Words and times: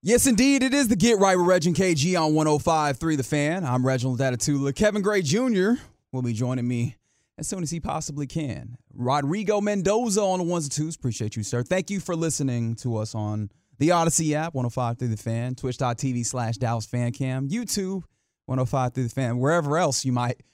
Yes, 0.00 0.28
indeed. 0.28 0.62
It 0.62 0.74
is 0.74 0.86
the 0.86 0.94
Get 0.94 1.18
Right 1.18 1.36
with 1.36 1.48
Reg 1.48 1.66
and 1.66 1.74
KG 1.74 2.16
on 2.16 2.32
105.3 2.32 3.16
The 3.16 3.24
Fan. 3.24 3.64
I'm 3.64 3.84
Reginald 3.84 4.20
Datatula. 4.20 4.72
Kevin 4.72 5.02
Gray 5.02 5.22
Jr. 5.22 5.72
will 6.12 6.22
be 6.22 6.32
joining 6.32 6.68
me 6.68 6.94
as 7.36 7.48
soon 7.48 7.64
as 7.64 7.72
he 7.72 7.80
possibly 7.80 8.28
can. 8.28 8.78
Rodrigo 8.94 9.60
Mendoza 9.60 10.22
on 10.22 10.38
the 10.38 10.44
ones 10.44 10.66
and 10.66 10.72
twos. 10.72 10.94
Appreciate 10.94 11.34
you, 11.34 11.42
sir. 11.42 11.64
Thank 11.64 11.90
you 11.90 11.98
for 11.98 12.14
listening 12.14 12.76
to 12.76 12.96
us 12.96 13.12
on 13.12 13.50
the 13.80 13.88
Audacy 13.88 14.34
app, 14.34 14.54
105 14.54 14.98
through 15.00 15.08
the 15.08 15.16
fan, 15.16 15.56
twitch.tv 15.56 16.24
slash 16.24 16.58
Dallas 16.58 16.86
Fan 16.86 17.10
Cam, 17.10 17.48
YouTube, 17.48 18.04
105 18.46 18.94
through 18.94 19.02
the 19.02 19.10
fan, 19.10 19.38
wherever 19.40 19.78
else 19.78 20.04
you 20.04 20.12
might 20.12 20.44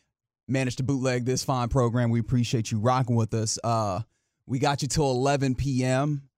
manage 0.49 0.77
to 0.77 0.83
bootleg 0.83 1.27
this 1.27 1.45
fine 1.45 1.69
program. 1.69 2.09
We 2.09 2.21
appreciate 2.21 2.71
you 2.71 2.79
rocking 2.79 3.15
with 3.15 3.35
us. 3.35 3.59
Uh, 3.63 4.01
we 4.47 4.59
got 4.59 4.81
you 4.81 4.89
till 4.89 5.11
11 5.11 5.55
p.m 5.57 6.31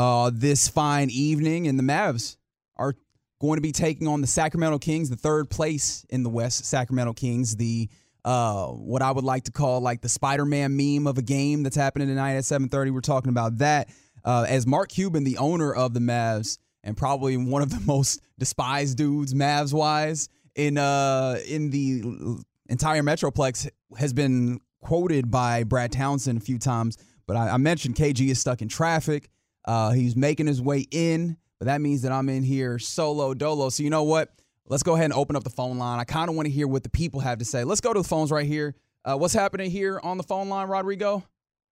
uh, 0.00 0.30
this 0.32 0.66
fine 0.66 1.10
evening, 1.10 1.68
and 1.68 1.78
the 1.78 1.82
Mavs 1.82 2.38
are 2.76 2.94
going 3.38 3.58
to 3.58 3.60
be 3.60 3.70
taking 3.70 4.08
on 4.08 4.22
the 4.22 4.26
Sacramento 4.26 4.78
Kings, 4.78 5.10
the 5.10 5.16
third 5.16 5.50
place 5.50 6.06
in 6.08 6.22
the 6.22 6.30
West. 6.30 6.64
Sacramento 6.64 7.12
Kings, 7.12 7.54
the 7.56 7.86
uh, 8.24 8.68
what 8.68 9.02
I 9.02 9.10
would 9.10 9.24
like 9.24 9.44
to 9.44 9.52
call 9.52 9.82
like 9.82 10.00
the 10.00 10.08
Spider-Man 10.08 10.74
meme 10.74 11.06
of 11.06 11.18
a 11.18 11.22
game 11.22 11.62
that's 11.62 11.76
happening 11.76 12.08
tonight 12.08 12.36
at 12.36 12.44
7:30. 12.44 12.94
We're 12.94 13.02
talking 13.02 13.28
about 13.28 13.58
that 13.58 13.90
uh, 14.24 14.46
as 14.48 14.66
Mark 14.66 14.88
Cuban, 14.88 15.22
the 15.22 15.36
owner 15.36 15.70
of 15.70 15.92
the 15.92 16.00
Mavs, 16.00 16.56
and 16.82 16.96
probably 16.96 17.36
one 17.36 17.60
of 17.60 17.68
the 17.68 17.80
most 17.84 18.22
despised 18.38 18.96
dudes 18.96 19.34
Mavs 19.34 19.74
wise 19.74 20.30
in 20.54 20.78
uh 20.78 21.38
in 21.46 21.68
the 21.68 22.42
entire 22.70 23.02
Metroplex, 23.02 23.68
has 23.98 24.14
been 24.14 24.60
quoted 24.80 25.30
by 25.30 25.62
Brad 25.64 25.92
Townsend 25.92 26.40
a 26.40 26.42
few 26.42 26.58
times. 26.58 26.96
But 27.26 27.36
I, 27.36 27.50
I 27.50 27.56
mentioned 27.58 27.96
KG 27.96 28.30
is 28.30 28.40
stuck 28.40 28.62
in 28.62 28.68
traffic. 28.68 29.28
Uh, 29.64 29.90
he's 29.90 30.16
making 30.16 30.46
his 30.46 30.60
way 30.60 30.86
in, 30.90 31.36
but 31.58 31.66
that 31.66 31.80
means 31.80 32.02
that 32.02 32.12
I'm 32.12 32.28
in 32.28 32.42
here 32.42 32.78
solo 32.78 33.34
dolo. 33.34 33.68
So 33.68 33.82
you 33.82 33.90
know 33.90 34.04
what? 34.04 34.30
Let's 34.66 34.82
go 34.82 34.94
ahead 34.94 35.06
and 35.06 35.14
open 35.14 35.36
up 35.36 35.44
the 35.44 35.50
phone 35.50 35.78
line. 35.78 35.98
I 35.98 36.04
kind 36.04 36.28
of 36.28 36.36
want 36.36 36.46
to 36.46 36.52
hear 36.52 36.68
what 36.68 36.82
the 36.82 36.88
people 36.88 37.20
have 37.20 37.38
to 37.38 37.44
say. 37.44 37.64
Let's 37.64 37.80
go 37.80 37.92
to 37.92 38.00
the 38.00 38.08
phones 38.08 38.30
right 38.30 38.46
here. 38.46 38.76
Uh, 39.04 39.16
what's 39.16 39.34
happening 39.34 39.70
here 39.70 39.98
on 40.02 40.16
the 40.16 40.22
phone 40.22 40.48
line, 40.48 40.68
Rodrigo? 40.68 41.24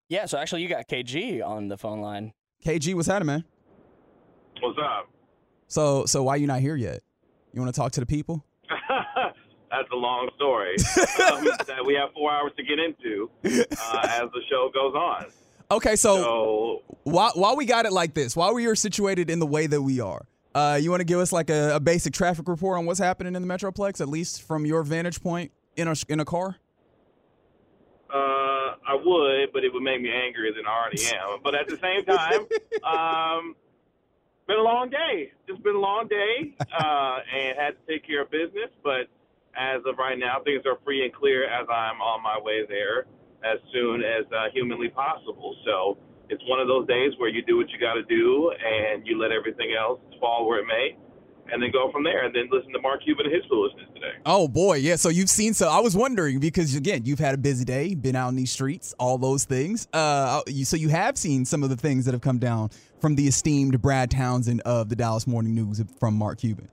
Yeah, 0.09 0.27
so 0.27 0.39
actually 0.39 0.63
you 0.63 0.69
got 0.69 0.89
KG 0.89 1.47
on 1.47 1.69
the 1.69 1.77
phone 1.77 2.01
line. 2.01 2.33
KG, 2.65 2.95
what's 2.95 3.07
happening, 3.07 3.27
man? 3.27 3.45
What's 4.61 4.79
up? 4.83 5.09
So, 5.69 6.07
so 6.07 6.25
why 6.25 6.37
you 6.37 6.47
not 6.47 6.61
here 6.61 6.77
yet? 6.77 7.03
You 7.53 7.61
want 7.61 7.73
to 7.75 7.79
talk 7.79 7.93
to 7.93 8.01
the 8.01 8.07
people? 8.07 8.45
That's 9.71 9.89
a 9.93 9.97
long 9.97 10.31
story 10.35 10.77
um, 11.27 11.45
that 11.67 11.85
we 11.85 11.95
have 11.95 12.13
four 12.15 12.33
hours 12.33 12.53
to 12.57 12.63
get 12.63 12.79
into 12.79 13.31
uh, 13.45 14.09
as 14.09 14.31
the 14.33 14.41
show 14.51 14.71
goes 14.73 14.95
on. 14.95 15.27
Okay, 15.71 15.97
so, 15.97 16.17
So 16.17 16.83
while, 17.05 17.33
while 17.35 17.57
we 17.57 17.67
got 17.67 17.85
it 17.85 17.93
like 17.93 18.15
this, 18.15 18.35
while 18.35 18.55
we 18.55 18.67
are 18.67 18.75
situated 18.75 19.29
in 19.29 19.39
the 19.39 19.47
way 19.47 19.67
that 19.67 19.83
we 19.83 20.01
are, 20.01 20.27
uh, 20.55 20.79
you 20.81 20.91
want 20.91 21.01
to 21.01 21.05
give 21.05 21.21
us 21.21 21.33
like 21.33 21.51
a, 21.51 21.77
a 21.77 21.81
basic 21.81 22.15
traffic 22.15 22.49
report 22.49 22.79
on 22.79 22.87
what's 22.87 22.99
happening 22.99 23.37
in 23.37 23.47
the 23.47 23.49
Metroplex, 23.49 24.01
at 24.01 24.09
least 24.09 24.43
from 24.43 24.65
your 24.65 24.83
vantage 24.83 25.23
point 25.23 25.53
in 25.77 25.89
a 25.89 25.95
in 26.09 26.21
a 26.21 26.25
car? 26.25 26.57
uh, 28.11 28.75
I 28.87 28.95
would, 28.95 29.53
but 29.53 29.65
it 29.65 29.73
would 29.73 29.83
make 29.83 30.01
me 30.01 30.11
angrier 30.11 30.53
than 30.53 30.67
I 30.67 30.71
already 30.71 31.05
am. 31.15 31.41
But 31.43 31.55
at 31.55 31.69
the 31.69 31.77
same 31.77 32.05
time, 32.05 32.41
um, 32.83 33.55
been 34.47 34.59
a 34.59 34.63
long 34.63 34.89
day. 34.89 35.33
It's 35.47 35.61
been 35.61 35.77
a 35.77 35.81
long 35.81 36.09
day, 36.09 36.55
uh, 36.61 37.19
and 37.35 37.59
had 37.59 37.77
to 37.77 37.93
take 37.93 38.07
care 38.07 38.23
of 38.23 38.31
business. 38.31 38.71
But 38.83 39.09
as 39.55 39.83
of 39.87 39.99
right 39.99 40.19
now, 40.19 40.41
things 40.43 40.63
are 40.65 40.79
free 40.85 41.05
and 41.05 41.13
clear 41.13 41.45
as 41.45 41.67
I'm 41.69 42.01
on 42.01 42.23
my 42.23 42.39
way 42.41 42.65
there 42.67 43.07
as 43.45 43.59
soon 43.73 44.03
as 44.03 44.25
uh, 44.33 44.51
humanly 44.53 44.89
possible. 44.89 45.57
So 45.65 45.99
it's 46.29 46.43
one 46.47 46.61
of 46.61 46.69
those 46.69 46.87
days 46.87 47.13
where 47.19 47.29
you 47.29 47.43
do 47.43 47.57
what 47.57 47.69
you 47.71 47.79
got 47.79 47.95
to 47.95 48.03
do, 48.05 48.53
and 48.53 49.07
you 49.07 49.19
let 49.19 49.33
everything 49.33 49.75
else 49.79 50.01
fall 50.21 50.47
where 50.47 50.61
it 50.61 50.67
may. 50.67 50.97
And 51.51 51.63
then 51.63 51.71
go 51.73 51.91
from 51.91 52.05
there, 52.05 52.27
and 52.27 52.35
then 52.35 52.51
listen 52.53 52.75
to 52.75 52.81
Mark 52.81 53.03
Cuban 53.03 53.25
and 53.25 53.35
his 53.35 53.43
foolishness 53.49 53.87
today. 53.95 54.13
Oh 54.27 54.49
boy, 54.49 54.77
yeah. 54.77 54.97
So 54.97 55.09
you've 55.09 55.31
seen. 55.31 55.55
So 55.55 55.67
I 55.67 55.81
was 55.81 55.97
wondering 55.97 56.41
because 56.41 56.75
again, 56.75 57.07
you've 57.07 57.21
had 57.21 57.35
a 57.35 57.39
busy 57.39 57.65
day, 57.65 57.95
been 57.95 58.17
out 58.17 58.29
in 58.29 58.37
these 58.37 58.53
streets, 58.53 58.95
all 58.99 59.17
those 59.17 59.47
things. 59.47 59.89
Uh, 59.95 60.43
you, 60.47 60.67
so 60.67 60.77
you 60.77 60.91
have 60.91 61.17
seen 61.17 61.47
some 61.47 61.63
of 61.63 61.71
the 61.71 61.77
things 61.77 62.05
that 62.05 62.13
have 62.13 62.21
come 62.21 62.39
down 62.39 62.69
from 63.01 63.15
the 63.15 63.27
esteemed 63.27 63.81
Brad 63.81 64.11
Townsend 64.11 64.61
of 64.67 64.91
the 64.91 64.97
Dallas 64.97 65.27
Morning 65.27 65.55
News 65.55 65.83
from 65.99 66.19
Mark 66.19 66.41
Cuban. 66.41 66.69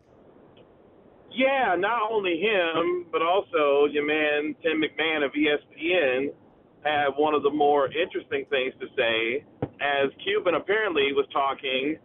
Yeah, 1.31 1.75
not 1.77 2.11
only 2.11 2.39
him, 2.39 3.05
but 3.13 3.21
also 3.21 3.85
your 3.89 4.05
man 4.05 4.55
Tim 4.61 4.81
McMahon 4.81 5.23
of 5.23 5.31
ESPN 5.31 6.33
had 6.85 7.17
one 7.17 7.33
of 7.33 7.41
the 7.41 7.49
more 7.49 7.89
interesting 7.91 8.45
things 8.49 8.73
to 8.79 8.87
say 8.95 9.43
as 9.81 10.09
Cuban 10.23 10.53
apparently 10.53 11.11
was 11.13 11.25
talking 11.33 11.97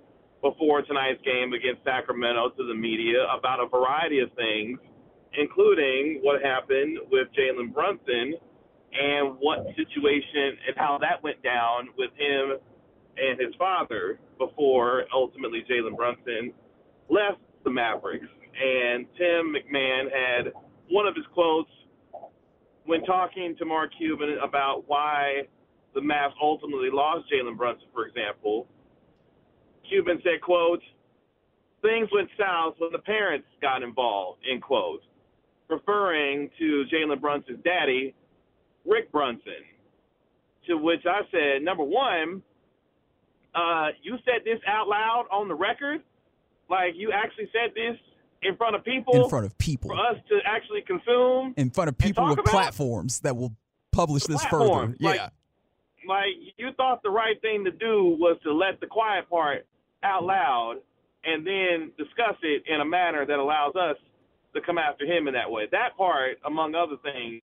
before 0.42 0.80
tonight's 0.82 1.20
game 1.22 1.52
against 1.52 1.84
Sacramento 1.84 2.50
to 2.56 2.66
the 2.66 2.74
media 2.74 3.28
about 3.28 3.60
a 3.60 3.68
variety 3.68 4.20
of 4.20 4.32
things, 4.32 4.80
including 5.36 6.20
what 6.22 6.42
happened 6.42 6.98
with 7.12 7.28
Jalen 7.36 7.74
Brunson 7.74 8.34
and 8.92 9.36
what 9.38 9.66
situation 9.76 10.56
and 10.66 10.74
how 10.76 10.98
that 11.00 11.22
went 11.22 11.42
down 11.42 11.88
with 11.96 12.10
him 12.16 12.56
and 13.16 13.38
his 13.38 13.54
father 13.58 14.18
before 14.38 15.04
ultimately 15.14 15.62
Jalen 15.70 15.94
Brunson 15.94 16.52
left 17.10 17.38
the 17.64 17.70
Mavericks. 17.70 18.26
And 18.56 19.06
Tim 19.16 19.54
McMahon 19.54 20.08
had 20.10 20.52
one 20.88 21.06
of 21.06 21.14
his 21.14 21.26
quotes 21.32 21.70
when 22.90 23.04
talking 23.04 23.54
to 23.56 23.64
Mark 23.64 23.92
Cuban 23.96 24.38
about 24.42 24.82
why 24.88 25.42
the 25.94 26.00
Mavs 26.00 26.32
ultimately 26.42 26.88
lost 26.92 27.24
Jalen 27.32 27.56
Brunson, 27.56 27.86
for 27.94 28.04
example. 28.04 28.66
Cuban 29.88 30.18
said, 30.24 30.40
quote, 30.42 30.80
things 31.82 32.08
went 32.12 32.28
south 32.36 32.74
when 32.78 32.90
the 32.90 32.98
parents 32.98 33.46
got 33.62 33.84
involved, 33.84 34.40
end 34.50 34.60
quote, 34.60 35.02
referring 35.68 36.50
to 36.58 36.84
Jalen 36.92 37.20
Brunson's 37.20 37.62
daddy, 37.62 38.12
Rick 38.84 39.12
Brunson. 39.12 39.62
To 40.66 40.76
which 40.76 41.06
I 41.06 41.20
said, 41.30 41.62
number 41.62 41.84
one, 41.84 42.42
uh, 43.54 43.90
you 44.02 44.16
said 44.24 44.42
this 44.44 44.58
out 44.66 44.88
loud 44.88 45.26
on 45.30 45.46
the 45.46 45.54
record? 45.54 46.00
Like 46.68 46.94
you 46.96 47.12
actually 47.14 47.50
said 47.52 47.70
this 47.72 47.96
in 48.42 48.56
front 48.56 48.74
of 48.76 48.84
people? 48.84 49.24
In 49.24 49.28
front 49.28 49.46
of 49.46 49.56
people. 49.58 49.90
For 49.90 49.96
us 49.98 50.16
to 50.28 50.38
actually 50.44 50.82
consume? 50.82 51.54
In 51.56 51.70
front 51.70 51.88
of 51.88 51.98
people 51.98 52.26
with 52.28 52.38
platforms 52.44 53.20
that 53.20 53.36
will 53.36 53.54
publish 53.92 54.24
this 54.24 54.44
further. 54.46 54.94
like- 55.00 55.16
yeah. 55.16 55.28
like 56.08 56.28
you 56.56 56.70
thought 56.76 57.02
the 57.02 57.10
right 57.10 57.40
thing 57.42 57.64
to 57.64 57.70
do 57.70 58.16
was 58.18 58.38
to 58.44 58.52
let 58.52 58.80
the 58.80 58.86
quiet 58.86 59.28
part 59.28 59.66
out 60.02 60.24
loud 60.24 60.76
and 61.24 61.46
then 61.46 61.92
discuss 61.98 62.36
it 62.42 62.62
in 62.66 62.80
a 62.80 62.84
manner 62.84 63.26
that 63.26 63.38
allows 63.38 63.74
us 63.76 63.96
to 64.54 64.60
come 64.62 64.78
after 64.78 65.04
him 65.04 65.28
in 65.28 65.34
that 65.34 65.50
way. 65.50 65.66
That 65.70 65.96
part, 65.96 66.38
among 66.46 66.74
other 66.74 66.96
things, 67.02 67.42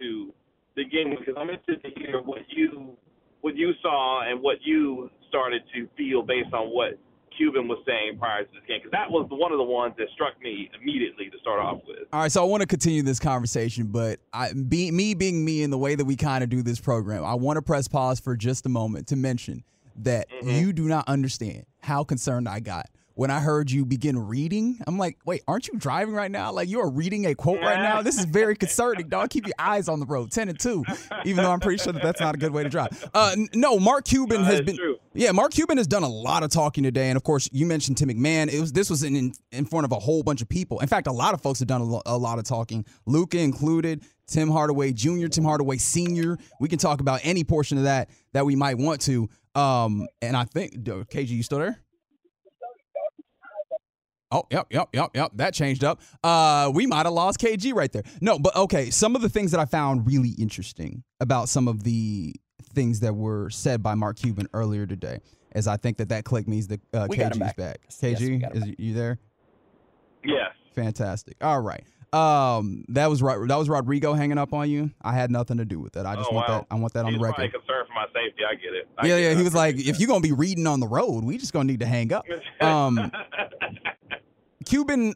to 0.00 0.32
begin 0.76 1.10
with, 1.10 1.20
because 1.20 1.34
I'm 1.38 1.48
interested 1.48 1.82
to 1.82 2.00
hear 2.00 2.20
what 2.22 2.40
you 2.48 2.96
what 3.40 3.56
you 3.56 3.72
saw 3.82 4.22
and 4.28 4.40
what 4.42 4.56
you 4.64 5.10
started 5.28 5.62
to 5.74 5.86
feel 5.96 6.22
based 6.22 6.52
on 6.54 6.68
what 6.68 6.98
Cuban 7.36 7.68
was 7.68 7.78
saying 7.86 8.18
prior 8.18 8.44
to 8.44 8.50
this 8.52 8.62
game, 8.66 8.78
because 8.78 8.92
that 8.92 9.10
was 9.10 9.26
one 9.30 9.52
of 9.52 9.58
the 9.58 9.64
ones 9.64 9.94
that 9.98 10.08
struck 10.14 10.40
me 10.42 10.70
immediately 10.80 11.30
to 11.30 11.38
start 11.38 11.60
off 11.60 11.80
with. 11.86 12.08
All 12.12 12.20
right, 12.20 12.32
so 12.32 12.42
I 12.42 12.46
want 12.46 12.60
to 12.62 12.66
continue 12.66 13.02
this 13.02 13.18
conversation, 13.18 13.86
but 13.86 14.20
I, 14.32 14.52
be, 14.52 14.90
me 14.90 15.14
being 15.14 15.44
me 15.44 15.62
in 15.62 15.70
the 15.70 15.78
way 15.78 15.94
that 15.94 16.04
we 16.04 16.16
kind 16.16 16.44
of 16.44 16.50
do 16.50 16.62
this 16.62 16.80
program, 16.80 17.24
I 17.24 17.34
want 17.34 17.56
to 17.56 17.62
press 17.62 17.88
pause 17.88 18.20
for 18.20 18.36
just 18.36 18.66
a 18.66 18.68
moment 18.68 19.08
to 19.08 19.16
mention 19.16 19.64
that 20.02 20.28
mm-hmm. 20.30 20.50
you 20.50 20.72
do 20.72 20.84
not 20.84 21.08
understand 21.08 21.66
how 21.80 22.04
concerned 22.04 22.48
I 22.48 22.60
got 22.60 22.88
when 23.14 23.30
I 23.30 23.40
heard 23.40 23.70
you 23.70 23.84
begin 23.86 24.18
reading. 24.18 24.78
I'm 24.86 24.98
like, 24.98 25.18
wait, 25.24 25.42
aren't 25.46 25.68
you 25.68 25.78
driving 25.78 26.14
right 26.14 26.30
now? 26.30 26.52
Like 26.52 26.68
you 26.68 26.80
are 26.80 26.90
reading 26.90 27.26
a 27.26 27.34
quote 27.34 27.60
right 27.60 27.80
now. 27.80 28.02
This 28.02 28.18
is 28.18 28.24
very 28.24 28.56
concerning, 28.56 29.08
dog. 29.08 29.30
Keep 29.30 29.46
your 29.46 29.54
eyes 29.58 29.88
on 29.88 30.00
the 30.00 30.06
road, 30.06 30.30
ten 30.32 30.48
and 30.48 30.58
two. 30.58 30.84
Even 31.24 31.44
though 31.44 31.52
I'm 31.52 31.60
pretty 31.60 31.82
sure 31.82 31.92
that 31.92 32.02
that's 32.02 32.20
not 32.20 32.34
a 32.34 32.38
good 32.38 32.52
way 32.52 32.62
to 32.64 32.68
drive. 32.68 33.08
Uh, 33.14 33.36
no, 33.54 33.78
Mark 33.78 34.04
Cuban 34.04 34.42
No, 34.42 34.46
has 34.48 34.60
been. 34.62 34.76
true. 34.76 34.96
Yeah, 35.14 35.30
Mark 35.32 35.52
Cuban 35.52 35.76
has 35.78 35.86
done 35.86 36.02
a 36.02 36.08
lot 36.08 36.42
of 36.42 36.50
talking 36.50 36.82
today, 36.82 37.08
and 37.08 37.16
of 37.16 37.22
course, 37.22 37.48
you 37.52 37.66
mentioned 37.66 37.96
Tim 37.98 38.08
McMahon. 38.08 38.52
It 38.52 38.60
was 38.60 38.72
this 38.72 38.90
was 38.90 39.04
in 39.04 39.32
in 39.52 39.64
front 39.64 39.84
of 39.84 39.92
a 39.92 39.98
whole 40.00 40.22
bunch 40.24 40.42
of 40.42 40.48
people. 40.48 40.80
In 40.80 40.88
fact, 40.88 41.06
a 41.06 41.12
lot 41.12 41.34
of 41.34 41.40
folks 41.40 41.60
have 41.60 41.68
done 41.68 41.80
a, 41.80 41.84
lo- 41.84 42.02
a 42.06 42.18
lot 42.18 42.38
of 42.40 42.44
talking. 42.44 42.84
Luka 43.06 43.38
included, 43.38 44.02
Tim 44.26 44.50
Hardaway 44.50 44.92
Jr., 44.92 45.28
Tim 45.28 45.44
Hardaway 45.44 45.76
Sr. 45.76 46.36
We 46.58 46.68
can 46.68 46.78
talk 46.80 47.00
about 47.00 47.20
any 47.22 47.44
portion 47.44 47.78
of 47.78 47.84
that 47.84 48.10
that 48.32 48.44
we 48.44 48.56
might 48.56 48.76
want 48.76 49.00
to. 49.02 49.28
Um, 49.54 50.08
and 50.20 50.36
I 50.36 50.44
think, 50.44 50.72
KG, 50.82 51.28
you 51.28 51.44
still 51.44 51.58
there? 51.60 51.80
Oh, 54.34 54.42
yep, 54.50 54.66
yep, 54.70 54.88
yep, 54.92 55.10
yep. 55.14 55.30
That 55.36 55.54
changed 55.54 55.84
up. 55.84 56.00
Uh, 56.24 56.70
we 56.74 56.86
might 56.86 57.06
have 57.06 57.12
lost 57.14 57.38
KG 57.38 57.72
right 57.72 57.90
there. 57.92 58.02
No, 58.20 58.38
but 58.38 58.54
okay. 58.56 58.90
Some 58.90 59.14
of 59.14 59.22
the 59.22 59.28
things 59.28 59.52
that 59.52 59.60
I 59.60 59.64
found 59.64 60.06
really 60.06 60.30
interesting 60.38 61.04
about 61.20 61.48
some 61.48 61.68
of 61.68 61.84
the 61.84 62.34
things 62.74 62.98
that 63.00 63.14
were 63.14 63.48
said 63.50 63.82
by 63.82 63.94
Mark 63.94 64.16
Cuban 64.16 64.48
earlier 64.52 64.86
today, 64.86 65.20
as 65.52 65.68
I 65.68 65.76
think 65.76 65.98
that 65.98 66.08
that 66.08 66.24
click 66.24 66.48
means 66.48 66.66
that 66.66 66.80
uh, 66.92 67.06
We 67.08 67.16
got 67.16 67.30
KG's 67.32 67.38
back. 67.38 67.56
back. 67.56 67.78
Yes, 67.84 68.02
yes, 68.02 68.20
KG, 68.20 68.56
is 68.56 68.64
back. 68.64 68.74
you 68.78 68.92
there? 68.94 69.18
Yes. 70.24 70.50
Fantastic. 70.74 71.36
All 71.40 71.60
right. 71.60 71.84
Um, 72.12 72.84
that 72.88 73.10
was 73.10 73.22
right. 73.22 73.38
That 73.48 73.56
was 73.56 73.68
Rodrigo 73.68 74.14
hanging 74.14 74.38
up 74.38 74.52
on 74.52 74.70
you. 74.70 74.90
I 75.02 75.12
had 75.14 75.30
nothing 75.32 75.56
to 75.58 75.64
do 75.64 75.80
with 75.80 75.92
that. 75.94 76.06
I 76.06 76.14
just 76.16 76.28
Oh, 76.30 76.34
want 76.34 76.48
wow. 76.48 76.58
that. 76.58 76.66
I 76.70 76.74
want 76.76 76.92
that 76.94 77.04
on 77.04 77.12
the 77.12 77.18
record. 77.18 77.52
concerned 77.52 77.88
for 77.88 77.94
my 77.94 78.06
safety. 78.06 78.42
I 78.48 78.54
get 78.54 78.72
it. 78.72 78.88
I 78.98 79.06
Yeah, 79.06 79.16
get 79.16 79.22
yeah. 79.22 79.30
it. 79.30 79.36
He 79.38 79.42
was 79.42 79.54
like, 79.54 79.74
appreciate 79.74 79.94
if 79.94 80.00
you're 80.00 80.06
gonna 80.08 80.20
be 80.20 80.32
reading 80.32 80.66
on 80.68 80.78
the 80.80 80.86
road, 80.86 81.24
we 81.24 81.38
just 81.38 81.52
gonna 81.52 81.64
need 81.64 81.80
to 81.80 81.86
hang 81.86 82.12
up. 82.12 82.24
Um, 82.60 82.94
that. 82.96 83.12
Cuban 84.64 85.14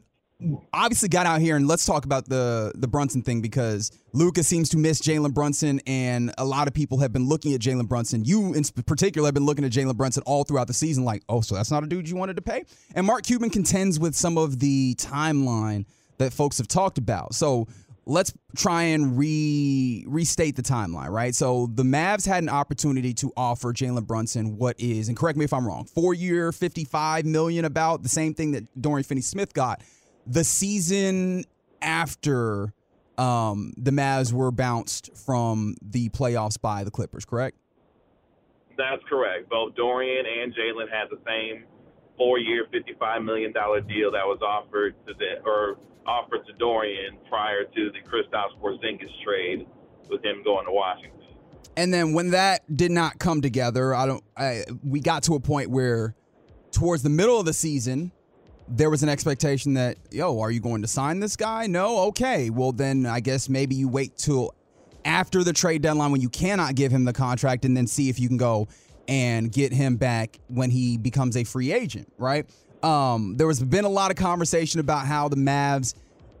obviously 0.71 1.09
got 1.09 1.25
out 1.25 1.41
here 1.41 1.57
and 1.57 1.67
let's 1.67 1.85
talk 1.85 2.05
about 2.05 2.27
the 2.29 2.71
the 2.75 2.87
Brunson 2.87 3.21
thing 3.21 3.41
because 3.41 3.91
Luka 4.13 4.41
seems 4.43 4.69
to 4.69 4.77
miss 4.77 5.01
Jalen 5.01 5.33
Brunson 5.33 5.81
and 5.85 6.33
a 6.37 6.45
lot 6.45 6.67
of 6.67 6.73
people 6.73 6.99
have 6.99 7.11
been 7.11 7.27
looking 7.27 7.53
at 7.53 7.59
Jalen 7.59 7.89
Brunson. 7.89 8.23
You 8.23 8.53
in 8.53 8.63
particular 8.85 9.27
have 9.27 9.33
been 9.33 9.45
looking 9.45 9.65
at 9.65 9.71
Jalen 9.71 9.97
Brunson 9.97 10.23
all 10.25 10.43
throughout 10.45 10.67
the 10.67 10.73
season, 10.73 11.03
like, 11.03 11.23
oh, 11.27 11.41
so 11.41 11.55
that's 11.55 11.71
not 11.71 11.83
a 11.83 11.87
dude 11.87 12.07
you 12.07 12.15
wanted 12.15 12.37
to 12.37 12.41
pay. 12.41 12.63
And 12.95 13.05
Mark 13.05 13.23
Cuban 13.23 13.49
contends 13.49 13.99
with 13.99 14.15
some 14.15 14.37
of 14.37 14.59
the 14.59 14.95
timeline 14.95 15.85
that 16.19 16.31
folks 16.31 16.57
have 16.57 16.67
talked 16.67 16.97
about. 16.97 17.33
So 17.35 17.67
let's 18.09 18.33
try 18.57 18.83
and 18.83 19.17
re 19.17 20.03
restate 20.07 20.55
the 20.55 20.63
timeline, 20.63 21.09
right? 21.09 21.35
So 21.35 21.69
the 21.73 21.83
Mavs 21.83 22.25
had 22.25 22.43
an 22.43 22.49
opportunity 22.49 23.13
to 23.15 23.31
offer 23.37 23.71
Jalen 23.71 24.07
Brunson 24.07 24.57
what 24.57 24.79
is, 24.79 25.07
and 25.07 25.15
correct 25.15 25.37
me 25.37 25.45
if 25.45 25.53
I'm 25.53 25.65
wrong, 25.65 25.85
four 25.85 26.13
year, 26.13 26.51
55 26.51 27.25
million, 27.25 27.65
about 27.65 28.01
the 28.01 28.09
same 28.09 28.33
thing 28.33 28.51
that 28.51 28.81
Dorian 28.81 29.03
Finney 29.03 29.21
Smith 29.21 29.53
got. 29.53 29.81
The 30.25 30.43
season 30.43 31.45
after 31.81 32.73
um, 33.17 33.73
the 33.77 33.91
Mavs 33.91 34.33
were 34.33 34.51
bounced 34.51 35.15
from 35.15 35.75
the 35.81 36.09
playoffs 36.09 36.59
by 36.59 36.83
the 36.83 36.91
Clippers, 36.91 37.25
correct? 37.25 37.57
That's 38.75 39.03
correct. 39.07 39.49
Both 39.49 39.75
Dorian 39.75 40.25
and 40.25 40.53
Jalen 40.53 40.89
had 40.91 41.09
the 41.11 41.19
same 41.27 41.65
four-year, 42.17 42.65
fifty-five 42.71 43.21
million 43.21 43.53
dollar 43.53 43.81
deal 43.81 44.11
that 44.11 44.25
was 44.25 44.39
offered 44.41 44.95
to 45.05 45.13
the 45.13 45.47
or 45.47 45.77
offered 46.09 46.45
to 46.47 46.53
Dorian 46.53 47.17
prior 47.29 47.65
to 47.65 47.91
the 47.91 47.99
Kristaps 48.09 48.57
Porzingis 48.59 49.13
trade, 49.23 49.67
with 50.09 50.25
him 50.25 50.41
going 50.43 50.65
to 50.65 50.71
Washington. 50.71 51.19
And 51.77 51.93
then 51.93 52.13
when 52.13 52.31
that 52.31 52.61
did 52.75 52.91
not 52.91 53.19
come 53.19 53.41
together, 53.41 53.93
I 53.93 54.07
don't. 54.07 54.23
I, 54.35 54.63
we 54.83 54.99
got 54.99 55.23
to 55.23 55.35
a 55.35 55.39
point 55.39 55.69
where, 55.69 56.15
towards 56.71 57.03
the 57.03 57.09
middle 57.09 57.39
of 57.39 57.45
the 57.45 57.53
season, 57.53 58.11
there 58.67 58.89
was 58.89 59.03
an 59.03 59.09
expectation 59.09 59.75
that, 59.75 59.97
yo, 60.11 60.39
are 60.39 60.51
you 60.51 60.59
going 60.59 60.81
to 60.81 60.87
sign 60.87 61.19
this 61.19 61.35
guy? 61.35 61.67
No, 61.67 61.99
okay. 62.07 62.49
Well, 62.49 62.71
then 62.71 63.05
I 63.05 63.19
guess 63.19 63.47
maybe 63.47 63.75
you 63.75 63.87
wait 63.87 64.17
till 64.17 64.55
after 65.05 65.43
the 65.43 65.53
trade 65.53 65.81
deadline 65.81 66.11
when 66.11 66.21
you 66.21 66.29
cannot 66.29 66.75
give 66.75 66.91
him 66.91 67.05
the 67.05 67.13
contract, 67.13 67.65
and 67.65 67.77
then 67.77 67.87
see 67.87 68.09
if 68.09 68.19
you 68.19 68.27
can 68.27 68.37
go 68.37 68.67
and 69.07 69.51
get 69.51 69.71
him 69.71 69.95
back 69.95 70.39
when 70.47 70.71
he 70.71 70.97
becomes 70.97 71.37
a 71.37 71.43
free 71.43 71.71
agent, 71.71 72.11
right? 72.17 72.45
Um, 72.83 73.35
there 73.37 73.47
was 73.47 73.61
been 73.61 73.85
a 73.85 73.89
lot 73.89 74.11
of 74.11 74.17
conversation 74.17 74.79
about 74.79 75.05
how 75.05 75.27
the 75.27 75.35
Mavs 75.35 75.93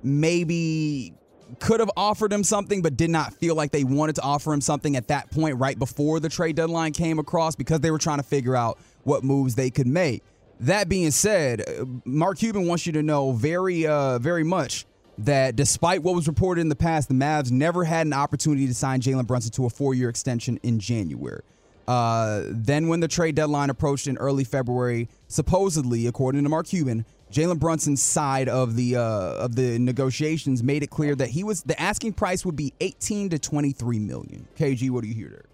maybe 0.03 1.13
could 1.59 1.79
have 1.79 1.91
offered 1.97 2.31
him 2.31 2.43
something, 2.43 2.81
but 2.81 2.95
did 2.95 3.09
not 3.09 3.33
feel 3.33 3.55
like 3.55 3.71
they 3.71 3.83
wanted 3.83 4.15
to 4.15 4.21
offer 4.21 4.53
him 4.53 4.61
something 4.61 4.95
at 4.95 5.07
that 5.07 5.31
point, 5.31 5.57
right 5.57 5.77
before 5.77 6.19
the 6.19 6.29
trade 6.29 6.55
deadline 6.55 6.93
came 6.93 7.19
across, 7.19 7.55
because 7.55 7.79
they 7.79 7.91
were 7.91 7.97
trying 7.97 8.19
to 8.19 8.23
figure 8.23 8.55
out 8.55 8.77
what 9.03 9.23
moves 9.23 9.55
they 9.55 9.69
could 9.69 9.87
make. 9.87 10.23
That 10.61 10.89
being 10.89 11.11
said, 11.11 11.61
uh, 11.61 11.85
Mark 12.05 12.37
Cuban 12.37 12.67
wants 12.67 12.85
you 12.85 12.93
to 12.93 13.03
know 13.03 13.31
very, 13.31 13.87
uh, 13.87 14.19
very 14.19 14.43
much 14.43 14.85
that 15.17 15.55
despite 15.55 16.03
what 16.03 16.15
was 16.15 16.27
reported 16.27 16.61
in 16.61 16.69
the 16.69 16.75
past, 16.75 17.07
the 17.09 17.13
Mavs 17.13 17.51
never 17.51 17.83
had 17.83 18.05
an 18.05 18.13
opportunity 18.13 18.67
to 18.67 18.73
sign 18.73 19.01
Jalen 19.01 19.27
Brunson 19.27 19.51
to 19.51 19.65
a 19.65 19.69
four-year 19.69 20.09
extension 20.09 20.59
in 20.63 20.79
January. 20.79 21.41
Uh, 21.89 22.43
then, 22.45 22.87
when 22.87 22.99
the 22.99 23.07
trade 23.07 23.33
deadline 23.33 23.71
approached 23.71 24.05
in 24.05 24.15
early 24.19 24.43
February, 24.43 25.09
supposedly, 25.27 26.05
according 26.05 26.43
to 26.43 26.47
Mark 26.47 26.67
Cuban, 26.67 27.03
Jalen 27.31 27.57
Brunson's 27.57 28.03
side 28.03 28.47
of 28.47 28.75
the 28.75 28.95
uh, 28.95 29.01
of 29.01 29.55
the 29.55 29.79
negotiations 29.79 30.61
made 30.61 30.83
it 30.83 30.91
clear 30.91 31.15
that 31.15 31.29
he 31.29 31.43
was 31.43 31.63
the 31.63 31.79
asking 31.81 32.13
price 32.13 32.45
would 32.45 32.55
be 32.55 32.75
18 32.79 33.29
to 33.29 33.39
23 33.39 33.97
million. 33.97 34.47
KG, 34.55 34.91
what 34.91 35.01
do 35.01 35.07
you 35.07 35.15
hear 35.15 35.29
there? 35.29 35.45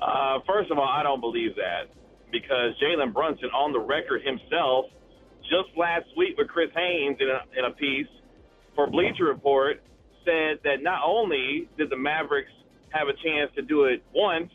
Uh, 0.00 0.38
first 0.46 0.70
of 0.70 0.78
all, 0.78 0.88
I 0.88 1.02
don't 1.02 1.20
believe 1.20 1.54
that 1.56 1.94
because 2.30 2.72
Jalen 2.82 3.12
Brunson, 3.12 3.50
on 3.50 3.74
the 3.74 3.78
record 3.78 4.22
himself, 4.24 4.86
just 5.42 5.76
last 5.76 6.06
week 6.16 6.38
with 6.38 6.48
Chris 6.48 6.70
Haynes 6.74 7.18
in 7.20 7.28
a, 7.28 7.58
in 7.58 7.66
a 7.66 7.74
piece 7.74 8.08
for 8.74 8.86
Bleacher 8.86 9.24
Report, 9.24 9.82
said 10.24 10.60
that 10.64 10.82
not 10.82 11.02
only 11.04 11.68
did 11.76 11.90
the 11.90 11.96
Mavericks 11.98 12.50
have 12.88 13.08
a 13.08 13.12
chance 13.22 13.50
to 13.56 13.60
do 13.60 13.84
it 13.84 14.02
once, 14.14 14.50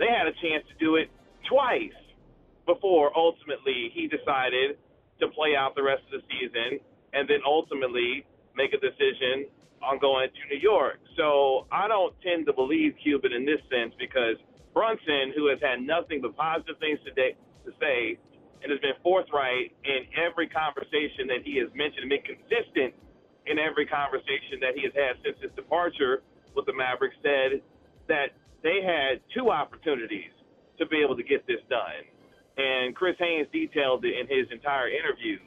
they 0.00 0.08
had 0.08 0.26
a 0.26 0.34
chance 0.40 0.64
to 0.66 0.74
do 0.80 0.96
it 0.96 1.12
twice 1.44 1.94
before 2.66 3.12
ultimately 3.16 3.92
he 3.92 4.08
decided 4.08 4.80
to 5.20 5.28
play 5.28 5.54
out 5.54 5.76
the 5.76 5.82
rest 5.82 6.02
of 6.08 6.20
the 6.20 6.24
season 6.32 6.80
and 7.12 7.28
then 7.28 7.44
ultimately 7.44 8.24
make 8.56 8.72
a 8.72 8.80
decision 8.80 9.46
on 9.84 9.98
going 9.98 10.28
to 10.32 10.42
New 10.48 10.60
York. 10.60 10.98
So 11.16 11.66
I 11.70 11.88
don't 11.88 12.14
tend 12.24 12.46
to 12.46 12.52
believe 12.52 12.96
Cuban 13.02 13.32
in 13.32 13.44
this 13.44 13.60
sense 13.68 13.92
because 13.98 14.36
Brunson, 14.72 15.32
who 15.36 15.48
has 15.48 15.58
had 15.60 15.80
nothing 15.84 16.20
but 16.20 16.36
positive 16.36 16.78
things 16.80 16.98
to 17.04 17.12
say 17.80 18.16
and 18.62 18.70
has 18.70 18.80
been 18.80 18.96
forthright 19.02 19.72
in 19.84 20.04
every 20.16 20.48
conversation 20.48 21.28
that 21.28 21.44
he 21.44 21.56
has 21.58 21.68
mentioned 21.74 22.08
and 22.08 22.12
been 22.12 22.24
consistent 22.24 22.94
in 23.46 23.58
every 23.58 23.86
conversation 23.86 24.60
that 24.60 24.76
he 24.76 24.84
has 24.84 24.92
had 24.92 25.16
since 25.24 25.36
his 25.40 25.50
departure 25.56 26.22
with 26.54 26.66
the 26.66 26.76
Mavericks, 26.76 27.16
said 27.22 27.62
that 28.08 28.36
they 28.62 28.82
had 28.84 29.20
two 29.34 29.50
opportunities 29.50 30.30
to 30.78 30.86
be 30.86 31.02
able 31.04 31.16
to 31.16 31.22
get 31.22 31.46
this 31.46 31.60
done. 31.68 32.04
And 32.56 32.94
Chris 32.94 33.16
Haynes 33.18 33.48
detailed 33.52 34.04
it 34.04 34.14
in 34.18 34.26
his 34.26 34.46
entire 34.50 34.88
interview 34.88 35.38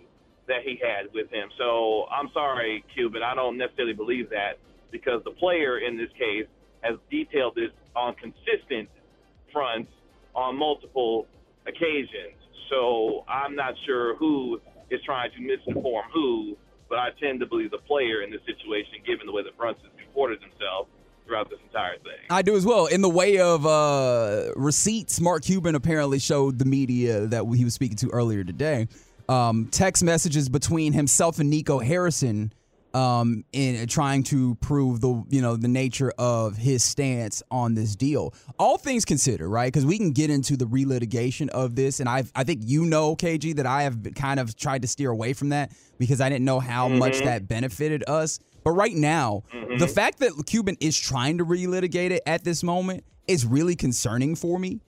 that 0.47 0.61
he 0.63 0.79
had 0.81 1.13
with 1.13 1.29
him. 1.31 1.49
So 1.57 2.05
I'm 2.11 2.29
sorry, 2.33 2.83
Cuban, 2.93 3.21
I 3.23 3.35
don't 3.35 3.57
necessarily 3.57 3.93
believe 3.93 4.29
that 4.29 4.59
because 4.91 5.21
the 5.23 5.31
player 5.31 5.79
in 5.79 5.97
this 5.97 6.09
case 6.17 6.47
has 6.81 6.97
detailed 7.09 7.55
this 7.55 7.71
on 7.95 8.15
consistent 8.15 8.89
fronts 9.51 9.91
on 10.35 10.57
multiple 10.57 11.27
occasions. 11.67 12.37
So 12.69 13.23
I'm 13.29 13.55
not 13.55 13.73
sure 13.85 14.15
who 14.17 14.59
is 14.89 14.99
trying 15.05 15.31
to 15.31 15.39
misinform 15.39 16.03
who, 16.13 16.57
but 16.89 16.97
I 16.97 17.09
tend 17.21 17.39
to 17.39 17.45
believe 17.45 17.71
the 17.71 17.83
player 17.85 18.21
in 18.23 18.31
this 18.31 18.41
situation, 18.45 19.05
given 19.05 19.25
the 19.25 19.31
way 19.31 19.43
that 19.43 19.57
Brunson's 19.57 19.93
comported 19.97 20.41
himself 20.41 20.87
throughout 21.25 21.49
this 21.49 21.59
entire 21.65 21.97
thing. 21.99 22.19
I 22.29 22.41
do 22.41 22.55
as 22.55 22.65
well. 22.65 22.85
In 22.87 23.01
the 23.01 23.09
way 23.09 23.39
of 23.39 23.65
uh, 23.65 24.51
receipts, 24.55 25.19
Mark 25.19 25.43
Cuban 25.43 25.75
apparently 25.75 26.19
showed 26.19 26.59
the 26.59 26.65
media 26.65 27.27
that 27.27 27.45
he 27.55 27.63
was 27.63 27.73
speaking 27.73 27.97
to 27.97 28.09
earlier 28.09 28.43
today 28.43 28.87
um, 29.29 29.67
text 29.71 30.03
messages 30.03 30.49
between 30.49 30.93
himself 30.93 31.39
and 31.39 31.49
Nico 31.49 31.79
Harrison 31.79 32.53
um, 32.93 33.43
in 33.51 33.87
trying 33.87 34.21
to 34.23 34.53
prove 34.55 35.01
the 35.01 35.23
you 35.29 35.41
know 35.41 35.55
the 35.55 35.67
nature 35.67 36.13
of 36.17 36.57
his 36.57 36.83
stance 36.83 37.41
on 37.49 37.73
this 37.73 37.95
deal. 37.95 38.33
All 38.59 38.77
things 38.77 39.03
considered, 39.03 39.49
right? 39.49 39.71
Because 39.71 39.85
we 39.85 39.97
can 39.97 40.11
get 40.11 40.29
into 40.29 40.55
the 40.55 40.65
relitigation 40.65 41.49
of 41.49 41.75
this, 41.75 41.99
and 41.99 42.07
I 42.07 42.23
I 42.35 42.43
think 42.43 42.61
you 42.63 42.85
know 42.85 43.15
KG 43.15 43.55
that 43.55 43.65
I 43.65 43.83
have 43.83 44.13
kind 44.15 44.39
of 44.39 44.55
tried 44.55 44.83
to 44.83 44.87
steer 44.87 45.09
away 45.09 45.33
from 45.33 45.49
that 45.49 45.71
because 45.97 46.21
I 46.21 46.29
didn't 46.29 46.45
know 46.45 46.59
how 46.59 46.87
much 46.87 47.19
that 47.19 47.47
benefited 47.47 48.03
us. 48.07 48.39
But 48.63 48.71
right 48.71 48.95
now, 48.95 49.43
the 49.77 49.87
fact 49.87 50.19
that 50.19 50.31
Cuban 50.45 50.77
is 50.79 50.97
trying 50.97 51.37
to 51.39 51.45
relitigate 51.45 52.11
it 52.11 52.21
at 52.25 52.43
this 52.43 52.63
moment 52.63 53.03
is 53.27 53.45
really 53.45 53.75
concerning 53.75 54.35
for 54.35 54.59
me. 54.59 54.81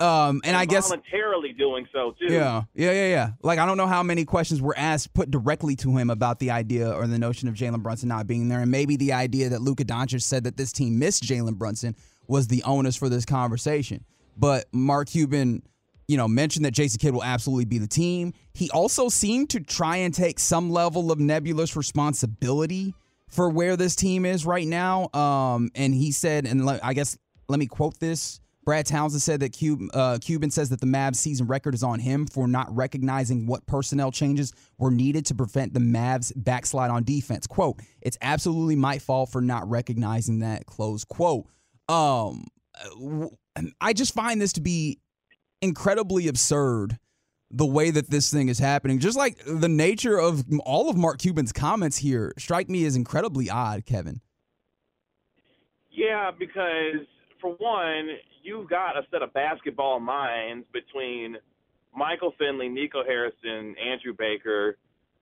Um, 0.00 0.40
and 0.44 0.56
I 0.56 0.64
guess 0.64 0.88
voluntarily 0.88 1.52
doing 1.52 1.86
so 1.92 2.14
too. 2.18 2.26
yeah, 2.32 2.62
yeah, 2.74 2.90
yeah, 2.90 3.08
yeah. 3.08 3.30
Like 3.42 3.60
I 3.60 3.66
don't 3.66 3.76
know 3.76 3.86
how 3.86 4.02
many 4.02 4.24
questions 4.24 4.60
were 4.60 4.74
asked 4.76 5.14
put 5.14 5.30
directly 5.30 5.76
to 5.76 5.96
him 5.96 6.10
about 6.10 6.40
the 6.40 6.50
idea 6.50 6.90
or 6.90 7.06
the 7.06 7.18
notion 7.18 7.48
of 7.48 7.54
Jalen 7.54 7.82
Brunson 7.82 8.08
not 8.08 8.26
being 8.26 8.48
there, 8.48 8.60
and 8.60 8.70
maybe 8.70 8.96
the 8.96 9.12
idea 9.12 9.50
that 9.50 9.62
Luka 9.62 9.84
Doncic 9.84 10.22
said 10.22 10.44
that 10.44 10.56
this 10.56 10.72
team 10.72 10.98
missed 10.98 11.22
Jalen 11.22 11.54
Brunson 11.54 11.94
was 12.26 12.48
the 12.48 12.62
onus 12.64 12.96
for 12.96 13.08
this 13.08 13.24
conversation. 13.24 14.04
But 14.36 14.64
Mark 14.72 15.08
Cuban, 15.10 15.62
you 16.08 16.16
know, 16.16 16.26
mentioned 16.26 16.64
that 16.64 16.72
Jason 16.72 16.98
Kidd 16.98 17.14
will 17.14 17.22
absolutely 17.22 17.66
be 17.66 17.78
the 17.78 17.86
team. 17.86 18.32
He 18.52 18.70
also 18.70 19.08
seemed 19.08 19.50
to 19.50 19.60
try 19.60 19.98
and 19.98 20.12
take 20.12 20.40
some 20.40 20.70
level 20.70 21.12
of 21.12 21.20
nebulous 21.20 21.76
responsibility 21.76 22.94
for 23.34 23.50
where 23.50 23.76
this 23.76 23.96
team 23.96 24.24
is 24.24 24.46
right 24.46 24.66
now. 24.66 25.10
Um, 25.12 25.70
and 25.74 25.94
he 25.94 26.12
said, 26.12 26.46
and 26.46 26.64
le- 26.64 26.80
I 26.82 26.94
guess 26.94 27.18
let 27.48 27.58
me 27.58 27.66
quote 27.66 27.98
this. 27.98 28.40
Brad 28.64 28.86
Townsend 28.86 29.20
said 29.20 29.40
that 29.40 29.52
Cuban, 29.52 29.90
uh, 29.92 30.16
Cuban 30.20 30.50
says 30.50 30.70
that 30.70 30.80
the 30.80 30.86
Mavs 30.86 31.16
season 31.16 31.46
record 31.46 31.74
is 31.74 31.82
on 31.82 31.98
him 31.98 32.26
for 32.26 32.48
not 32.48 32.74
recognizing 32.74 33.46
what 33.46 33.66
personnel 33.66 34.10
changes 34.10 34.54
were 34.78 34.90
needed 34.90 35.26
to 35.26 35.34
prevent 35.34 35.74
the 35.74 35.80
Mavs 35.80 36.32
backslide 36.34 36.90
on 36.90 37.04
defense. 37.04 37.46
Quote, 37.46 37.80
it's 38.00 38.16
absolutely 38.22 38.76
my 38.76 38.98
fault 38.98 39.30
for 39.30 39.42
not 39.42 39.68
recognizing 39.68 40.38
that, 40.38 40.64
close 40.64 41.04
quote. 41.04 41.46
Um, 41.90 42.46
w- 42.98 43.36
I 43.82 43.92
just 43.92 44.14
find 44.14 44.40
this 44.40 44.54
to 44.54 44.62
be 44.62 44.98
incredibly 45.60 46.28
absurd 46.28 46.98
the 47.50 47.66
way 47.66 47.90
that 47.90 48.10
this 48.10 48.30
thing 48.30 48.48
is 48.48 48.58
happening. 48.58 48.98
Just 48.98 49.16
like 49.16 49.38
the 49.46 49.68
nature 49.68 50.18
of 50.18 50.44
all 50.64 50.90
of 50.90 50.96
Mark 50.96 51.18
Cuban's 51.18 51.52
comments 51.52 51.98
here 51.98 52.32
strike 52.38 52.68
me 52.68 52.84
as 52.84 52.96
incredibly 52.96 53.48
odd, 53.48 53.86
Kevin. 53.86 54.20
Yeah, 55.90 56.30
because 56.36 57.06
for 57.40 57.52
one, 57.58 58.08
you've 58.42 58.68
got 58.68 58.96
a 58.96 59.02
set 59.10 59.22
of 59.22 59.32
basketball 59.32 60.00
minds 60.00 60.66
between 60.72 61.36
Michael 61.96 62.34
Finley, 62.38 62.68
Nico 62.68 63.04
Harrison, 63.04 63.74
Andrew 63.78 64.14
Baker, 64.18 64.76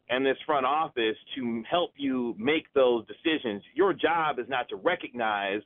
and 0.09 0.25
this 0.25 0.37
front 0.47 0.67
office 0.67 1.17
to 1.37 1.63
help 1.71 1.93
you 1.97 2.35
make 2.39 2.65
those 2.75 3.05
decisions. 3.07 3.63
Your 3.75 3.93
job 3.93 4.39
is 4.39 4.47
not 4.49 4.69
to 4.71 4.77
recognize 4.77 5.61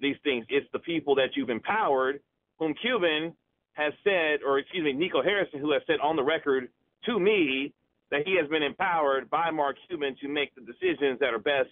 these 0.00 0.16
things. 0.24 0.44
It's 0.48 0.66
the 0.72 0.78
people 0.78 1.14
that 1.16 1.30
you've 1.34 1.50
empowered, 1.50 2.20
whom 2.58 2.74
Cuban 2.80 3.34
has 3.74 3.92
said, 4.04 4.40
or 4.46 4.58
excuse 4.58 4.84
me, 4.84 4.92
Nico 4.92 5.22
Harrison, 5.22 5.60
who 5.60 5.72
has 5.72 5.82
said 5.86 5.96
on 6.02 6.16
the 6.16 6.22
record 6.22 6.68
to 7.06 7.18
me 7.18 7.72
that 8.10 8.26
he 8.26 8.36
has 8.38 8.48
been 8.48 8.62
empowered 8.62 9.30
by 9.30 9.50
Mark 9.50 9.76
Cuban 9.88 10.14
to 10.20 10.28
make 10.28 10.54
the 10.54 10.60
decisions 10.60 11.18
that 11.20 11.32
are 11.32 11.38
best 11.38 11.70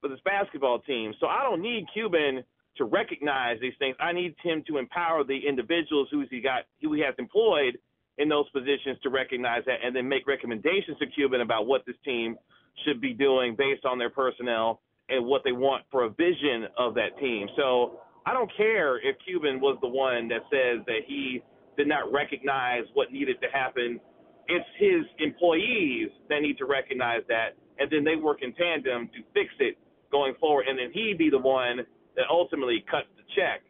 for 0.00 0.08
this 0.08 0.20
basketball 0.24 0.80
team. 0.80 1.12
So 1.20 1.26
I 1.26 1.42
don't 1.42 1.60
need 1.60 1.86
Cuban 1.92 2.42
to 2.76 2.84
recognize 2.84 3.60
these 3.60 3.74
things. 3.78 3.94
I 4.00 4.12
need 4.12 4.34
him 4.42 4.64
to 4.68 4.78
empower 4.78 5.22
the 5.24 5.38
individuals 5.46 6.08
who 6.10 6.24
he 6.30 6.40
got, 6.40 6.62
who 6.82 6.92
he 6.94 7.00
has 7.02 7.14
employed 7.18 7.78
in 8.18 8.28
those 8.28 8.48
positions 8.50 8.98
to 9.02 9.10
recognize 9.10 9.62
that, 9.66 9.78
and 9.84 9.94
then 9.94 10.08
make 10.08 10.26
recommendations 10.26 10.98
to 10.98 11.06
Cuban 11.06 11.40
about 11.40 11.66
what 11.66 11.84
this 11.86 11.96
team 12.04 12.36
should 12.84 13.00
be 13.00 13.12
doing 13.12 13.54
based 13.56 13.84
on 13.84 13.98
their 13.98 14.10
personnel 14.10 14.80
and 15.08 15.24
what 15.24 15.42
they 15.44 15.52
want 15.52 15.84
for 15.90 16.04
a 16.04 16.08
vision 16.08 16.66
of 16.78 16.94
that 16.94 17.18
team. 17.20 17.48
So 17.56 18.00
I 18.26 18.32
don't 18.32 18.50
care 18.56 18.96
if 18.98 19.16
Cuban 19.26 19.60
was 19.60 19.78
the 19.80 19.88
one 19.88 20.28
that 20.28 20.42
says 20.50 20.84
that 20.86 21.00
he 21.06 21.42
did 21.76 21.88
not 21.88 22.10
recognize 22.12 22.84
what 22.94 23.12
needed 23.12 23.36
to 23.42 23.48
happen. 23.48 24.00
It's 24.48 24.66
his 24.78 25.04
employees 25.18 26.08
that 26.28 26.40
need 26.40 26.58
to 26.58 26.66
recognize 26.66 27.22
that, 27.28 27.56
and 27.78 27.90
then 27.90 28.04
they 28.04 28.16
work 28.16 28.38
in 28.42 28.52
tandem 28.54 29.08
to 29.08 29.20
fix 29.34 29.52
it 29.58 29.76
going 30.10 30.34
forward, 30.40 30.66
and 30.68 30.78
then 30.78 30.90
he'd 30.92 31.18
be 31.18 31.28
the 31.30 31.38
one 31.38 31.78
that 32.16 32.24
ultimately 32.30 32.84
cuts 32.90 33.08
the 33.16 33.22
check. 33.34 33.62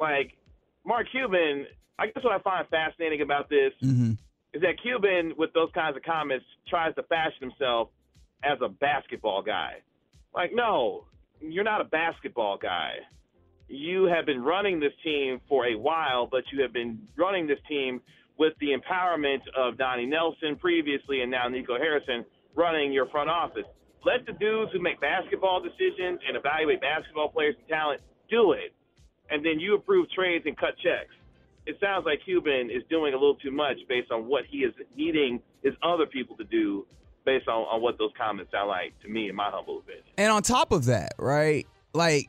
Like 0.00 0.32
Mark 0.84 1.06
Cuban, 1.10 1.66
I 1.98 2.06
guess 2.06 2.24
what 2.24 2.32
I 2.32 2.40
find 2.40 2.66
fascinating 2.68 3.20
about 3.22 3.48
this 3.48 3.72
Mm-hmm. 3.82 4.12
is 4.52 4.62
that 4.62 4.74
Cuban, 4.82 5.34
with 5.38 5.52
those 5.54 5.70
kinds 5.74 5.96
of 5.96 6.02
comments, 6.02 6.44
tries 6.68 6.94
to 6.96 7.02
fashion 7.04 7.48
himself 7.48 7.88
as 8.42 8.58
a 8.60 8.68
basketball 8.68 9.42
guy. 9.42 9.74
Like, 10.34 10.50
no, 10.52 11.04
you're 11.40 11.64
not 11.64 11.80
a 11.80 11.84
basketball 11.84 12.58
guy. 12.58 12.94
You 13.68 14.04
have 14.04 14.26
been 14.26 14.42
running 14.42 14.80
this 14.80 14.92
team 15.02 15.40
for 15.48 15.66
a 15.66 15.76
while, 15.76 16.26
but 16.26 16.44
you 16.52 16.62
have 16.62 16.72
been 16.72 16.98
running 17.16 17.46
this 17.46 17.58
team 17.68 18.00
with 18.38 18.54
the 18.60 18.68
empowerment 18.68 19.40
of 19.56 19.78
Donnie 19.78 20.06
Nelson 20.06 20.56
previously 20.56 21.22
and 21.22 21.30
now 21.30 21.48
Nico 21.48 21.76
Harrison 21.76 22.24
running 22.54 22.92
your 22.92 23.06
front 23.08 23.30
office. 23.30 23.64
Let 24.04 24.26
the 24.26 24.32
dudes 24.32 24.72
who 24.72 24.80
make 24.80 25.00
basketball 25.00 25.62
decisions 25.62 26.20
and 26.26 26.36
evaluate 26.36 26.80
basketball 26.80 27.28
players 27.28 27.54
and 27.58 27.68
talent 27.68 28.00
do 28.28 28.52
it. 28.52 28.74
And 29.30 29.44
then 29.44 29.60
you 29.60 29.74
approve 29.74 30.10
trades 30.10 30.44
and 30.46 30.56
cut 30.56 30.76
checks 30.82 31.14
it 31.66 31.76
sounds 31.80 32.04
like 32.04 32.20
Cuban 32.24 32.70
is 32.70 32.82
doing 32.90 33.14
a 33.14 33.16
little 33.16 33.36
too 33.36 33.50
much 33.50 33.76
based 33.88 34.10
on 34.10 34.26
what 34.26 34.44
he 34.48 34.58
is 34.58 34.74
needing 34.96 35.40
his 35.62 35.74
other 35.82 36.06
people 36.06 36.36
to 36.36 36.44
do 36.44 36.86
based 37.24 37.46
on, 37.46 37.62
on 37.62 37.80
what 37.80 37.98
those 37.98 38.10
comments 38.18 38.50
sound 38.50 38.68
like 38.68 38.98
to 39.00 39.08
me 39.08 39.28
in 39.28 39.36
my 39.36 39.48
humble 39.50 39.78
opinion. 39.78 40.04
And 40.18 40.32
on 40.32 40.42
top 40.42 40.72
of 40.72 40.86
that, 40.86 41.12
right? 41.18 41.66
Like 41.94 42.28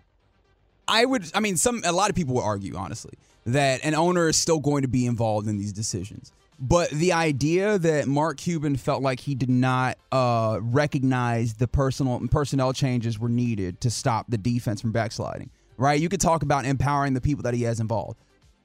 I 0.88 1.06
would 1.06 1.32
I 1.34 1.40
mean 1.40 1.58
some 1.58 1.82
a 1.86 1.92
lot 1.92 2.10
of 2.10 2.16
people 2.16 2.36
would 2.36 2.44
argue 2.44 2.76
honestly 2.76 3.14
that 3.46 3.84
an 3.84 3.96
owner 3.96 4.30
is 4.30 4.38
still 4.38 4.60
going 4.60 4.84
to 4.84 4.88
be 4.88 5.06
involved 5.06 5.48
in 5.48 5.58
these 5.58 5.74
decisions. 5.74 6.32
But 6.60 6.92
the 6.92 7.14
idea 7.14 7.78
that 7.80 8.08
Mark 8.08 8.38
Cuban 8.38 8.78
felt 8.78 9.02
like 9.02 9.20
he 9.20 9.36
did 9.36 9.50
not 9.50 9.98
uh, 10.12 10.60
recognize 10.62 11.56
the 11.56 11.68
personal 11.68 12.26
personnel 12.30 12.72
changes 12.74 13.20
were 13.20 13.30
needed 13.30 13.82
to 13.82 13.90
stop 13.90 14.28
the 14.30 14.38
defense 14.38 14.80
from 14.80 14.92
backsliding, 14.92 15.50
right? 15.78 16.00
You 16.00 16.10
could 16.10 16.22
talk 16.22 16.44
about 16.44 16.66
empowering 16.66 17.16
the 17.16 17.22
people 17.22 17.44
that 17.44 17.54
he 17.54 17.64
has 17.64 17.80
involved. 17.80 18.18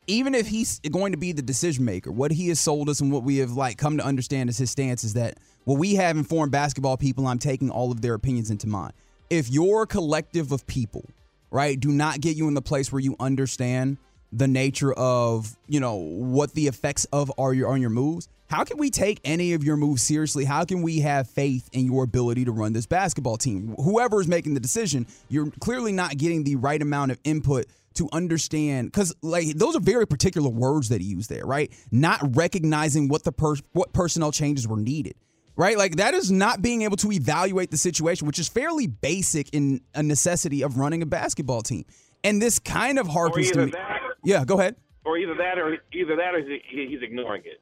Even 0.07 0.35
if 0.35 0.47
he's 0.47 0.79
going 0.81 1.13
to 1.13 1.19
be 1.19 1.33
the 1.33 1.43
decision 1.43 1.85
maker, 1.85 2.13
what 2.13 2.31
he 2.31 2.49
has 2.49 2.61
sold 2.61 2.89
us 2.89 3.01
and 3.01 3.11
what 3.11 3.25
we 3.25 3.39
have 3.39 3.53
like 3.53 3.79
come 3.79 3.99
to 3.99 4.05
understand 4.05 4.49
is 4.49 4.59
his 4.59 4.71
stance 4.71 5.03
is 5.03 5.15
that 5.15 5.39
well, 5.65 5.77
we 5.77 5.97
have 5.97 6.17
informed 6.17 6.51
basketball 6.53 6.97
people. 6.97 7.27
I'm 7.27 7.39
taking 7.39 7.69
all 7.69 7.91
of 7.93 8.01
their 8.01 8.15
opinions 8.15 8.51
into 8.51 8.67
mine. 8.67 8.93
If 9.29 9.51
your 9.51 9.85
collective 9.85 10.51
of 10.53 10.67
people, 10.67 11.05
right, 11.51 11.79
do 11.79 11.91
not 11.91 12.21
get 12.21 12.37
you 12.37 12.49
in 12.49 12.55
the 12.55 12.63
place 12.63 12.93
where 12.93 13.01
you 13.01 13.17
understand 13.21 13.99
the 14.33 14.49
nature 14.49 14.93
of 14.93 15.57
you 15.69 15.81
know 15.81 15.95
what 15.95 16.53
the 16.53 16.67
effects 16.67 17.07
of 17.07 17.33
are 17.39 17.55
your 17.55 17.69
on 17.69 17.81
your 17.81 17.91
moves. 17.91 18.29
How 18.51 18.65
can 18.65 18.79
we 18.79 18.91
take 18.91 19.21
any 19.25 19.53
of 19.53 19.63
your 19.63 19.77
moves 19.77 20.03
seriously? 20.03 20.45
How 20.45 20.65
can 20.65 20.81
we 20.81 21.01
have 21.01 21.29
faith 21.29 21.69
in 21.73 21.85
your 21.85 22.05
ability 22.05 22.47
to 22.47 22.53
run 22.53 22.73
this 22.73 22.87
basketball 22.87 23.37
team? 23.37 23.75
Whoever 23.77 24.21
is 24.21 24.29
making 24.29 24.55
the 24.55 24.61
decision 24.61 25.07
you're 25.29 25.51
clearly 25.61 25.93
not 25.93 26.17
getting 26.17 26.45
the 26.45 26.57
right 26.57 26.81
amount 26.81 27.13
of 27.13 27.21
input 27.25 27.67
to 27.95 28.09
understand 28.13 28.89
because 28.89 29.15
like 29.23 29.49
those 29.57 29.75
are 29.75 29.81
very 29.81 30.07
particular 30.07 30.49
words 30.49 30.91
that 30.91 31.01
he 31.01 31.07
used 31.07 31.31
there 31.31 31.45
right? 31.45 31.73
Not 31.91 32.37
recognizing 32.37 33.09
what 33.09 33.25
the 33.25 33.33
per- 33.33 33.57
what 33.73 33.93
personnel 33.93 34.33
changes 34.33 34.69
were 34.69 34.77
needed 34.77 35.15
right? 35.59 35.77
Like 35.77 35.97
that 35.97 36.15
is 36.15 36.31
not 36.31 36.63
being 36.63 36.83
able 36.83 36.97
to 36.99 37.13
evaluate 37.13 37.71
the 37.71 37.77
situation 37.77 38.27
which 38.27 38.39
is 38.39 38.49
fairly 38.49 38.87
basic 38.87 39.51
in 39.53 39.83
a 39.95 40.03
necessity 40.03 40.63
of 40.63 40.79
running 40.79 41.03
a 41.03 41.07
basketball 41.07 41.61
team. 41.61 41.85
And 42.25 42.41
this 42.41 42.59
kind 42.59 42.99
of 42.99 43.09
Or 43.09 43.29
harkens 43.29 43.53
to 43.53 43.67
me 43.67 43.73
that, 43.73 44.01
yeah 44.25 44.45
go 44.47 44.59
ahead. 44.59 44.77
Or 45.05 45.19
either 45.19 45.35
that, 45.35 45.59
or 45.59 45.79
either 45.93 46.17
that, 46.17 46.35
or 46.35 46.41
he's 46.41 47.03
ignoring 47.03 47.43
it. 47.45 47.61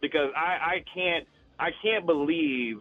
Because 0.00 0.30
I, 0.36 0.76
I 0.76 0.84
can't, 0.94 1.26
I 1.58 1.70
can't 1.82 2.06
believe 2.06 2.76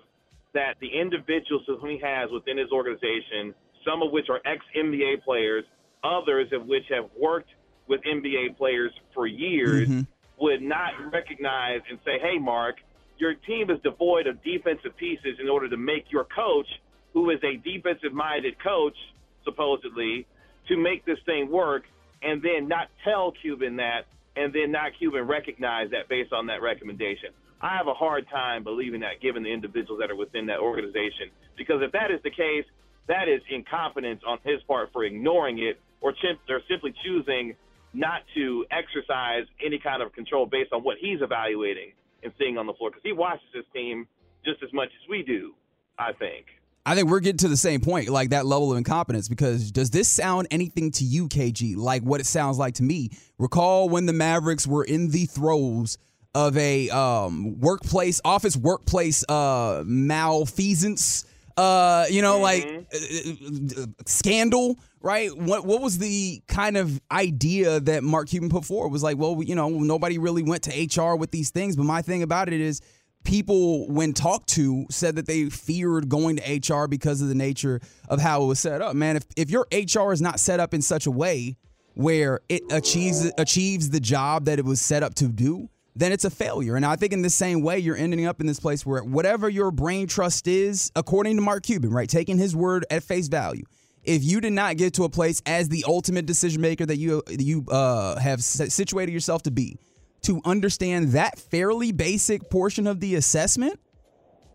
that 0.54 0.76
the 0.80 0.88
individuals 0.88 1.64
whom 1.66 1.90
he 1.90 2.00
has 2.04 2.30
within 2.32 2.58
his 2.58 2.72
organization, 2.72 3.54
some 3.86 4.04
of 4.04 4.12
which 4.12 4.28
are 4.30 4.42
ex 4.46 4.64
NBA 4.76 5.24
players, 5.24 5.64
others 6.04 6.48
of 6.54 6.68
which 6.68 6.84
have 6.90 7.10
worked 7.20 7.50
with 7.88 8.02
NBA 8.02 8.58
players 8.58 8.92
for 9.14 9.28
years, 9.28 9.90
mm-hmm. 9.90 10.02
would 10.40 10.62
not 10.62 10.92
recognize 11.12 11.82
and 11.90 11.98
say, 12.06 12.20
"Hey, 12.22 12.38
Mark, 12.38 12.76
your 13.18 13.34
team 13.34 13.70
is 13.70 13.80
devoid 13.84 14.28
of 14.28 14.44
defensive 14.44 14.96
pieces 14.98 15.38
in 15.40 15.50
order 15.50 15.70
to 15.70 15.78
make 15.78 16.12
your 16.12 16.26
coach, 16.26 16.68
who 17.14 17.30
is 17.30 17.40
a 17.44 17.58
defensive-minded 17.58 18.56
coach, 18.64 18.96
supposedly, 19.44 20.26
to 20.68 20.78
make 20.78 21.06
this 21.06 21.20
thing 21.26 21.52
work." 21.52 21.84
and 22.26 22.42
then 22.42 22.68
not 22.68 22.90
tell 23.04 23.32
Cuban 23.32 23.78
that, 23.78 24.06
and 24.36 24.52
then 24.52 24.72
not 24.72 24.92
Cuban 24.98 25.28
recognize 25.28 25.92
that 25.92 26.10
based 26.10 26.34
on 26.34 26.48
that 26.48 26.62
recommendation. 26.62 27.30
I 27.62 27.78
have 27.78 27.88
a 27.88 27.94
hard 27.94 28.28
time 28.30 28.64
believing 28.64 29.02
that 29.02 29.22
given 29.22 29.44
the 29.44 29.54
individuals 29.54 30.00
that 30.02 30.12
are 30.12 30.16
within 30.16 30.48
that 30.48 30.60
organization. 30.60 31.30
Because 31.58 31.82
if 31.82 31.92
that 31.94 32.12
is 32.12 32.20
the 32.24 32.32
case, 32.32 32.66
that 33.08 33.30
is 33.30 33.42
incompetence 33.50 34.22
on 34.28 34.40
his 34.44 34.62
part 34.68 34.90
for 34.92 35.04
ignoring 35.04 35.60
it 35.60 35.80
or, 36.02 36.12
chim- 36.12 36.40
or 36.50 36.62
simply 36.68 36.94
choosing 37.06 37.56
not 37.94 38.24
to 38.36 38.66
exercise 38.72 39.46
any 39.64 39.80
kind 39.80 40.02
of 40.02 40.12
control 40.12 40.46
based 40.46 40.74
on 40.74 40.84
what 40.84 40.98
he's 41.00 41.22
evaluating 41.22 41.94
and 42.26 42.34
seeing 42.38 42.58
on 42.58 42.68
the 42.68 42.74
floor. 42.74 42.90
Because 42.90 43.04
he 43.04 43.14
watches 43.14 43.48
his 43.54 43.64
team 43.74 44.08
just 44.44 44.62
as 44.62 44.74
much 44.74 44.90
as 44.90 45.10
we 45.10 45.24
do, 45.24 45.54
I 45.98 46.12
think. 46.12 46.48
I 46.88 46.94
think 46.94 47.10
we're 47.10 47.20
getting 47.20 47.38
to 47.38 47.48
the 47.48 47.58
same 47.58 47.82
point, 47.82 48.10
like 48.10 48.30
that 48.30 48.46
level 48.46 48.72
of 48.72 48.78
incompetence. 48.78 49.30
Because 49.30 49.72
does 49.72 49.90
this 49.90 50.08
sound 50.08 50.48
anything 50.52 50.92
to 50.92 51.04
you, 51.04 51.28
KG, 51.30 51.78
like 51.78 52.04
what 52.04 52.20
it 52.20 52.26
sounds 52.26 52.58
like 52.58 52.76
to 52.76 52.84
me? 52.84 53.12
Recall 53.40 53.90
when 53.90 54.06
the 54.06 54.14
Mavericks 54.14 54.68
were 54.68 54.84
in 54.84 55.10
the 55.10 55.26
throes 55.26 55.98
of 56.36 56.58
a 56.58 56.90
um, 56.90 57.60
workplace, 57.60 58.20
office 58.26 58.58
workplace 58.58 59.24
uh, 59.30 59.84
malfeasance, 59.86 61.26
uh, 61.58 62.06
you 62.10 62.22
know, 62.22 62.40
like 62.40 62.66
uh, 62.66 63.82
uh, 63.82 63.86
scandal, 64.06 64.78
right? 65.02 65.36
What 65.36 65.66
what 65.66 65.82
was 65.82 65.98
the 65.98 66.42
kind 66.48 66.78
of 66.78 67.02
idea 67.12 67.80
that 67.80 68.04
Mark 68.04 68.30
Cuban 68.30 68.50
put 68.50 68.66
forward? 68.66 68.90
Was 68.90 69.04
like, 69.04 69.18
well, 69.18 69.42
you 69.42 69.56
know, 69.56 69.70
nobody 69.70 70.18
really 70.18 70.44
went 70.44 70.64
to 70.64 71.02
HR 71.02 71.16
with 71.16 71.32
these 71.32 71.52
things. 71.52 71.76
But 71.76 71.84
my 71.84 72.02
thing 72.02 72.24
about 72.24 72.50
it 72.52 72.60
is 72.60 72.82
people 73.24 73.88
when 73.88 74.14
talked 74.14 74.50
to 74.50 74.86
said 74.90 75.16
that 75.16 75.28
they 75.28 75.50
feared 75.50 76.10
going 76.10 76.38
to 76.38 76.74
HR 76.74 76.88
because 76.88 77.22
of 77.22 77.28
the 77.30 77.36
nature 77.36 77.82
of 78.10 78.20
how 78.20 78.44
it 78.44 78.48
was 78.48 78.60
set 78.60 78.82
up. 78.82 78.96
Man, 78.96 79.16
if 79.16 79.24
if 79.38 79.50
your 79.50 79.68
HR 79.72 80.12
is 80.12 80.22
not 80.22 80.40
set 80.40 80.60
up 80.60 80.74
in 80.74 80.82
such 80.82 81.06
a 81.06 81.12
way 81.12 81.56
where 81.94 82.42
it 82.50 82.64
achieves 82.72 83.32
achieves 83.38 83.90
the 83.90 84.02
job 84.02 84.46
that 84.46 84.60
it 84.60 84.66
was 84.66 84.82
set 84.82 85.04
up 85.04 85.16
to 85.16 85.28
do, 85.30 85.70
then 85.96 86.12
it's 86.12 86.26
a 86.26 86.30
failure. 86.30 86.76
And 86.76 86.86
I 86.86 86.96
think 86.96 87.14
in 87.14 87.22
the 87.22 87.30
same 87.30 87.62
way, 87.62 87.80
you're 87.80 87.96
ending 87.96 88.26
up 88.26 88.42
in 88.42 88.48
this 88.48 88.60
place 88.60 88.86
where 88.86 89.04
whatever 89.04 89.48
your 89.48 89.72
brain 89.72 90.08
trust 90.08 90.48
is, 90.48 90.92
according 90.96 91.38
to 91.38 91.42
Mark 91.42 91.64
Cuban, 91.64 91.92
right, 91.92 92.10
taking 92.10 92.38
his 92.38 92.56
word 92.56 92.86
at 92.90 93.04
face 93.04 93.28
value. 93.28 93.64
If 94.04 94.24
you 94.24 94.40
did 94.40 94.54
not 94.54 94.78
get 94.78 94.94
to 94.96 95.04
a 95.06 95.10
place 95.10 95.42
as 95.46 95.70
the 95.70 95.84
ultimate 95.88 96.26
decision 96.28 96.62
maker 96.62 96.86
that 96.86 96.98
you 96.98 97.24
you 97.28 97.66
uh, 97.72 98.20
have 98.20 98.44
situated 98.44 99.12
yourself 99.12 99.44
to 99.44 99.52
be, 99.52 99.80
to 100.24 100.42
understand 100.46 101.14
that 101.14 101.40
fairly 101.40 101.92
basic 101.92 102.50
portion 102.52 102.86
of 102.86 103.00
the 103.00 103.16
assessment, 103.16 103.80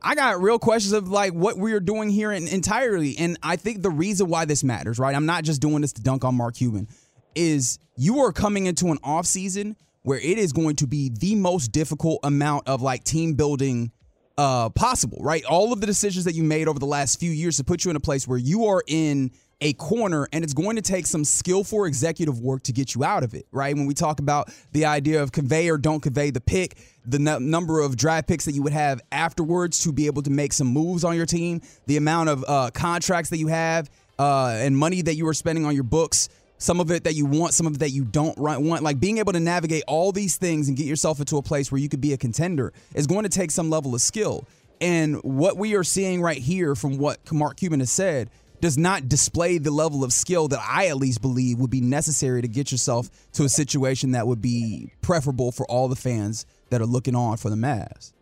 I 0.02 0.14
got 0.14 0.40
real 0.40 0.58
questions 0.58 0.92
of 0.92 1.08
like 1.08 1.32
what 1.32 1.56
we 1.56 1.72
are 1.72 1.80
doing 1.80 2.10
here 2.10 2.30
in, 2.30 2.46
entirely. 2.46 3.16
And 3.18 3.38
I 3.42 3.56
think 3.56 3.82
the 3.82 3.90
reason 3.90 4.28
why 4.28 4.44
this 4.44 4.62
matters, 4.62 4.98
right? 4.98 5.14
I'm 5.14 5.26
not 5.26 5.42
just 5.42 5.60
doing 5.60 5.80
this 5.80 5.94
to 5.94 6.02
dunk 6.02 6.24
on 6.24 6.36
Mark 6.36 6.54
Cuban, 6.54 6.86
is 7.34 7.78
you 7.96 8.20
are 8.20 8.32
coming 8.32 8.66
into 8.66 8.88
an 8.88 8.98
offseason 8.98 9.74
where 10.02 10.18
it 10.18 10.38
is 10.38 10.52
going 10.52 10.76
to 10.76 10.86
be 10.86 11.10
the 11.10 11.34
most 11.34 11.68
difficult 11.68 12.20
amount 12.22 12.66
of 12.68 12.82
like 12.82 13.04
team 13.04 13.34
building 13.34 13.90
uh, 14.38 14.70
possible, 14.70 15.18
right? 15.20 15.44
All 15.44 15.72
of 15.72 15.80
the 15.80 15.86
decisions 15.86 16.24
that 16.24 16.34
you 16.34 16.42
made 16.42 16.68
over 16.68 16.78
the 16.78 16.86
last 16.86 17.20
few 17.20 17.30
years 17.30 17.58
to 17.58 17.64
put 17.64 17.84
you 17.84 17.90
in 17.90 17.96
a 17.96 18.00
place 18.00 18.26
where 18.26 18.38
you 18.38 18.66
are 18.66 18.82
in 18.86 19.30
a 19.60 19.74
corner 19.74 20.26
and 20.32 20.42
it's 20.42 20.54
going 20.54 20.76
to 20.76 20.82
take 20.82 21.06
some 21.06 21.24
skillful 21.24 21.84
executive 21.84 22.40
work 22.40 22.62
to 22.62 22.72
get 22.72 22.94
you 22.94 23.04
out 23.04 23.22
of 23.22 23.34
it, 23.34 23.46
right? 23.52 23.76
When 23.76 23.84
we 23.84 23.92
talk 23.92 24.18
about 24.18 24.50
the 24.72 24.86
idea 24.86 25.22
of 25.22 25.32
convey 25.32 25.68
or 25.68 25.76
don't 25.76 26.00
convey 26.00 26.30
the 26.30 26.40
pick, 26.40 26.78
the 27.04 27.18
n- 27.18 27.50
number 27.50 27.80
of 27.80 27.96
draft 27.96 28.26
picks 28.26 28.46
that 28.46 28.52
you 28.52 28.62
would 28.62 28.72
have 28.72 29.02
afterwards 29.12 29.80
to 29.80 29.92
be 29.92 30.06
able 30.06 30.22
to 30.22 30.30
make 30.30 30.54
some 30.54 30.68
moves 30.68 31.04
on 31.04 31.14
your 31.14 31.26
team, 31.26 31.60
the 31.86 31.98
amount 31.98 32.30
of 32.30 32.44
uh, 32.48 32.70
contracts 32.72 33.28
that 33.28 33.38
you 33.38 33.48
have, 33.48 33.90
uh, 34.18 34.56
and 34.58 34.76
money 34.76 35.02
that 35.02 35.14
you 35.16 35.26
are 35.28 35.34
spending 35.34 35.66
on 35.66 35.74
your 35.74 35.84
books 35.84 36.28
some 36.60 36.78
of 36.78 36.90
it 36.90 37.04
that 37.04 37.14
you 37.14 37.26
want, 37.26 37.54
some 37.54 37.66
of 37.66 37.74
it 37.74 37.78
that 37.78 37.90
you 37.90 38.04
don't 38.04 38.38
want. 38.38 38.82
Like 38.82 39.00
being 39.00 39.18
able 39.18 39.32
to 39.32 39.40
navigate 39.40 39.82
all 39.88 40.12
these 40.12 40.36
things 40.36 40.68
and 40.68 40.76
get 40.76 40.86
yourself 40.86 41.18
into 41.18 41.38
a 41.38 41.42
place 41.42 41.72
where 41.72 41.80
you 41.80 41.88
could 41.88 42.00
be 42.00 42.12
a 42.12 42.16
contender 42.16 42.72
is 42.94 43.06
going 43.06 43.24
to 43.24 43.28
take 43.28 43.50
some 43.50 43.70
level 43.70 43.94
of 43.94 44.02
skill. 44.02 44.46
And 44.80 45.16
what 45.22 45.56
we 45.56 45.74
are 45.74 45.82
seeing 45.82 46.22
right 46.22 46.38
here 46.38 46.74
from 46.74 46.98
what 46.98 47.18
Mark 47.32 47.56
Cuban 47.56 47.80
has 47.80 47.90
said 47.90 48.30
does 48.60 48.76
not 48.76 49.08
display 49.08 49.56
the 49.56 49.70
level 49.70 50.04
of 50.04 50.12
skill 50.12 50.48
that 50.48 50.60
I 50.62 50.88
at 50.88 50.98
least 50.98 51.22
believe 51.22 51.58
would 51.58 51.70
be 51.70 51.80
necessary 51.80 52.42
to 52.42 52.48
get 52.48 52.70
yourself 52.70 53.08
to 53.32 53.44
a 53.44 53.48
situation 53.48 54.10
that 54.12 54.26
would 54.26 54.42
be 54.42 54.92
preferable 55.00 55.50
for 55.50 55.64
all 55.66 55.88
the 55.88 55.96
fans 55.96 56.44
that 56.68 56.82
are 56.82 56.86
looking 56.86 57.14
on 57.14 57.38
for 57.38 57.48
the 57.48 57.56
Mavs. 57.56 58.12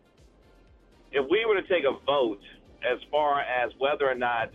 If 1.11 1.25
we 1.29 1.45
were 1.45 1.61
to 1.61 1.67
take 1.67 1.83
a 1.83 1.97
vote 2.05 2.39
as 2.89 2.99
far 3.11 3.41
as 3.41 3.71
whether 3.79 4.09
or 4.09 4.15
not 4.15 4.49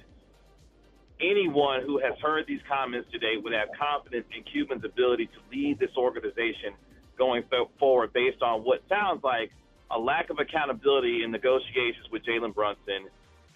anyone 1.21 1.83
who 1.87 1.99
has 1.99 2.15
heard 2.21 2.45
these 2.47 2.61
comments 2.69 3.09
today 3.13 3.35
would 3.43 3.53
have 3.53 3.69
confidence 3.79 4.27
in 4.37 4.43
Cuban's 4.45 4.85
ability 4.85 5.27
to 5.27 5.39
lead 5.51 5.79
this 5.79 5.91
organization 5.97 6.75
going 7.17 7.43
forward 7.79 8.13
based 8.13 8.43
on 8.43 8.63
what 8.63 8.83
sounds 8.89 9.23
like 9.23 9.51
a 9.91 9.99
lack 9.99 10.31
of 10.31 10.39
accountability 10.39 11.23
in 11.23 11.31
negotiations 11.31 12.07
with 12.11 12.23
Jalen 12.25 12.55
Brunson, 12.55 13.07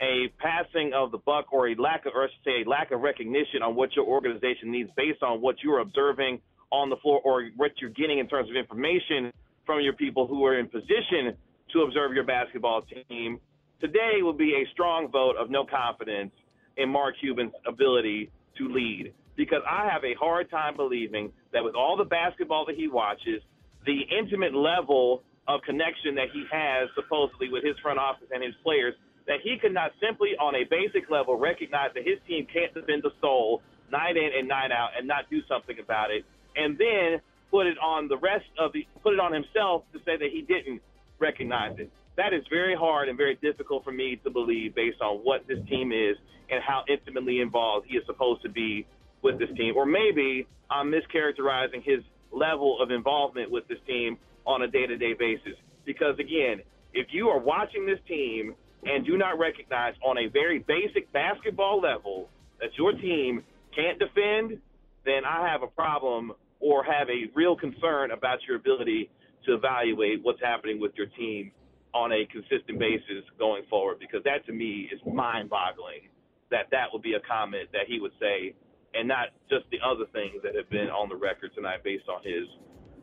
a 0.00 0.28
passing 0.38 0.92
of 0.94 1.10
the 1.10 1.18
buck 1.18 1.52
or 1.52 1.68
a 1.68 1.74
lack 1.74 2.06
of, 2.06 2.12
or 2.14 2.24
I 2.24 2.26
should 2.28 2.44
say, 2.44 2.62
a 2.64 2.68
lack 2.68 2.92
of 2.92 3.00
recognition 3.00 3.62
on 3.62 3.74
what 3.74 3.96
your 3.96 4.06
organization 4.06 4.70
needs 4.70 4.90
based 4.96 5.22
on 5.22 5.40
what 5.40 5.56
you're 5.62 5.80
observing 5.80 6.40
on 6.70 6.90
the 6.90 6.96
floor 6.96 7.20
or 7.24 7.48
what 7.56 7.72
you're 7.80 7.90
getting 7.90 8.18
in 8.18 8.28
terms 8.28 8.48
of 8.50 8.56
information 8.56 9.32
from 9.66 9.80
your 9.80 9.94
people 9.94 10.26
who 10.26 10.44
are 10.44 10.58
in 10.58 10.68
position 10.68 11.36
to 11.72 11.80
observe 11.82 12.12
your 12.12 12.24
basketball 12.24 12.82
team. 13.08 13.40
Today 13.80 14.22
will 14.22 14.32
be 14.32 14.54
a 14.54 14.70
strong 14.72 15.08
vote 15.10 15.36
of 15.36 15.50
no 15.50 15.64
confidence 15.64 16.32
in 16.78 16.88
Mark 16.88 17.16
Cuban's 17.20 17.52
ability 17.66 18.30
to 18.56 18.68
lead 18.68 19.12
because 19.36 19.62
I 19.68 19.88
have 19.92 20.04
a 20.04 20.14
hard 20.14 20.50
time 20.50 20.76
believing 20.76 21.32
that 21.52 21.62
with 21.62 21.74
all 21.74 21.96
the 21.96 22.04
basketball 22.04 22.64
that 22.66 22.76
he 22.76 22.88
watches, 22.88 23.42
the 23.86 24.00
intimate 24.16 24.54
level 24.54 25.22
of 25.46 25.60
connection 25.62 26.14
that 26.16 26.28
he 26.32 26.44
has 26.50 26.88
supposedly 26.94 27.48
with 27.48 27.64
his 27.64 27.76
front 27.82 27.98
office 27.98 28.28
and 28.32 28.42
his 28.42 28.54
players, 28.62 28.94
that 29.26 29.38
he 29.42 29.56
could 29.60 29.72
not 29.72 29.92
simply 30.00 30.30
on 30.40 30.54
a 30.54 30.64
basic 30.64 31.10
level 31.10 31.36
recognize 31.36 31.90
that 31.94 32.04
his 32.04 32.18
team 32.26 32.46
can't 32.52 32.72
defend 32.74 33.02
the 33.02 33.12
soul 33.20 33.62
night 33.92 34.16
in 34.16 34.30
and 34.36 34.48
night 34.48 34.72
out 34.72 34.90
and 34.98 35.06
not 35.06 35.30
do 35.30 35.40
something 35.48 35.78
about 35.78 36.10
it, 36.10 36.24
and 36.56 36.76
then 36.76 37.20
put 37.50 37.66
it 37.66 37.78
on 37.78 38.08
the 38.08 38.16
rest 38.18 38.44
of 38.58 38.72
the 38.72 38.86
put 39.02 39.14
it 39.14 39.20
on 39.20 39.32
himself 39.32 39.84
to 39.92 39.98
say 40.04 40.16
that 40.16 40.28
he 40.32 40.42
didn't 40.42 40.82
recognize 41.18 41.78
it. 41.78 41.90
That 42.18 42.34
is 42.34 42.42
very 42.50 42.74
hard 42.74 43.08
and 43.08 43.16
very 43.16 43.36
difficult 43.36 43.84
for 43.84 43.92
me 43.92 44.20
to 44.24 44.30
believe 44.30 44.74
based 44.74 45.00
on 45.00 45.18
what 45.18 45.46
this 45.46 45.58
team 45.68 45.92
is 45.92 46.16
and 46.50 46.60
how 46.66 46.82
intimately 46.88 47.40
involved 47.40 47.86
he 47.88 47.96
is 47.96 48.02
supposed 48.06 48.42
to 48.42 48.48
be 48.48 48.88
with 49.22 49.38
this 49.38 49.48
team. 49.56 49.76
Or 49.76 49.86
maybe 49.86 50.48
I'm 50.68 50.90
mischaracterizing 50.90 51.84
his 51.84 52.00
level 52.32 52.82
of 52.82 52.90
involvement 52.90 53.52
with 53.52 53.68
this 53.68 53.78
team 53.86 54.18
on 54.46 54.62
a 54.62 54.66
day 54.66 54.84
to 54.84 54.96
day 54.96 55.14
basis. 55.16 55.54
Because 55.86 56.18
again, 56.18 56.60
if 56.92 57.06
you 57.12 57.28
are 57.28 57.38
watching 57.38 57.86
this 57.86 58.00
team 58.08 58.56
and 58.82 59.06
do 59.06 59.16
not 59.16 59.38
recognize 59.38 59.94
on 60.04 60.18
a 60.18 60.26
very 60.26 60.58
basic 60.58 61.12
basketball 61.12 61.80
level 61.80 62.28
that 62.60 62.70
your 62.76 62.92
team 62.94 63.44
can't 63.76 63.96
defend, 64.00 64.58
then 65.04 65.24
I 65.24 65.48
have 65.48 65.62
a 65.62 65.68
problem 65.68 66.32
or 66.58 66.82
have 66.82 67.08
a 67.10 67.30
real 67.36 67.54
concern 67.54 68.10
about 68.10 68.38
your 68.48 68.56
ability 68.56 69.08
to 69.46 69.54
evaluate 69.54 70.24
what's 70.24 70.40
happening 70.42 70.80
with 70.80 70.90
your 70.96 71.06
team 71.06 71.52
on 71.98 72.12
a 72.12 72.24
consistent 72.30 72.78
basis 72.78 73.26
going 73.38 73.64
forward 73.68 73.98
because 73.98 74.22
that 74.22 74.46
to 74.46 74.52
me 74.52 74.88
is 74.92 75.00
mind 75.04 75.50
boggling 75.50 76.06
that 76.50 76.70
that 76.70 76.86
would 76.92 77.02
be 77.02 77.14
a 77.14 77.20
comment 77.20 77.68
that 77.72 77.86
he 77.88 77.98
would 78.00 78.12
say, 78.20 78.54
and 78.94 79.08
not 79.08 79.28
just 79.50 79.64
the 79.70 79.78
other 79.84 80.06
things 80.12 80.40
that 80.42 80.54
have 80.54 80.70
been 80.70 80.88
on 80.88 81.08
the 81.08 81.16
record 81.16 81.50
tonight 81.54 81.82
based 81.82 82.08
on 82.08 82.22
his 82.22 82.46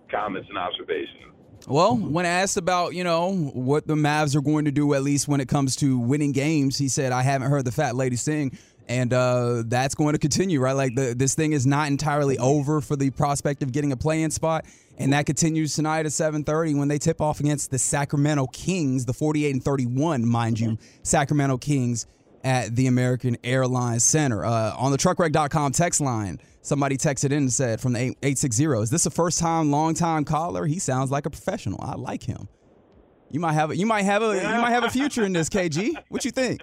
comments 0.09 0.47
and 0.49 0.57
observations. 0.57 1.35
Well, 1.67 1.95
when 1.95 2.25
asked 2.25 2.57
about, 2.57 2.93
you 2.93 3.03
know, 3.03 3.33
what 3.33 3.87
the 3.87 3.95
Mavs 3.95 4.35
are 4.35 4.41
going 4.41 4.65
to 4.65 4.71
do, 4.71 4.93
at 4.93 5.03
least 5.03 5.27
when 5.27 5.41
it 5.41 5.47
comes 5.47 5.75
to 5.77 5.97
winning 5.99 6.31
games, 6.31 6.77
he 6.77 6.89
said, 6.89 7.11
I 7.11 7.21
haven't 7.21 7.49
heard 7.49 7.65
the 7.65 7.71
fat 7.71 7.95
lady 7.95 8.15
sing. 8.15 8.57
And 8.87 9.13
uh, 9.13 9.63
that's 9.65 9.95
going 9.95 10.13
to 10.13 10.19
continue, 10.19 10.59
right? 10.59 10.73
Like 10.73 10.95
the, 10.95 11.15
this 11.17 11.33
thing 11.33 11.53
is 11.53 11.65
not 11.65 11.87
entirely 11.87 12.37
over 12.37 12.81
for 12.81 12.95
the 12.95 13.09
prospect 13.09 13.63
of 13.63 13.71
getting 13.71 13.91
a 13.91 13.97
play-in 13.97 14.29
spot, 14.29 14.65
and 14.97 15.11
that 15.13 15.25
continues 15.25 15.75
tonight 15.75 16.05
at 16.05 16.11
7:30 16.11 16.77
when 16.77 16.87
they 16.87 16.99
tip 16.99 17.19
off 17.19 17.39
against 17.39 17.71
the 17.71 17.79
Sacramento 17.79 18.47
Kings, 18.47 19.05
the 19.05 19.13
48 19.13 19.53
and 19.55 19.63
31, 19.63 20.25
mind 20.25 20.59
you, 20.59 20.77
Sacramento 21.01 21.57
Kings 21.57 22.05
at 22.43 22.75
the 22.75 22.85
American 22.85 23.35
Airlines 23.43 24.03
Center. 24.03 24.45
Uh, 24.45 24.75
on 24.77 24.91
the 24.91 24.97
truckwreck.com 24.97 25.71
text 25.71 25.99
line, 25.99 26.39
somebody 26.61 26.95
texted 26.95 27.31
in 27.31 27.33
and 27.33 27.53
said 27.53 27.81
from 27.81 27.93
the 27.93 27.99
860, 27.99 28.65
is 28.65 28.89
this 28.91 29.07
a 29.07 29.09
first 29.09 29.39
time, 29.39 29.71
long 29.71 29.95
time 29.95 30.23
caller? 30.23 30.67
He 30.67 30.77
sounds 30.77 31.09
like 31.09 31.25
a 31.25 31.31
professional. 31.31 31.79
I 31.81 31.95
like 31.95 32.23
him. 32.23 32.47
You 33.31 33.39
might 33.39 33.53
have 33.53 33.71
a, 33.71 33.75
you 33.75 33.87
might 33.87 34.03
have 34.03 34.21
a 34.21 34.35
you 34.35 34.61
might 34.61 34.69
have 34.69 34.83
a 34.83 34.89
future 34.89 35.25
in 35.25 35.33
this, 35.33 35.49
KG. 35.49 35.95
What 36.09 36.23
you 36.23 36.31
think? 36.31 36.61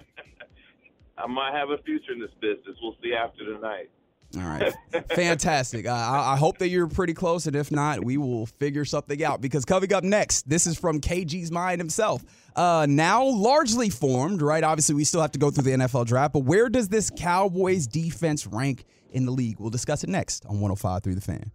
I 1.23 1.27
might 1.27 1.53
have 1.53 1.69
a 1.69 1.77
future 1.83 2.11
in 2.11 2.19
this 2.19 2.33
business. 2.41 2.75
We'll 2.81 2.95
see 3.01 3.13
after 3.13 3.45
tonight. 3.45 3.89
All 4.35 4.41
right. 4.41 4.73
Fantastic. 5.11 5.85
Uh, 5.85 5.91
I, 5.91 6.33
I, 6.33 6.37
hope 6.37 6.57
that 6.57 6.69
you're 6.69 6.87
pretty 6.87 7.13
close, 7.13 7.45
and 7.45 7.55
if 7.55 7.71
not, 7.71 8.03
we 8.03 8.17
will 8.17 8.47
figure 8.47 8.83
something 8.83 9.23
out. 9.23 9.41
Because 9.41 9.63
coming 9.63 9.93
up 9.93 10.03
next, 10.03 10.49
this 10.49 10.65
is 10.65 10.77
from 10.77 10.99
KG's 10.99 11.51
mind 11.51 11.79
himself. 11.79 12.23
Uh, 12.55 12.87
now 12.89 13.23
largely 13.25 13.89
formed, 13.89 14.41
right? 14.41 14.63
Obviously, 14.63 14.95
we 14.95 15.03
still 15.03 15.21
have 15.21 15.31
to 15.33 15.39
go 15.39 15.51
through 15.51 15.63
the 15.63 15.71
NFL 15.71 16.07
draft, 16.07 16.33
but 16.33 16.39
where 16.45 16.67
does 16.67 16.89
this 16.89 17.11
Cowboys 17.15 17.85
defense 17.85 18.47
rank 18.47 18.85
in 19.11 19.25
the 19.25 19.31
league? 19.31 19.59
We'll 19.59 19.69
discuss 19.69 20.03
it 20.03 20.09
next 20.09 20.45
on 20.45 20.55
105 20.55 21.03
through 21.03 21.15
the 21.15 21.21
fan. 21.21 21.51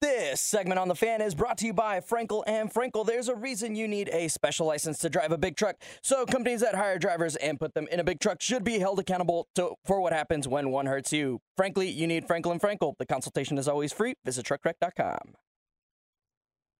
This 0.00 0.40
segment 0.40 0.78
on 0.78 0.86
the 0.86 0.94
fan 0.94 1.20
is 1.20 1.34
brought 1.34 1.58
to 1.58 1.66
you 1.66 1.72
by 1.72 1.98
Frenkel 1.98 2.44
and 2.46 2.72
Frenkel. 2.72 3.04
There's 3.04 3.28
a 3.28 3.34
reason 3.34 3.74
you 3.74 3.88
need 3.88 4.08
a 4.10 4.28
special 4.28 4.64
license 4.64 4.98
to 4.98 5.10
drive 5.10 5.32
a 5.32 5.38
big 5.38 5.56
truck. 5.56 5.74
So 6.02 6.24
companies 6.24 6.60
that 6.60 6.76
hire 6.76 7.00
drivers 7.00 7.34
and 7.34 7.58
put 7.58 7.74
them 7.74 7.88
in 7.90 7.98
a 7.98 8.04
big 8.04 8.20
truck 8.20 8.40
should 8.40 8.62
be 8.62 8.78
held 8.78 9.00
accountable 9.00 9.48
to, 9.56 9.74
for 9.84 10.00
what 10.00 10.12
happens 10.12 10.46
when 10.46 10.70
one 10.70 10.86
hurts 10.86 11.12
you. 11.12 11.40
Frankly, 11.56 11.90
you 11.90 12.06
need 12.06 12.28
Frenkel 12.28 12.52
and 12.52 12.60
Frenkel. 12.60 12.94
The 12.98 13.06
consultation 13.06 13.58
is 13.58 13.66
always 13.66 13.92
free. 13.92 14.14
Visit 14.24 14.46
truckwreck.com. 14.46 15.34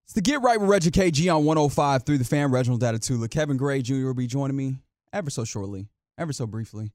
It's 0.05 0.15
the 0.15 0.21
Get 0.21 0.41
Right 0.41 0.61
with 0.61 0.71
Reggie 0.71 0.93
KG 0.93 1.35
on 1.35 1.45
105 1.45 2.05
through 2.05 2.19
the 2.19 2.25
fan. 2.25 2.53
Reginald 2.53 2.81
Datatula. 2.81 3.29
Kevin 3.29 3.57
Gray 3.57 3.83
Jr. 3.83 4.07
will 4.07 4.15
be 4.15 4.29
joining 4.29 4.57
me 4.57 4.77
ever 5.13 5.29
so 5.29 5.45
shortly, 5.45 5.89
ever 6.17 6.33
so 6.33 6.47
briefly. 6.47 6.93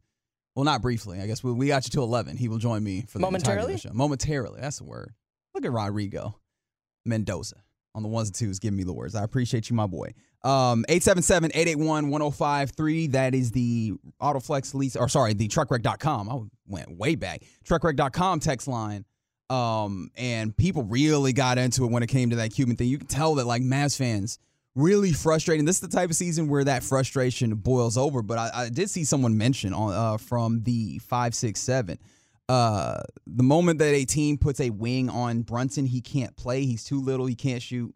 Well, 0.56 0.64
not 0.64 0.82
briefly. 0.82 1.20
I 1.20 1.28
guess 1.28 1.44
we, 1.44 1.52
we 1.52 1.68
got 1.68 1.86
you 1.86 1.92
to 1.92 2.02
11. 2.02 2.38
He 2.38 2.48
will 2.48 2.60
join 2.60 2.82
me 2.82 3.02
for 3.02 3.18
the 3.18 3.24
momentarily. 3.24 3.78
Show. 3.78 3.92
Momentarily. 3.92 4.62
That's 4.62 4.78
the 4.78 4.86
word. 4.86 5.14
Look 5.54 5.66
at 5.66 5.72
Rodrigo 5.72 6.40
Mendoza 7.06 7.58
on 7.96 8.04
the 8.04 8.10
ones 8.10 8.30
and 8.30 8.36
twos 8.36 8.60
giving 8.60 8.78
me 8.78 8.84
the 8.84 8.94
words. 8.94 9.16
I 9.16 9.24
appreciate 9.24 9.70
you, 9.70 9.76
my 9.76 9.88
boy. 9.88 10.14
Um, 10.44 10.84
877-881-1053. 10.90 13.12
That 13.12 13.36
is 13.36 13.52
the 13.52 13.94
Autoflex 14.22 14.74
lease, 14.74 14.96
or 14.96 15.08
sorry, 15.08 15.34
the 15.34 15.48
truckwreck.com. 15.48 16.30
I 16.30 16.40
went 16.68 16.98
way 16.98 17.14
back. 17.16 17.44
Truckwreck.com 17.66 18.40
text 18.40 18.68
line. 18.68 19.06
Um, 19.50 20.10
and 20.18 20.56
people 20.58 20.84
really 20.84 21.34
got 21.34 21.58
into 21.58 21.84
it 21.86 21.92
when 21.92 22.02
it 22.02 22.08
came 22.08 22.32
to 22.32 22.38
that 22.38 22.54
Cuban 22.54 22.76
thing. 22.76 22.88
You 22.88 22.98
can 22.98 23.08
tell 23.08 23.36
that 23.36 23.46
like 23.46 23.62
Mavs 23.62 23.98
fans 23.98 24.40
really 24.76 25.14
frustrating. 25.14 25.66
This 25.66 25.76
is 25.76 25.82
the 25.82 25.96
type 25.96 26.10
of 26.10 26.16
season 26.16 26.48
where 26.48 26.64
that 26.64 26.82
frustration 26.84 27.54
boils 27.56 27.98
over. 27.98 28.24
But 28.24 28.40
I, 28.40 28.52
I 28.54 28.70
did 28.70 28.90
see 28.90 29.04
someone 29.04 29.38
mention 29.38 29.74
on 29.74 29.94
uh, 29.94 30.18
from 30.18 30.64
the 30.64 30.98
five 31.00 31.36
six 31.36 31.60
seven 31.60 32.00
uh, 32.50 33.02
the 33.26 33.44
moment 33.44 33.80
that 33.80 33.94
a 33.94 34.06
team 34.06 34.38
puts 34.38 34.60
a 34.60 34.70
wing 34.70 35.10
on 35.10 35.42
Brunson, 35.42 35.86
he 35.86 36.02
can't 36.02 36.36
play. 36.36 36.66
He's 36.66 36.84
too 36.84 37.02
little. 37.02 37.26
He 37.26 37.36
can't 37.36 37.62
shoot. 37.62 37.94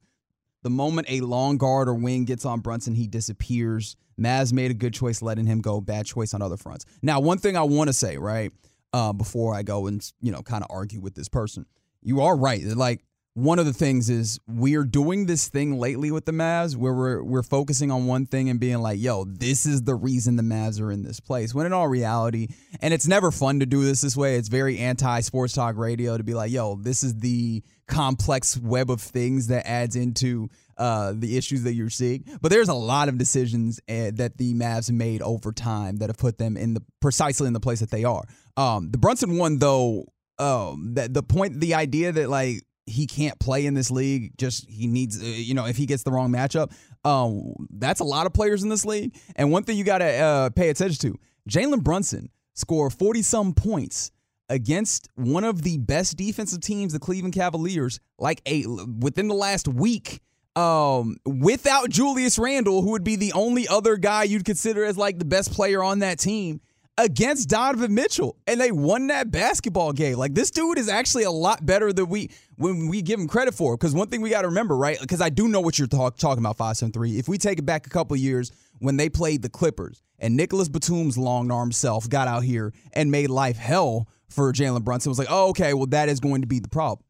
The 0.64 0.70
moment 0.70 1.08
a 1.10 1.22
long 1.22 1.58
guard 1.58 1.88
or 1.88 1.94
wing 1.94 2.26
gets 2.26 2.46
on 2.46 2.62
Brunson, 2.62 2.96
he 2.96 3.08
disappears. 3.08 3.96
Maz 4.20 4.52
made 4.52 4.72
a 4.72 4.74
good 4.74 4.94
choice 4.94 5.22
letting 5.22 5.46
him 5.46 5.62
go. 5.62 5.80
Bad 5.80 6.06
choice 6.06 6.34
on 6.34 6.42
other 6.42 6.58
fronts. 6.58 6.86
Now, 7.02 7.20
one 7.20 7.38
thing 7.38 7.56
I 7.56 7.64
want 7.64 7.88
to 7.90 7.94
say, 7.94 8.18
right, 8.18 8.52
uh, 8.94 9.14
before 9.14 9.54
I 9.54 9.64
go 9.64 9.88
and 9.88 10.02
you 10.22 10.32
know 10.32 10.42
kind 10.42 10.64
of 10.64 10.70
argue 10.72 11.00
with 11.00 11.14
this 11.16 11.30
person, 11.30 11.66
you 12.02 12.22
are 12.22 12.36
right. 12.36 12.64
Like 12.64 13.04
one 13.38 13.60
of 13.60 13.68
the 13.68 13.74
things 13.74 14.10
is 14.10 14.40
we're 14.48 14.84
doing 14.84 15.28
this 15.28 15.48
thing 15.48 15.78
lately 15.78 16.10
with 16.10 16.26
the 16.26 16.32
Mavs 16.32 16.76
where 16.76 16.92
we're 16.92 17.22
we're 17.22 17.44
focusing 17.44 17.92
on 17.92 18.08
one 18.08 18.26
thing 18.26 18.50
and 18.50 18.60
being 18.60 18.80
like, 18.80 19.00
"Yo, 19.00 19.26
this 19.26 19.68
is 19.68 19.84
the 19.84 19.94
reason 19.94 20.38
the 20.38 20.42
Mavs 20.44 20.82
are 20.82 20.92
in 20.92 21.04
this 21.04 21.20
place." 21.20 21.54
When 21.54 21.68
in 21.68 21.72
all 21.72 21.88
reality, 21.88 22.48
and 22.82 22.96
it's 22.96 23.06
never 23.06 23.30
fun 23.30 23.60
to 23.60 23.68
do 23.68 23.84
this 23.84 24.02
this 24.02 24.18
way. 24.18 24.38
It's 24.38 24.48
very 24.48 24.80
anti 24.80 25.20
sports 25.20 25.54
talk 25.54 25.78
radio 25.78 26.18
to 26.18 26.24
be 26.24 26.34
like, 26.34 26.50
"Yo, 26.50 26.78
this 26.78 27.04
is 27.04 27.20
the 27.20 27.62
complex 27.88 28.58
web 28.58 28.90
of 28.90 29.02
things 29.02 29.46
that 29.48 29.70
adds 29.70 29.96
into 29.96 30.50
uh, 30.80 31.14
the 31.16 31.38
issues 31.38 31.62
that 31.62 31.76
you're 31.76 31.92
seeing." 31.92 32.26
But 32.42 32.50
there's 32.50 32.70
a 32.70 32.74
lot 32.74 33.08
of 33.08 33.20
decisions 33.20 33.80
uh, 33.88 34.10
that 34.16 34.38
the 34.38 34.56
Mavs 34.56 34.90
made 34.90 35.22
over 35.22 35.52
time 35.52 35.98
that 35.98 36.10
have 36.10 36.18
put 36.18 36.40
them 36.40 36.58
in 36.58 36.74
the 36.74 36.82
precisely 37.02 37.46
in 37.46 37.54
the 37.54 37.60
place 37.60 37.82
that 37.82 37.92
they 37.92 38.04
are. 38.04 38.24
Um, 38.58 38.90
the 38.90 38.98
Brunson 38.98 39.38
one, 39.38 39.60
though, 39.60 40.08
um, 40.40 40.96
that 40.96 41.14
the 41.14 41.22
point, 41.22 41.60
the 41.60 41.76
idea 41.76 42.12
that 42.12 42.32
like 42.32 42.64
he 42.88 43.06
can't 43.06 43.38
play 43.40 43.66
in 43.66 43.74
this 43.74 43.92
league. 43.92 44.38
Just 44.38 44.70
he 44.70 44.88
needs, 44.88 45.22
uh, 45.22 45.26
you 45.26 45.54
know, 45.54 45.66
if 45.66 45.78
he 45.78 45.86
gets 45.86 46.04
the 46.04 46.12
wrong 46.12 46.32
matchup, 46.32 46.72
um, 47.06 47.54
that's 47.70 48.00
a 48.00 48.06
lot 48.06 48.26
of 48.26 48.34
players 48.34 48.64
in 48.64 48.70
this 48.70 48.86
league. 48.86 49.16
And 49.36 49.52
one 49.52 49.64
thing 49.64 49.78
you 49.78 49.84
got 49.84 50.00
to 50.00 50.06
uh, 50.06 50.50
pay 50.50 50.70
attention 50.70 51.12
to: 51.12 51.20
Jalen 51.50 51.84
Brunson 51.84 52.30
scored 52.54 52.94
forty 52.94 53.22
some 53.22 53.54
points 53.54 54.12
against 54.50 55.10
one 55.16 55.44
of 55.44 55.62
the 55.62 55.78
best 55.78 56.18
defensive 56.18 56.62
teams, 56.62 56.94
the 56.94 57.00
Cleveland 57.00 57.34
Cavaliers, 57.34 58.00
like 58.18 58.42
a 58.46 58.66
within 58.66 59.28
the 59.28 59.36
last 59.36 59.68
week. 59.68 60.22
Um, 60.56 61.18
without 61.24 61.92
Julius 61.92 62.40
Randle, 62.40 62.82
who 62.82 62.90
would 62.92 63.04
be 63.04 63.16
the 63.16 63.34
only 63.34 63.68
other 63.68 63.96
guy 63.96 64.24
you'd 64.24 64.44
consider 64.44 64.84
as 64.84 64.98
like 64.98 65.20
the 65.20 65.26
best 65.26 65.52
player 65.52 65.84
on 65.84 66.00
that 66.00 66.18
team, 66.18 66.62
against 66.98 67.50
Donovan 67.50 67.94
Mitchell, 67.94 68.36
and 68.48 68.60
they 68.60 68.72
won 68.72 69.08
that 69.08 69.32
basketball 69.32 69.94
game. 69.94 70.18
Like 70.18 70.34
this 70.34 70.52
dude 70.52 70.78
is 70.78 70.90
actually 70.90 71.24
a 71.24 71.32
lot 71.32 71.66
better 71.66 71.94
than 71.94 72.10
we 72.10 72.30
when 72.58 72.88
we 72.88 73.02
give 73.02 73.20
him 73.20 73.28
credit 73.28 73.54
for. 73.54 73.78
Because 73.78 73.94
one 73.94 74.08
thing 74.08 74.22
we 74.22 74.30
got 74.30 74.42
to 74.42 74.48
remember, 74.48 74.76
right? 74.76 75.00
Because 75.00 75.22
I 75.22 75.30
do 75.30 75.48
know 75.48 75.62
what 75.62 75.78
you're 75.78 75.88
talk, 75.88 76.18
talking 76.18 76.44
about, 76.44 76.58
five 76.58 76.78
seven 76.78 76.92
three. 76.92 77.18
If 77.18 77.28
we 77.28 77.38
take 77.38 77.60
it 77.60 77.66
back 77.66 77.86
a 77.86 77.90
couple 77.90 78.16
years 78.18 78.52
when 78.80 78.98
they 78.98 79.10
played 79.10 79.42
the 79.42 79.50
Clippers 79.50 80.02
and 80.20 80.36
Nicolas 80.36 80.70
Batum's 80.70 81.18
long 81.18 81.52
arm 81.52 81.72
self 81.72 82.10
got 82.10 82.28
out 82.28 82.44
here 82.44 82.74
and 82.94 83.12
made 83.12 83.30
life 83.30 83.58
hell 83.58 84.08
for 84.30 84.52
Jalen 84.52 84.84
Brunson, 84.84 85.10
it 85.10 85.12
was 85.12 85.20
like, 85.20 85.30
oh, 85.30 85.50
okay, 85.50 85.74
well 85.74 85.88
that 85.88 86.10
is 86.10 86.20
going 86.20 86.42
to 86.42 86.48
be 86.48 86.60
the 86.60 86.70
problem. 86.70 87.04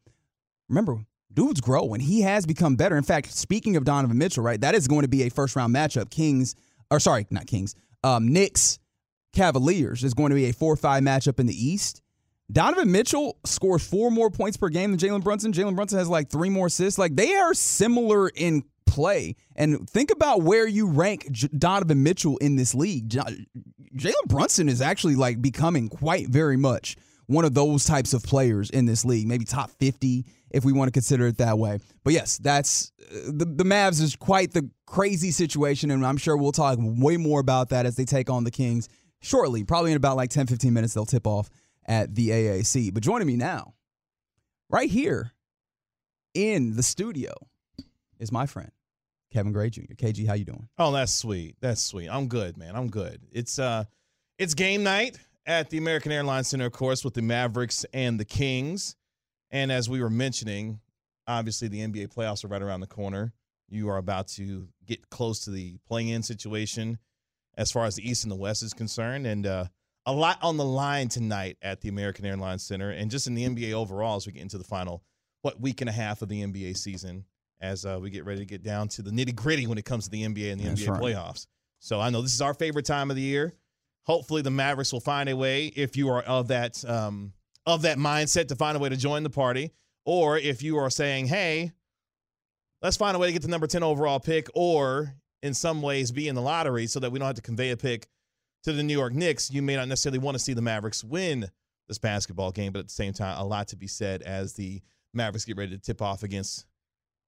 Remember, 0.69 1.05
dudes 1.33 1.61
grow 1.61 1.93
and 1.93 2.01
he 2.01 2.21
has 2.21 2.45
become 2.45 2.75
better. 2.75 2.97
In 2.97 3.03
fact, 3.03 3.31
speaking 3.31 3.77
of 3.77 3.85
Donovan 3.85 4.17
Mitchell, 4.17 4.43
right, 4.43 4.59
that 4.59 4.75
is 4.75 4.87
going 4.87 5.03
to 5.03 5.07
be 5.07 5.23
a 5.23 5.29
first 5.29 5.55
round 5.55 5.73
matchup. 5.73 6.09
Kings, 6.09 6.55
or 6.91 6.99
sorry, 6.99 7.25
not 7.29 7.47
Kings, 7.47 7.75
um, 8.03 8.27
Knicks 8.27 8.79
Cavaliers 9.33 10.03
is 10.03 10.13
going 10.13 10.29
to 10.29 10.35
be 10.35 10.45
a 10.45 10.53
4 10.53 10.75
5 10.75 11.03
matchup 11.03 11.39
in 11.39 11.45
the 11.45 11.53
East. 11.53 12.01
Donovan 12.51 12.91
Mitchell 12.91 13.37
scores 13.45 13.85
four 13.85 14.09
more 14.09 14.29
points 14.29 14.55
per 14.55 14.69
game 14.69 14.91
than 14.91 14.99
Jalen 14.99 15.23
Brunson. 15.23 15.51
Jalen 15.51 15.75
Brunson 15.75 15.99
has 15.99 16.07
like 16.07 16.29
three 16.29 16.49
more 16.49 16.67
assists. 16.67 16.97
Like 16.97 17.15
they 17.15 17.35
are 17.35 17.53
similar 17.53 18.29
in 18.29 18.63
play. 18.85 19.35
And 19.55 19.87
think 19.89 20.11
about 20.11 20.43
where 20.43 20.65
you 20.65 20.87
rank 20.87 21.29
J- 21.31 21.49
Donovan 21.57 22.03
Mitchell 22.03 22.37
in 22.37 22.55
this 22.55 22.73
league. 22.73 23.09
J- 23.09 23.45
Jalen 23.95 24.27
Brunson 24.27 24.69
is 24.69 24.81
actually 24.81 25.15
like 25.15 25.41
becoming 25.41 25.89
quite 25.89 26.29
very 26.29 26.55
much 26.57 26.95
one 27.25 27.43
of 27.43 27.53
those 27.53 27.83
types 27.83 28.13
of 28.13 28.23
players 28.23 28.69
in 28.69 28.85
this 28.85 29.03
league, 29.03 29.27
maybe 29.27 29.43
top 29.43 29.69
50 29.71 30.25
if 30.49 30.63
we 30.63 30.71
want 30.71 30.87
to 30.87 30.93
consider 30.93 31.27
it 31.27 31.37
that 31.39 31.59
way. 31.59 31.77
But 32.05 32.13
yes, 32.13 32.37
that's 32.37 32.93
uh, 33.11 33.15
the, 33.27 33.43
the 33.43 33.65
Mavs 33.65 34.01
is 34.01 34.15
quite 34.15 34.53
the 34.53 34.69
crazy 34.85 35.31
situation. 35.31 35.91
And 35.91 36.05
I'm 36.05 36.15
sure 36.15 36.37
we'll 36.37 36.53
talk 36.53 36.77
way 36.79 37.17
more 37.17 37.41
about 37.41 37.69
that 37.69 37.85
as 37.85 37.97
they 37.97 38.05
take 38.05 38.29
on 38.29 38.45
the 38.45 38.51
Kings 38.51 38.87
shortly. 39.19 39.63
Probably 39.63 39.91
in 39.91 39.97
about 39.97 40.17
like 40.17 40.29
10, 40.29 40.47
15 40.47 40.73
minutes, 40.73 40.93
they'll 40.93 41.05
tip 41.05 41.27
off 41.27 41.49
at 41.85 42.15
the 42.15 42.29
AAC. 42.29 42.93
But 42.93 43.03
joining 43.03 43.27
me 43.27 43.35
now, 43.35 43.73
right 44.69 44.89
here 44.89 45.31
in 46.33 46.75
the 46.75 46.83
studio, 46.83 47.33
is 48.19 48.31
my 48.31 48.45
friend. 48.45 48.71
Kevin 49.31 49.51
Gray 49.51 49.69
Jr. 49.69 49.93
KG, 49.95 50.25
how 50.25 50.33
you 50.33 50.45
doing? 50.45 50.67
Oh, 50.77 50.91
that's 50.91 51.13
sweet. 51.13 51.57
That's 51.59 51.81
sweet. 51.81 52.07
I'm 52.09 52.27
good, 52.27 52.57
man. 52.57 52.75
I'm 52.75 52.89
good. 52.89 53.21
It's 53.31 53.59
uh 53.59 53.83
it's 54.37 54.53
game 54.53 54.83
night 54.83 55.17
at 55.45 55.69
the 55.69 55.77
American 55.77 56.11
Airlines 56.11 56.47
Center, 56.47 56.65
of 56.65 56.73
course, 56.73 57.03
with 57.03 57.13
the 57.13 57.21
Mavericks 57.21 57.85
and 57.93 58.19
the 58.19 58.25
Kings. 58.25 58.95
And 59.51 59.71
as 59.71 59.89
we 59.89 60.01
were 60.01 60.09
mentioning, 60.09 60.79
obviously 61.27 61.67
the 61.67 61.79
NBA 61.79 62.13
playoffs 62.13 62.43
are 62.43 62.47
right 62.47 62.61
around 62.61 62.81
the 62.81 62.87
corner. 62.87 63.33
You 63.69 63.89
are 63.89 63.97
about 63.97 64.27
to 64.29 64.67
get 64.85 65.09
close 65.09 65.41
to 65.41 65.51
the 65.51 65.77
playing-in 65.87 66.23
situation 66.23 66.99
as 67.57 67.71
far 67.71 67.85
as 67.85 67.95
the 67.95 68.07
East 68.07 68.23
and 68.23 68.31
the 68.31 68.35
West 68.35 68.63
is 68.63 68.73
concerned. 68.73 69.25
And 69.25 69.45
uh, 69.45 69.65
a 70.05 70.13
lot 70.13 70.37
on 70.41 70.57
the 70.57 70.65
line 70.65 71.09
tonight 71.09 71.57
at 71.61 71.81
the 71.81 71.89
American 71.89 72.25
Airlines 72.25 72.63
Center 72.63 72.91
and 72.91 73.11
just 73.11 73.27
in 73.27 73.35
the 73.35 73.47
NBA 73.47 73.73
overall 73.73 74.15
as 74.15 74.25
we 74.25 74.33
get 74.33 74.43
into 74.43 74.57
the 74.57 74.63
final, 74.63 75.03
what, 75.41 75.59
week 75.59 75.81
and 75.81 75.89
a 75.89 75.93
half 75.93 76.21
of 76.21 76.29
the 76.29 76.43
NBA 76.43 76.77
season 76.77 77.25
as 77.59 77.85
uh, 77.85 77.97
we 78.01 78.09
get 78.09 78.25
ready 78.25 78.39
to 78.39 78.45
get 78.45 78.63
down 78.63 78.87
to 78.89 79.01
the 79.01 79.11
nitty 79.11 79.35
gritty 79.35 79.67
when 79.67 79.77
it 79.77 79.85
comes 79.85 80.05
to 80.05 80.11
the 80.11 80.23
NBA 80.23 80.51
and 80.51 80.61
the 80.61 80.65
That's 80.65 80.83
NBA 80.83 80.89
right. 80.89 81.01
playoffs. 81.01 81.47
So 81.79 81.99
I 81.99 82.09
know 82.09 82.21
this 82.21 82.33
is 82.33 82.41
our 82.41 82.53
favorite 82.53 82.85
time 82.85 83.09
of 83.09 83.15
the 83.15 83.21
year. 83.21 83.53
Hopefully 84.05 84.41
the 84.41 84.51
Mavericks 84.51 84.93
will 84.93 84.99
find 84.99 85.27
a 85.27 85.35
way 85.35 85.67
if 85.67 85.97
you 85.97 86.09
are 86.09 86.21
of 86.21 86.47
that 86.47 86.83
um, 86.85 87.33
of 87.65 87.81
that 87.81 87.97
mindset 87.97 88.47
to 88.47 88.55
find 88.55 88.77
a 88.77 88.79
way 88.79 88.89
to 88.89 88.95
join 88.95 89.23
the 89.23 89.29
party, 89.29 89.73
or 90.05 90.37
if 90.37 90.63
you 90.63 90.77
are 90.77 90.89
saying, 90.89 91.27
"Hey, 91.27 91.73
let's 92.81 92.95
find 92.95 93.17
a 93.17 93.19
way 93.19 93.27
to 93.27 93.33
get 93.33 93.41
the 93.41 93.49
number 93.49 93.67
ten 93.67 93.83
overall 93.83 94.21
pick," 94.21 94.47
or 94.53 95.13
in 95.41 95.53
some 95.53 95.81
ways 95.81 96.11
be 96.11 96.27
in 96.27 96.35
the 96.35 96.41
lottery 96.41 96.87
so 96.87 96.99
that 96.99 97.11
we 97.11 97.19
don't 97.19 97.27
have 97.27 97.35
to 97.35 97.41
convey 97.41 97.71
a 97.71 97.77
pick 97.77 98.07
to 98.63 98.73
the 98.73 98.83
New 98.83 98.93
York 98.93 99.13
Knicks. 99.13 99.51
You 99.51 99.61
may 99.61 99.75
not 99.75 99.87
necessarily 99.87 100.19
want 100.19 100.35
to 100.35 100.39
see 100.39 100.53
the 100.53 100.61
Mavericks 100.61 101.03
win 101.03 101.49
this 101.87 101.97
basketball 101.97 102.51
game, 102.51 102.73
but 102.73 102.79
at 102.79 102.87
the 102.87 102.93
same 102.93 103.13
time, 103.13 103.37
a 103.39 103.45
lot 103.45 103.69
to 103.69 103.75
be 103.75 103.87
said 103.87 104.21
as 104.21 104.53
the 104.53 104.81
Mavericks 105.13 105.45
get 105.45 105.57
ready 105.57 105.71
to 105.71 105.81
tip 105.81 106.01
off 106.01 106.23
against 106.23 106.65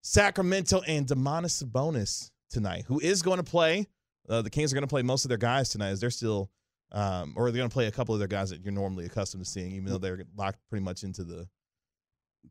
Sacramento 0.01 0.81
and 0.87 1.07
Domantas 1.07 1.63
Sabonis 1.63 2.31
tonight, 2.49 2.85
who 2.87 2.99
is 2.99 3.21
going 3.21 3.37
to 3.37 3.43
play. 3.43 3.87
Uh, 4.27 4.41
the 4.41 4.49
Kings 4.49 4.71
are 4.71 4.75
going 4.75 4.83
to 4.83 4.87
play 4.87 5.01
most 5.01 5.25
of 5.25 5.29
their 5.29 5.37
guys 5.37 5.69
tonight 5.69 5.89
as 5.89 5.99
they're 5.99 6.09
still, 6.09 6.51
um, 6.91 7.33
or 7.35 7.49
they're 7.51 7.57
going 7.57 7.69
to 7.69 7.73
play 7.73 7.87
a 7.87 7.91
couple 7.91 8.13
of 8.13 8.19
their 8.19 8.27
guys 8.27 8.49
that 8.49 8.61
you're 8.61 8.71
normally 8.71 9.05
accustomed 9.05 9.43
to 9.43 9.49
seeing, 9.49 9.71
even 9.71 9.85
though 9.85 9.97
they're 9.97 10.23
locked 10.35 10.59
pretty 10.69 10.83
much 10.83 11.03
into 11.03 11.23
the 11.23 11.47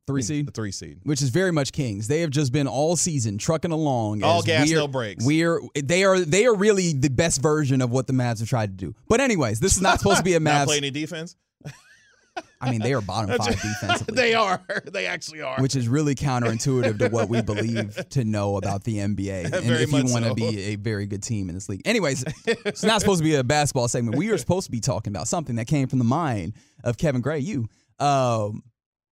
Three 0.07 0.23
seed, 0.23 0.47
the 0.47 0.53
three 0.53 0.73
seed, 0.73 1.01
which 1.03 1.21
is 1.21 1.29
very 1.29 1.53
much 1.53 1.71
Kings. 1.71 2.09
They 2.09 2.23
have 2.23 2.31
just 2.31 2.51
been 2.51 2.67
all 2.67 2.97
season 2.97 3.37
trucking 3.37 3.73
along. 3.73 4.23
All 4.23 4.41
gas, 4.41 4.71
no 4.71 4.89
brakes. 4.89 5.23
We're 5.23 5.61
they 5.75 6.03
are 6.03 6.19
they 6.21 6.47
are 6.47 6.55
really 6.55 6.95
the 6.95 7.11
best 7.11 7.43
version 7.43 7.83
of 7.83 7.91
what 7.91 8.07
the 8.07 8.15
Mavs 8.15 8.39
have 8.39 8.49
tried 8.49 8.79
to 8.79 8.87
do. 8.87 8.95
But 9.07 9.21
anyways, 9.21 9.61
this 9.61 9.77
is 9.77 9.83
not 9.83 9.99
supposed 9.99 10.17
to 10.19 10.23
be 10.25 10.33
a 10.33 10.41
Mavs. 10.41 10.45
not 10.45 10.67
play 10.69 10.77
any 10.79 10.91
defense. 10.91 11.37
I 12.61 12.71
mean, 12.71 12.81
they 12.81 12.95
are 12.95 13.01
bottom 13.01 13.37
five 13.37 13.53
defensively. 13.63 14.15
they 14.15 14.33
are. 14.35 14.63
They 14.87 15.07
actually 15.07 15.43
are. 15.43 15.61
Which 15.61 15.77
is 15.77 15.89
really 15.89 16.15
counterintuitive 16.15 16.99
to 17.01 17.09
what 17.09 17.29
we 17.29 17.43
believe 17.43 17.97
to 18.11 18.25
know 18.25 18.57
about 18.57 18.85
the 18.85 18.97
NBA. 18.99 19.45
and 19.45 19.65
very 19.65 19.83
if 19.83 19.93
you 19.93 20.05
want 20.07 20.25
to 20.25 20.31
so. 20.31 20.35
be 20.35 20.59
a 20.59 20.77
very 20.77 21.07
good 21.07 21.23
team 21.23 21.49
in 21.49 21.55
this 21.55 21.69
league. 21.69 21.83
Anyways, 21.85 22.25
it's 22.47 22.83
not 22.83 23.01
supposed 23.01 23.19
to 23.19 23.25
be 23.25 23.35
a 23.35 23.45
basketball 23.45 23.89
segment. 23.89 24.17
We 24.17 24.31
are 24.31 24.39
supposed 24.39 24.67
to 24.67 24.71
be 24.73 24.81
talking 24.81 25.13
about 25.13 25.29
something 25.29 25.57
that 25.57 25.67
came 25.67 25.87
from 25.89 25.99
the 25.99 26.05
mind 26.07 26.55
of 26.83 26.97
Kevin 26.97 27.21
Gray. 27.21 27.41
You, 27.41 27.69
um, 28.01 28.63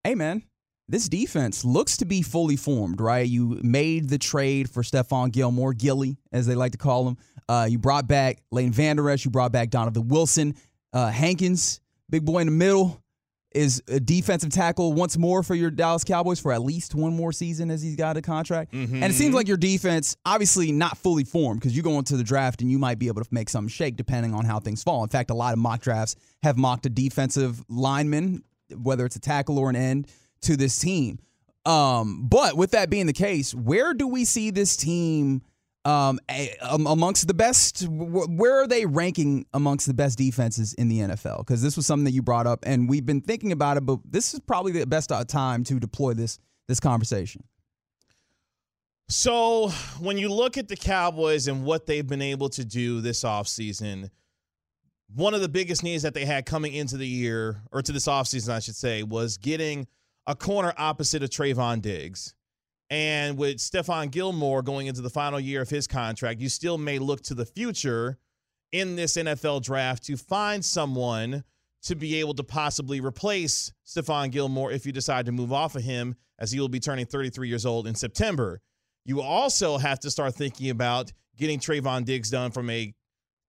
hey 0.05 0.15
man, 0.15 0.43
this 0.89 1.09
defense 1.09 1.65
looks 1.65 1.97
to 1.99 2.05
be 2.05 2.23
fully 2.23 2.57
formed, 2.57 3.01
right? 3.01 3.27
You 3.27 3.59
made 3.63 4.09
the 4.09 4.19
trade 4.19 4.71
for 4.71 4.83
Stephon 4.83 5.33
Gilmore, 5.33 5.73
Gilly, 5.73 6.17
as 6.33 6.47
they 6.47 6.55
like 6.55 6.73
to 6.73 6.79
call 6.79 7.09
him. 7.09 7.17
Uh, 7.49 7.67
you 7.69 7.79
brought 7.79 8.07
back 8.07 8.43
Lane 8.51 8.73
Vander 8.73 9.09
Esch. 9.11 9.25
You 9.25 9.31
brought 9.31 9.53
back 9.53 9.71
Donovan 9.71 10.09
Wilson. 10.09 10.55
Uh, 10.93 11.11
Hankins, 11.11 11.81
big 12.09 12.25
boy 12.25 12.39
in 12.39 12.47
the 12.47 12.53
middle, 12.53 13.03
is 13.53 13.83
a 13.89 13.99
defensive 13.99 14.51
tackle 14.51 14.93
once 14.93 15.17
more 15.17 15.43
for 15.43 15.55
your 15.55 15.71
Dallas 15.71 16.05
Cowboys 16.05 16.39
for 16.39 16.53
at 16.53 16.63
least 16.63 16.95
one 16.95 17.15
more 17.15 17.33
season 17.33 17.71
as 17.71 17.83
he's 17.83 17.97
got 17.97 18.17
a 18.17 18.23
contract. 18.23 18.73
Mm-hmm. 18.73 19.03
And 19.03 19.05
it 19.05 19.17
seems 19.17 19.35
like 19.35 19.49
your 19.49 19.57
defense, 19.57 20.17
obviously 20.27 20.73
not 20.73 20.99
fully 20.99 21.25
formed 21.25 21.61
because 21.61 21.75
you 21.77 21.83
go 21.83 21.99
into 21.99 22.17
the 22.17 22.25
draft 22.25 22.61
and 22.61 22.71
you 22.71 22.79
might 22.79 22.99
be 22.99 23.09
able 23.09 23.23
to 23.23 23.29
make 23.31 23.49
some 23.49 23.67
shake 23.67 23.97
depending 23.97 24.35
on 24.35 24.45
how 24.45 24.61
things 24.61 24.83
fall. 24.83 25.03
In 25.03 25.09
fact, 25.09 25.31
a 25.31 25.35
lot 25.35 25.53
of 25.53 25.59
mock 25.59 25.81
drafts 25.81 26.17
have 26.43 26.59
mocked 26.59 26.87
a 26.87 26.91
defensive 26.91 27.65
lineman, 27.69 28.43
whether 28.75 29.07
it's 29.07 29.17
a 29.17 29.21
tackle 29.21 29.59
or 29.59 29.71
an 29.71 29.77
end 29.77 30.07
to 30.47 30.57
this 30.57 30.79
team. 30.79 31.19
Um, 31.65 32.27
but 32.29 32.57
with 32.57 32.71
that 32.73 32.91
being 32.91 33.07
the 33.07 33.13
case, 33.13 33.55
where 33.55 33.93
do 33.93 34.07
we 34.07 34.25
see 34.25 34.51
this 34.51 34.77
team 34.77 35.43
um, 35.85 36.21
amongst 36.71 37.27
the 37.27 37.35
best? 37.35 37.87
Where 37.89 38.63
are 38.63 38.67
they 38.67 38.87
ranking 38.87 39.47
amongst 39.53 39.87
the 39.87 39.95
best 39.95 40.19
defenses 40.19 40.75
in 40.75 40.89
the 40.89 41.01
NFL? 41.01 41.39
Because 41.39 41.63
this 41.63 41.77
was 41.77 41.87
something 41.87 42.05
that 42.05 42.13
you 42.13 42.23
brought 42.23 42.47
up, 42.47 42.65
and 42.67 42.89
we've 42.89 43.07
been 43.07 43.21
thinking 43.21 43.53
about 43.53 43.77
it. 43.77 43.87
But 43.87 44.01
this 44.05 44.33
is 44.33 44.41
probably 44.41 44.73
the 44.73 44.87
best 44.87 45.11
uh, 45.11 45.25
time 45.25 45.65
to 45.65 45.81
deploy 45.81 46.15
this 46.15 46.39
this 46.69 46.81
conversation. 46.81 47.45
So 49.09 49.69
when 50.01 50.19
you 50.19 50.33
look 50.33 50.59
at 50.59 50.67
the 50.67 50.77
Cowboys 50.77 51.47
and 51.47 51.65
what 51.65 51.87
they've 51.87 52.07
been 52.07 52.23
able 52.23 52.49
to 52.51 52.65
do 52.65 53.01
this 53.01 53.23
offseason, 53.23 54.11
one 55.15 55.35
of 55.35 55.41
the 55.41 55.49
biggest 55.49 55.85
needs 55.85 56.03
that 56.03 56.15
they 56.15 56.25
had 56.25 56.45
coming 56.45 56.73
into 56.73 56.97
the 56.97 57.07
year, 57.07 57.63
or 57.71 57.83
to 57.83 57.93
this 57.93 58.07
offseason, 58.07 58.53
I 58.53 58.59
should 58.59 58.75
say, 58.75 59.05
was 59.05 59.37
getting 59.37 59.87
a 60.27 60.35
corner 60.35 60.75
opposite 60.77 61.23
of 61.23 61.31
Trevon 61.31 61.81
Diggs. 61.81 62.35
And 62.89 63.37
with 63.37 63.57
Stephon 63.57 64.11
Gilmore 64.11 64.63
going 64.63 64.87
into 64.87 65.01
the 65.01 65.11
final 65.11 65.41
year 65.41 65.63
of 65.63 65.71
his 65.71 65.87
contract, 65.87 66.41
you 66.41 66.49
still 66.49 66.79
may 66.79 66.99
look 66.99 67.23
to 67.23 67.35
the 67.35 67.47
future 67.47 68.19
in 68.73 68.97
this 68.97 69.17
NFL 69.17 69.63
draft 69.63 70.05
to 70.05 70.17
find 70.17 70.65
someone 70.65 71.45
to 71.83 71.95
be 71.95 72.17
able 72.17 72.35
to 72.35 72.45
possibly 72.45 73.01
replace 73.01 73.73
Stephon 73.87 74.31
Gilmore 74.31 74.73
if 74.73 74.87
you 74.87 74.93
decide 74.93 75.27
to 75.27 75.33
move 75.33 75.53
off 75.53 75.77
of 75.77 75.83
him, 75.83 76.15
as 76.39 76.53
he 76.53 76.61
will 76.61 76.69
be 76.69 76.81
turning 76.81 77.07
33 77.07 77.49
years 77.49 77.65
old 77.65 77.87
in 77.87 77.95
September. 77.95 78.61
You 79.05 79.21
also 79.21 79.79
have 79.79 80.01
to 80.01 80.11
start 80.11 80.35
thinking 80.35 80.71
about 80.71 81.13
getting 81.37 81.61
Trevon 81.61 82.05
Diggs 82.05 82.31
done 82.31 82.51
from 82.51 82.71
a 82.71 82.93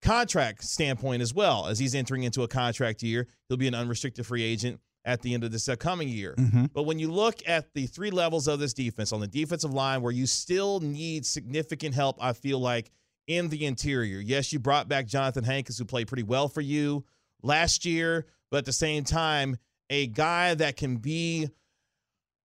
contract 0.02 0.62
standpoint 0.64 1.20
as 1.20 1.34
well, 1.34 1.66
as 1.66 1.78
he's 1.78 1.94
entering 1.94 2.22
into 2.22 2.42
a 2.42 2.48
contract 2.48 3.02
year. 3.02 3.26
He'll 3.48 3.56
be 3.56 3.66
an 3.66 3.74
unrestricted 3.74 4.24
free 4.24 4.44
agent 4.44 4.80
at 5.04 5.22
the 5.22 5.34
end 5.34 5.44
of 5.44 5.52
this 5.52 5.68
coming 5.78 6.08
year. 6.08 6.34
Mm-hmm. 6.36 6.66
But 6.72 6.82
when 6.84 6.98
you 6.98 7.10
look 7.10 7.36
at 7.46 7.72
the 7.74 7.86
three 7.86 8.10
levels 8.10 8.48
of 8.48 8.58
this 8.58 8.74
defense 8.74 9.12
on 9.12 9.20
the 9.20 9.26
defensive 9.26 9.72
line, 9.72 10.02
where 10.02 10.12
you 10.12 10.26
still 10.26 10.80
need 10.80 11.24
significant 11.24 11.94
help, 11.94 12.16
I 12.20 12.32
feel 12.32 12.58
like 12.58 12.90
in 13.26 13.48
the 13.48 13.66
interior. 13.66 14.20
Yes, 14.20 14.52
you 14.52 14.58
brought 14.58 14.88
back 14.88 15.06
Johnathan 15.06 15.44
Hankins, 15.44 15.78
who 15.78 15.84
played 15.84 16.08
pretty 16.08 16.22
well 16.22 16.48
for 16.48 16.60
you 16.60 17.04
last 17.42 17.84
year, 17.84 18.26
but 18.50 18.58
at 18.58 18.64
the 18.64 18.72
same 18.72 19.04
time, 19.04 19.56
a 19.90 20.06
guy 20.06 20.54
that 20.54 20.76
can 20.76 20.96
be 20.96 21.48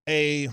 a 0.07 0.49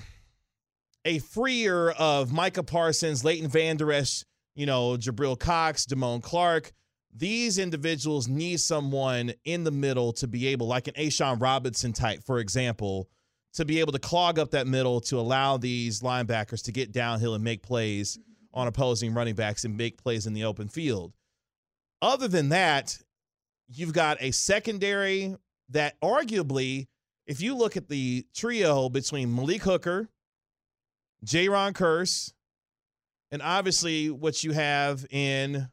a 1.04 1.18
freer 1.18 1.90
of 1.90 2.32
Micah 2.32 2.62
Parsons, 2.62 3.24
Leighton 3.24 3.50
Esch, 3.90 4.24
you 4.54 4.66
know, 4.66 4.96
Jabril 4.96 5.38
Cox, 5.38 5.86
Damone 5.86 6.22
Clark. 6.22 6.72
These 7.12 7.58
individuals 7.58 8.28
need 8.28 8.60
someone 8.60 9.32
in 9.44 9.64
the 9.64 9.70
middle 9.70 10.12
to 10.14 10.28
be 10.28 10.46
able, 10.48 10.66
like 10.66 10.88
an 10.88 10.94
A'Shawn 10.94 11.40
Robinson 11.40 11.92
type, 11.92 12.22
for 12.24 12.38
example, 12.38 13.08
to 13.54 13.64
be 13.64 13.80
able 13.80 13.92
to 13.92 13.98
clog 13.98 14.38
up 14.38 14.52
that 14.52 14.68
middle 14.68 15.00
to 15.02 15.18
allow 15.18 15.56
these 15.56 16.00
linebackers 16.00 16.62
to 16.64 16.72
get 16.72 16.92
downhill 16.92 17.34
and 17.34 17.42
make 17.42 17.62
plays 17.62 18.18
on 18.54 18.68
opposing 18.68 19.12
running 19.12 19.34
backs 19.34 19.64
and 19.64 19.76
make 19.76 20.00
plays 20.00 20.26
in 20.26 20.34
the 20.34 20.44
open 20.44 20.68
field. 20.68 21.12
Other 22.00 22.28
than 22.28 22.50
that, 22.50 22.96
you've 23.68 23.92
got 23.92 24.18
a 24.20 24.30
secondary 24.30 25.34
that 25.70 26.00
arguably, 26.00 26.86
if 27.26 27.40
you 27.40 27.56
look 27.56 27.76
at 27.76 27.88
the 27.88 28.24
trio 28.34 28.88
between 28.88 29.34
Malik 29.34 29.62
Hooker, 29.62 30.08
Jayron 31.24 31.72
Kearse, 31.72 32.32
and 33.30 33.42
obviously 33.42 34.10
what 34.10 34.42
you 34.42 34.52
have 34.52 35.04
in 35.10 35.68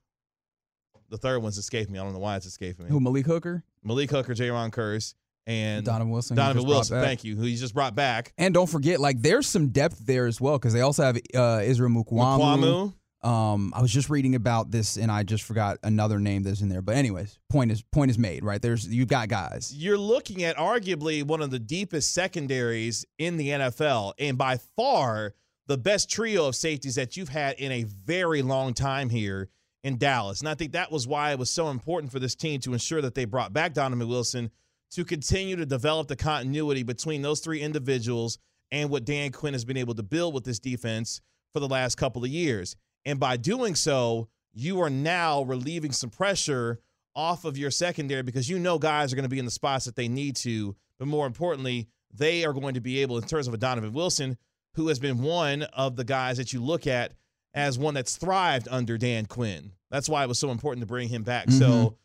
the 1.10 1.18
third 1.18 1.40
one's 1.40 1.58
escaped 1.58 1.90
me. 1.90 2.00
I 2.00 2.04
don't 2.04 2.14
know 2.14 2.20
why 2.20 2.36
it's 2.36 2.46
escaping 2.46 2.86
me. 2.86 2.92
Who 2.92 3.00
Malik 3.00 3.26
Hooker, 3.26 3.64
Malik 3.84 4.12
Hooker, 4.12 4.34
Jayron 4.34 4.72
Kearse, 4.72 5.14
and 5.46 5.86
Donovan 5.86 6.12
Wilson, 6.12 6.36
Donovan 6.36 6.66
Wilson. 6.66 7.02
Thank 7.02 7.24
you. 7.24 7.36
Who 7.36 7.46
you 7.46 7.58
just 7.58 7.74
brought 7.74 7.96
back. 7.96 8.34
And 8.38 8.54
don't 8.54 8.70
forget, 8.70 9.00
like 9.00 9.22
there's 9.22 9.48
some 9.48 9.70
depth 9.70 10.06
there 10.06 10.28
as 10.28 10.40
well 10.42 10.58
because 10.58 10.74
they 10.74 10.82
also 10.82 11.04
have 11.04 11.18
uh, 11.34 11.62
Israel 11.64 11.90
Mukuamu. 11.90 12.40
Mukuamu. 12.40 12.94
Um, 13.28 13.74
I 13.76 13.82
was 13.82 13.92
just 13.92 14.12
reading 14.12 14.36
about 14.36 14.70
this 14.70 14.96
and 14.96 15.12
I 15.12 15.24
just 15.24 15.44
forgot 15.44 15.80
another 15.82 16.20
name 16.20 16.44
that's 16.44 16.62
in 16.62 16.70
there. 16.70 16.84
But 16.84 16.96
anyways, 16.96 17.40
point 17.50 17.72
is 17.72 17.82
point 17.82 18.12
is 18.12 18.20
made, 18.20 18.44
right? 18.44 18.62
There's 18.62 18.88
you've 18.88 19.08
got 19.08 19.28
guys. 19.28 19.74
You're 19.76 19.98
looking 19.98 20.44
at 20.44 20.56
arguably 20.58 21.24
one 21.24 21.42
of 21.42 21.50
the 21.50 21.60
deepest 21.60 22.14
secondaries 22.14 23.06
in 23.18 23.38
the 23.38 23.50
NFL, 23.50 24.14
and 24.20 24.38
by 24.38 24.58
far 24.58 25.34
the 25.66 25.78
best 25.78 26.10
trio 26.10 26.48
of 26.48 26.56
safeties 26.56 26.96
that 26.96 27.18
you've 27.18 27.30
had 27.30 27.56
in 27.60 27.72
a 27.72 27.84
very 27.84 28.42
long 28.42 28.74
time 28.74 29.10
here 29.10 29.50
in 29.88 29.98
Dallas. 29.98 30.42
And 30.42 30.50
I 30.50 30.54
think 30.54 30.74
that 30.74 30.92
was 30.92 31.08
why 31.08 31.32
it 31.32 31.40
was 31.40 31.50
so 31.50 31.70
important 31.70 32.12
for 32.12 32.20
this 32.20 32.36
team 32.36 32.60
to 32.60 32.74
ensure 32.74 33.02
that 33.02 33.16
they 33.16 33.24
brought 33.24 33.54
back 33.54 33.74
Donovan 33.74 34.10
Wilson 34.10 34.52
to 34.92 35.06
continue 35.06 35.56
to 35.56 35.66
develop 35.66 36.10
the 36.10 36.16
continuity 36.18 36.84
between 36.84 37.22
those 37.22 37.40
three 37.40 37.62
individuals 37.62 38.38
and 38.70 38.90
what 38.90 39.06
Dan 39.06 39.32
Quinn 39.32 39.54
has 39.54 39.64
been 39.64 39.78
able 39.78 39.96
to 39.96 40.04
build 40.04 40.34
with 40.34 40.44
this 40.44 40.60
defense 40.60 41.22
for 41.54 41.62
the 41.62 41.70
last 41.70 41.96
couple 41.96 42.22
of 42.22 42.30
years. 42.30 42.76
And 43.06 43.18
by 43.18 43.38
doing 43.38 43.76
so, 43.76 44.28
you 44.54 44.82
are 44.82 44.90
now 44.90 45.44
relieving 45.44 45.94
some 45.94 46.10
pressure 46.10 46.82
off 47.16 47.46
of 47.46 47.58
your 47.58 47.72
secondary 47.72 48.24
because 48.24 48.50
you 48.50 48.60
know 48.60 48.78
guys 48.78 49.14
are 49.14 49.16
going 49.16 49.24
to 49.24 49.30
be 49.30 49.40
in 49.40 49.46
the 49.46 49.52
spots 49.52 49.86
that 49.86 49.96
they 49.96 50.10
need 50.10 50.36
to. 50.38 50.76
But 51.00 51.08
more 51.08 51.26
importantly, 51.26 51.88
they 52.14 52.44
are 52.44 52.54
going 52.54 52.74
to 52.74 52.82
be 52.82 53.00
able, 53.02 53.18
in 53.18 53.24
terms 53.24 53.48
of 53.48 53.54
a 53.54 53.58
Donovan 53.58 53.94
Wilson, 53.94 54.38
who 54.74 54.90
has 54.90 55.00
been 55.00 55.22
one 55.22 55.64
of 55.64 55.96
the 55.96 56.04
guys 56.04 56.36
that 56.38 56.52
you 56.52 56.62
look 56.62 56.88
at 56.88 57.14
as 57.54 57.80
one 57.80 57.94
that's 57.94 58.18
thrived 58.18 58.68
under 58.70 58.98
Dan 58.98 59.26
Quinn. 59.26 59.72
That's 59.92 60.10
why 60.10 60.24
it 60.24 60.28
was 60.28 60.40
so 60.40 60.52
important 60.52 60.82
to 60.82 60.88
bring 60.88 61.08
him 61.10 61.24
back. 61.24 61.50
So 61.50 61.98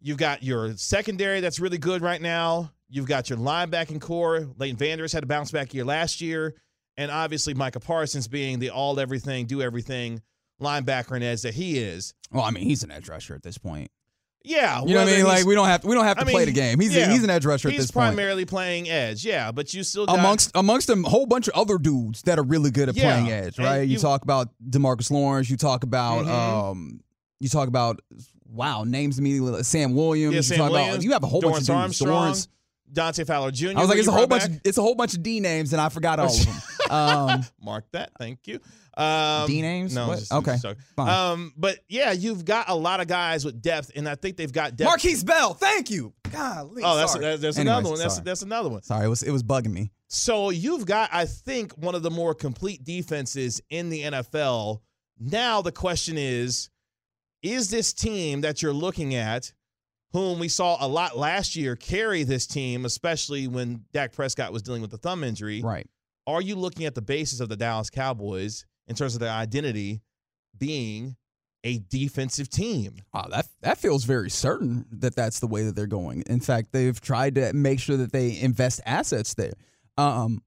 you've 0.00 0.18
got 0.18 0.42
your 0.42 0.76
secondary 0.76 1.40
that's 1.40 1.58
really 1.60 1.78
good 1.78 2.02
right 2.02 2.20
now. 2.20 2.72
You've 2.88 3.06
got 3.06 3.28
your 3.28 3.38
linebacking 3.38 4.00
core. 4.00 4.46
Leighton 4.58 4.76
Vander 4.76 5.04
Esch 5.04 5.12
had 5.12 5.24
a 5.24 5.26
bounce 5.26 5.50
back 5.50 5.74
year 5.74 5.84
last 5.84 6.20
year. 6.20 6.54
And 6.96 7.10
obviously, 7.10 7.52
Micah 7.52 7.80
Parsons 7.80 8.26
being 8.28 8.58
the 8.58 8.70
all 8.70 8.98
everything, 9.00 9.46
do 9.46 9.60
everything 9.60 10.22
linebacker 10.62 11.12
and 11.16 11.22
edge 11.24 11.42
that 11.42 11.54
he 11.54 11.78
is. 11.78 12.14
Well, 12.30 12.44
I 12.44 12.50
mean, 12.50 12.64
he's 12.64 12.82
an 12.84 12.90
edge 12.90 13.08
rusher 13.08 13.34
at 13.34 13.42
this 13.42 13.58
point. 13.58 13.90
Yeah. 14.44 14.80
You 14.82 14.94
know 14.94 15.00
what 15.04 15.08
I 15.12 15.16
mean? 15.16 15.24
Like 15.26 15.44
we 15.44 15.54
don't 15.56 15.66
have 15.66 15.80
to, 15.82 15.88
we 15.88 15.94
don't 15.94 16.04
have 16.04 16.18
to 16.18 16.22
I 16.26 16.30
play 16.30 16.44
the 16.44 16.52
game. 16.52 16.78
He's 16.78 16.94
yeah, 16.94 17.10
he's 17.10 17.24
an 17.24 17.30
edge 17.30 17.44
rusher 17.44 17.68
at 17.68 17.76
this 17.76 17.90
point. 17.90 18.06
He's 18.06 18.14
primarily 18.14 18.44
playing 18.44 18.88
edge, 18.88 19.24
yeah, 19.26 19.50
but 19.50 19.74
you 19.74 19.82
still 19.82 20.06
got 20.06 20.18
amongst 20.20 20.52
amongst 20.54 20.88
a 20.88 20.94
whole 21.02 21.26
bunch 21.26 21.48
of 21.48 21.54
other 21.54 21.78
dudes 21.78 22.22
that 22.22 22.38
are 22.38 22.44
really 22.44 22.70
good 22.70 22.88
at 22.88 22.94
Yeah, 22.96 23.02
playing 23.02 23.30
edge, 23.32 23.58
right? 23.58 23.80
You, 23.80 23.94
you- 23.94 23.98
talk 23.98 24.22
about 24.22 24.50
Demarcus 24.64 25.10
Lawrence, 25.10 25.50
you 25.50 25.56
talk 25.56 25.82
about 25.82 26.26
Mhm. 26.26 26.70
um 26.70 27.00
you 27.40 27.48
talk 27.48 27.68
about 27.68 28.00
wow, 28.48 28.84
names 28.84 29.18
immediately 29.18 29.62
Sam 29.62 29.94
Williams, 29.94 30.32
Yeah, 30.32 30.38
you 30.38 30.42
Sam 30.42 30.58
talk 30.58 30.70
about 30.70 31.02
you 31.02 31.12
have 31.12 31.22
a 31.22 31.26
whole 31.26 31.40
bunch 31.40 31.58
of 31.58 31.62
Dorance 31.62 31.98
dudes. 31.98 32.02
Armstrong, 32.02 32.32
Dorance. 32.32 32.48
Dante 32.92 33.24
Fowler 33.24 33.50
Jr. 33.50 33.70
I 33.70 33.80
was 33.80 33.88
like, 33.88 33.98
it's 33.98 34.08
a 34.08 34.12
whole 34.12 34.26
bunch. 34.26 34.44
Of, 34.44 34.60
it's 34.64 34.78
a 34.78 34.82
whole 34.82 34.94
bunch 34.94 35.14
of 35.14 35.22
D 35.22 35.40
names, 35.40 35.72
and 35.72 35.80
I 35.82 35.88
forgot 35.88 36.18
all 36.18 36.26
of 36.26 36.44
them. 36.44 36.54
Um, 36.88 37.44
Mark 37.60 37.84
that. 37.90 38.12
Thank 38.16 38.46
you. 38.46 38.60
Um, 38.96 39.48
D 39.48 39.60
names? 39.60 39.92
No, 39.92 40.14
just, 40.14 40.32
Okay. 40.32 40.56
Um, 40.96 41.52
but 41.56 41.80
yeah, 41.88 42.12
you've 42.12 42.44
got 42.44 42.68
a 42.68 42.76
lot 42.76 43.00
of 43.00 43.08
guys 43.08 43.44
with 43.44 43.60
depth, 43.60 43.90
and 43.96 44.08
I 44.08 44.14
think 44.14 44.36
they've 44.36 44.52
got 44.52 44.76
depth. 44.76 44.88
Markquese 44.88 45.26
Bell, 45.26 45.54
thank 45.54 45.90
you. 45.90 46.14
Golly, 46.30 46.82
oh, 46.84 46.96
that's 46.96 47.12
sorry. 47.12 47.24
that's, 47.24 47.42
that's 47.42 47.58
Anyways, 47.58 47.76
another 47.76 47.90
one. 47.90 47.98
That's 47.98 48.14
sorry. 48.14 48.24
that's 48.24 48.42
another 48.42 48.68
one. 48.68 48.82
sorry. 48.82 49.06
It 49.06 49.08
was 49.08 49.24
it 49.24 49.32
was 49.32 49.42
bugging 49.42 49.72
me. 49.72 49.90
So 50.08 50.50
you've 50.50 50.86
got, 50.86 51.10
I 51.12 51.24
think, 51.24 51.72
one 51.72 51.96
of 51.96 52.04
the 52.04 52.10
more 52.10 52.34
complete 52.34 52.84
defenses 52.84 53.60
in 53.68 53.90
the 53.90 54.02
NFL. 54.02 54.80
Now 55.18 55.62
the 55.62 55.72
question 55.72 56.16
is, 56.16 56.70
is 57.42 57.70
this 57.70 57.92
team 57.92 58.40
that 58.42 58.62
you're 58.62 58.72
looking 58.72 59.14
at, 59.14 59.52
whom 60.12 60.38
we 60.38 60.48
saw 60.48 60.76
a 60.84 60.88
lot 60.88 61.16
last 61.16 61.56
year 61.56 61.76
carry 61.76 62.22
this 62.22 62.46
team, 62.46 62.84
especially 62.84 63.46
when 63.48 63.84
Dak 63.92 64.12
Prescott 64.12 64.52
was 64.52 64.62
dealing 64.62 64.82
with 64.82 64.90
the 64.90 64.98
thumb 64.98 65.22
injury, 65.24 65.62
Right. 65.62 65.86
are 66.26 66.40
you 66.40 66.56
looking 66.56 66.86
at 66.86 66.94
the 66.94 67.02
basis 67.02 67.40
of 67.40 67.48
the 67.48 67.56
Dallas 67.56 67.90
Cowboys 67.90 68.64
in 68.88 68.94
terms 68.96 69.14
of 69.14 69.20
their 69.20 69.30
identity 69.32 70.00
being 70.56 71.16
a 71.64 71.78
defensive 71.90 72.48
team? 72.48 72.96
Wow, 73.12 73.26
that 73.30 73.46
that 73.60 73.78
feels 73.78 74.04
very 74.04 74.30
certain 74.30 74.86
that 74.90 75.14
that's 75.16 75.40
the 75.40 75.46
way 75.48 75.64
that 75.64 75.74
they're 75.76 75.86
going. 75.86 76.22
In 76.28 76.40
fact, 76.40 76.68
they've 76.72 76.98
tried 77.00 77.34
to 77.34 77.52
make 77.52 77.80
sure 77.80 77.96
that 77.96 78.12
they 78.12 78.38
invest 78.40 78.80
assets 78.86 79.34
there. 79.34 79.52
Um, 79.98 80.42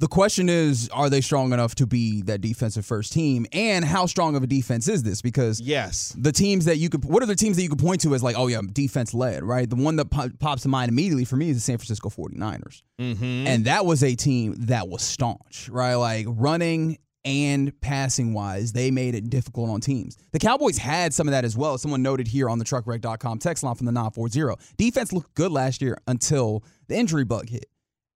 the 0.00 0.06
question 0.06 0.48
is, 0.48 0.88
are 0.90 1.10
they 1.10 1.20
strong 1.20 1.52
enough 1.52 1.74
to 1.76 1.86
be 1.86 2.22
that 2.22 2.40
defensive 2.40 2.86
first 2.86 3.12
team? 3.12 3.46
And 3.52 3.84
how 3.84 4.06
strong 4.06 4.36
of 4.36 4.42
a 4.44 4.46
defense 4.46 4.86
is 4.86 5.02
this? 5.02 5.20
Because 5.20 5.60
Yes. 5.60 6.14
the 6.16 6.30
teams 6.30 6.66
that 6.66 6.78
you 6.78 6.88
could, 6.88 7.04
what 7.04 7.20
are 7.22 7.26
the 7.26 7.34
teams 7.34 7.56
that 7.56 7.64
you 7.64 7.68
could 7.68 7.80
point 7.80 8.00
to 8.02 8.14
as 8.14 8.22
like, 8.22 8.38
oh 8.38 8.46
yeah, 8.46 8.60
defense 8.72 9.12
led, 9.12 9.42
right? 9.42 9.68
The 9.68 9.74
one 9.76 9.96
that 9.96 10.10
po- 10.10 10.30
pops 10.38 10.62
to 10.62 10.68
mind 10.68 10.88
immediately 10.90 11.24
for 11.24 11.34
me 11.36 11.50
is 11.50 11.56
the 11.56 11.60
San 11.60 11.78
Francisco 11.78 12.10
49ers. 12.10 12.82
Mm-hmm. 13.00 13.46
And 13.48 13.64
that 13.64 13.84
was 13.86 14.04
a 14.04 14.14
team 14.14 14.54
that 14.66 14.88
was 14.88 15.02
staunch, 15.02 15.68
right? 15.68 15.94
Like 15.96 16.26
running 16.28 16.98
and 17.24 17.78
passing 17.80 18.32
wise, 18.32 18.72
they 18.72 18.92
made 18.92 19.16
it 19.16 19.28
difficult 19.28 19.68
on 19.68 19.80
teams. 19.80 20.16
The 20.30 20.38
Cowboys 20.38 20.78
had 20.78 21.12
some 21.12 21.26
of 21.26 21.32
that 21.32 21.44
as 21.44 21.56
well. 21.56 21.76
Someone 21.76 22.02
noted 22.02 22.28
here 22.28 22.48
on 22.48 22.60
the 22.60 22.64
truckwreck.com 22.64 23.40
text 23.40 23.64
line 23.64 23.74
from 23.74 23.86
the 23.86 23.92
940. 23.92 24.54
Defense 24.76 25.12
looked 25.12 25.34
good 25.34 25.50
last 25.50 25.82
year 25.82 25.98
until 26.06 26.62
the 26.86 26.96
injury 26.96 27.24
bug 27.24 27.48
hit. 27.48 27.66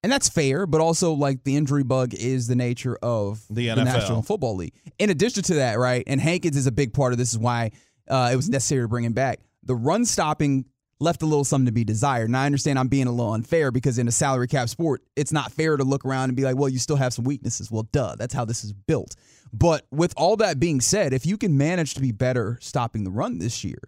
And 0.02 0.10
that's 0.10 0.28
fair, 0.28 0.66
but 0.66 0.80
also 0.80 1.12
like 1.12 1.44
the 1.44 1.56
injury 1.56 1.84
bug 1.84 2.12
is 2.12 2.48
the 2.48 2.56
nature 2.56 2.98
of 3.02 3.44
The 3.48 3.68
NFL. 3.68 3.84
National 3.84 4.22
Football 4.22 4.56
League. 4.56 4.74
In 4.98 5.10
addition 5.10 5.42
to 5.44 5.54
that, 5.54 5.78
right, 5.78 6.02
and 6.06 6.20
Hankins 6.20 6.56
is 6.56 6.66
a 6.66 6.72
big 6.72 6.92
part 6.92 7.12
of 7.12 7.18
this 7.18 7.32
is 7.32 7.38
why 7.38 7.70
uh, 8.08 8.30
it 8.32 8.36
was 8.36 8.48
necessary 8.48 8.82
to 8.82 8.88
bring 8.88 9.04
him 9.04 9.12
back. 9.12 9.38
The 9.62 9.76
run 9.76 10.04
stopping 10.04 10.64
left 11.02 11.22
a 11.22 11.26
little 11.26 11.44
something 11.44 11.66
to 11.66 11.72
be 11.72 11.84
desired. 11.84 12.26
And 12.26 12.36
I 12.36 12.46
understand 12.46 12.78
I'm 12.78 12.88
being 12.88 13.06
a 13.06 13.12
little 13.12 13.32
unfair 13.32 13.70
because 13.70 13.98
in 13.98 14.08
a 14.08 14.12
salary 14.12 14.46
cap 14.46 14.68
sport, 14.68 15.02
it's 15.16 15.32
not 15.32 15.52
fair 15.52 15.76
to 15.76 15.84
look 15.84 16.04
around 16.04 16.30
and 16.30 16.36
be 16.36 16.44
like, 16.44 16.56
well, 16.56 16.68
you 16.68 16.78
still 16.78 16.96
have 16.96 17.12
some 17.12 17.24
weaknesses. 17.24 17.70
Well, 17.70 17.88
duh, 17.92 18.14
that's 18.16 18.32
how 18.32 18.44
this 18.44 18.64
is 18.64 18.72
built. 18.72 19.16
But 19.52 19.86
with 19.90 20.14
all 20.16 20.36
that 20.36 20.58
being 20.58 20.80
said, 20.80 21.12
if 21.12 21.26
you 21.26 21.36
can 21.36 21.58
manage 21.58 21.94
to 21.94 22.00
be 22.00 22.12
better 22.12 22.58
stopping 22.60 23.04
the 23.04 23.10
run 23.10 23.38
this 23.38 23.64
year, 23.64 23.78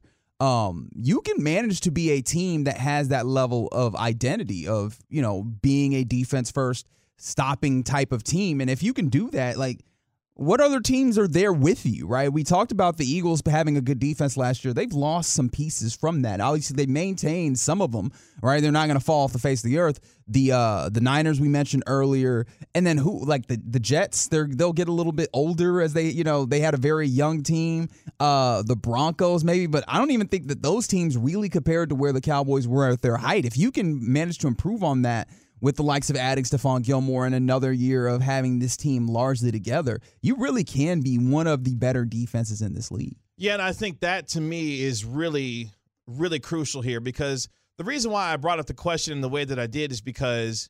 um, 0.40 0.88
you 0.94 1.20
can 1.20 1.42
manage 1.42 1.81
to 1.81 1.90
be 1.90 2.11
a 2.11 2.20
team 2.20 2.64
that 2.64 2.77
has 2.77 3.09
that 3.09 3.27
level 3.27 3.68
of 3.68 3.94
identity 3.94 4.66
of, 4.66 4.99
you 5.09 5.23
know, 5.23 5.42
being 5.42 5.92
a 5.94 6.05
defense 6.05 6.51
first, 6.51 6.87
stopping 7.16 7.85
type 7.85 8.12
of 8.12 8.23
team. 8.25 8.61
And 8.61 8.68
if 8.68 8.83
you 8.83 8.92
can 8.92 9.09
do 9.09 9.31
that, 9.31 9.57
like, 9.57 9.81
what 10.37 10.61
other 10.61 10.81
teams 10.81 11.16
are 11.16 11.29
there 11.29 11.53
with 11.53 11.87
you, 11.87 12.09
right? 12.09 12.33
We 12.33 12.42
talked 12.42 12.73
about 12.73 12.97
the 12.97 13.07
Eagles 13.07 13.40
having 13.47 13.77
a 13.77 13.81
good 13.81 14.01
defense 14.01 14.37
last 14.37 14.64
year. 14.64 14.75
They've 14.75 14.92
lost 14.92 15.33
some 15.33 15.49
pieces 15.49 15.94
from 15.94 16.23
that. 16.23 16.40
Obviously, 16.40 16.75
they 16.75 16.90
maintained 16.90 17.57
some 17.59 17.81
of 17.81 17.92
them, 17.92 18.11
right? 18.42 18.61
They're 18.61 18.73
not 18.73 18.87
going 18.87 18.99
to 18.99 19.05
fall 19.05 19.25
off 19.25 19.33
the 19.33 19.38
face 19.38 19.62
of 19.64 19.70
the 19.70 19.79
earth. 19.79 20.01
The 20.27 20.53
uh 20.53 20.88
the 20.88 21.03
Niners 21.03 21.38
we 21.38 21.49
mentioned 21.49 21.83
earlier, 21.87 22.47
and 22.75 22.87
then 22.87 22.97
who 22.97 23.25
like 23.27 23.47
the 23.47 23.61
the 23.62 23.79
Jets, 23.79 24.29
they're 24.29 24.49
they'll 24.51 24.73
get 24.73 24.88
a 24.88 24.92
little 24.92 25.12
bit 25.12 25.29
older 25.35 25.83
as 25.83 25.92
they, 25.92 26.09
you 26.09 26.25
know, 26.25 26.47
they 26.47 26.61
had 26.61 26.73
a 26.73 26.79
very 26.79 27.07
young 27.07 27.42
team. 27.42 27.90
Uh 28.18 28.62
the 28.62 28.75
Broncos 28.75 29.44
maybe, 29.44 29.66
but 29.66 29.85
I 29.87 29.99
don't 29.99 30.12
even 30.12 30.29
think 30.29 30.49
that 30.49 30.62
those 30.62 30.87
teams 30.87 31.18
really 31.18 31.51
compared 31.51 31.90
to 31.90 31.94
where 31.94 32.12
the 32.12 32.23
Cowboys 32.23 32.66
were 32.66 32.88
at 32.88 33.03
their 33.03 33.18
height. 33.18 33.44
If 33.44 33.59
you 33.59 33.70
can 33.70 34.11
manage 34.11 34.38
to 34.38 34.47
improve 34.47 34.83
on 34.83 35.03
that, 35.03 35.29
with 35.64 35.77
the 35.77 35.83
likes 35.83 36.11
of 36.11 36.16
adding 36.16 36.44
Stephon 36.44 36.83
Gilmore 36.83 37.24
and 37.24 37.35
another 37.35 37.72
year 37.72 38.07
of 38.07 38.20
having 38.20 38.59
this 38.59 38.77
team 38.77 39.07
largely 39.07 39.50
together, 39.50 39.98
you 40.20 40.37
really 40.37 40.62
can 40.62 41.00
be 41.00 41.16
one 41.16 41.46
of 41.46 41.64
the 41.64 41.74
better 41.74 42.05
defenses 42.05 42.61
in 42.61 42.74
this 42.74 42.90
league. 42.90 43.16
Yeah, 43.38 43.55
and 43.55 43.62
I 43.62 43.72
think 43.72 44.00
that 44.00 44.29
to 44.29 44.42
me 44.42 44.83
is 44.83 45.07
really, 45.07 45.70
really 46.07 46.38
crucial 46.38 46.83
here 46.83 47.00
because 47.00 47.48
the 47.79 47.85
reason 47.85 48.11
why 48.11 48.31
I 48.31 48.37
brought 48.37 48.59
up 48.59 48.66
the 48.66 48.74
question 48.74 49.14
in 49.14 49.22
the 49.22 49.29
way 49.31 49.46
that 49.46 49.59
I 49.59 49.66
did 49.66 49.90
is 49.90 50.03
because 50.03 50.68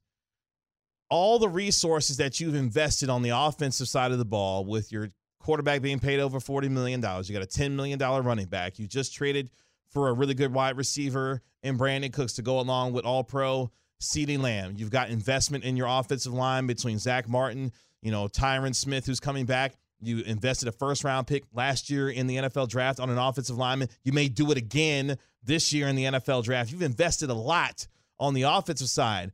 all 1.10 1.40
the 1.40 1.48
resources 1.48 2.18
that 2.18 2.38
you've 2.38 2.54
invested 2.54 3.10
on 3.10 3.22
the 3.22 3.30
offensive 3.30 3.88
side 3.88 4.12
of 4.12 4.18
the 4.18 4.24
ball 4.24 4.64
with 4.64 4.92
your 4.92 5.08
quarterback 5.40 5.82
being 5.82 5.98
paid 5.98 6.20
over 6.20 6.38
$40 6.38 6.70
million, 6.70 7.00
you 7.00 7.34
got 7.34 7.42
a 7.42 7.48
$10 7.48 7.72
million 7.72 7.98
running 7.98 8.46
back, 8.46 8.78
you 8.78 8.86
just 8.86 9.12
traded 9.12 9.50
for 9.90 10.08
a 10.08 10.12
really 10.12 10.34
good 10.34 10.54
wide 10.54 10.76
receiver 10.76 11.42
and 11.64 11.80
Brandin 11.80 12.12
Cooks 12.12 12.34
to 12.34 12.42
go 12.42 12.60
along 12.60 12.92
with 12.92 13.04
all 13.04 13.24
pro 13.24 13.72
CeeDee 14.04 14.38
Lamb. 14.38 14.74
You've 14.76 14.90
got 14.90 15.10
investment 15.10 15.64
in 15.64 15.76
your 15.76 15.86
offensive 15.88 16.32
line 16.32 16.66
between 16.66 16.98
Zach 16.98 17.28
Martin, 17.28 17.72
you 18.02 18.10
know, 18.10 18.28
Tyron 18.28 18.74
Smith, 18.74 19.06
who's 19.06 19.20
coming 19.20 19.46
back. 19.46 19.74
You 20.00 20.18
invested 20.20 20.68
a 20.68 20.72
first 20.72 21.02
round 21.04 21.26
pick 21.26 21.44
last 21.52 21.88
year 21.90 22.10
in 22.10 22.26
the 22.26 22.36
NFL 22.36 22.68
draft 22.68 23.00
on 23.00 23.08
an 23.10 23.18
offensive 23.18 23.56
lineman. 23.56 23.88
You 24.04 24.12
may 24.12 24.28
do 24.28 24.50
it 24.50 24.58
again 24.58 25.16
this 25.42 25.72
year 25.72 25.88
in 25.88 25.96
the 25.96 26.04
NFL 26.04 26.44
draft. 26.44 26.70
You've 26.70 26.82
invested 26.82 27.30
a 27.30 27.34
lot 27.34 27.86
on 28.20 28.34
the 28.34 28.42
offensive 28.42 28.88
side. 28.88 29.32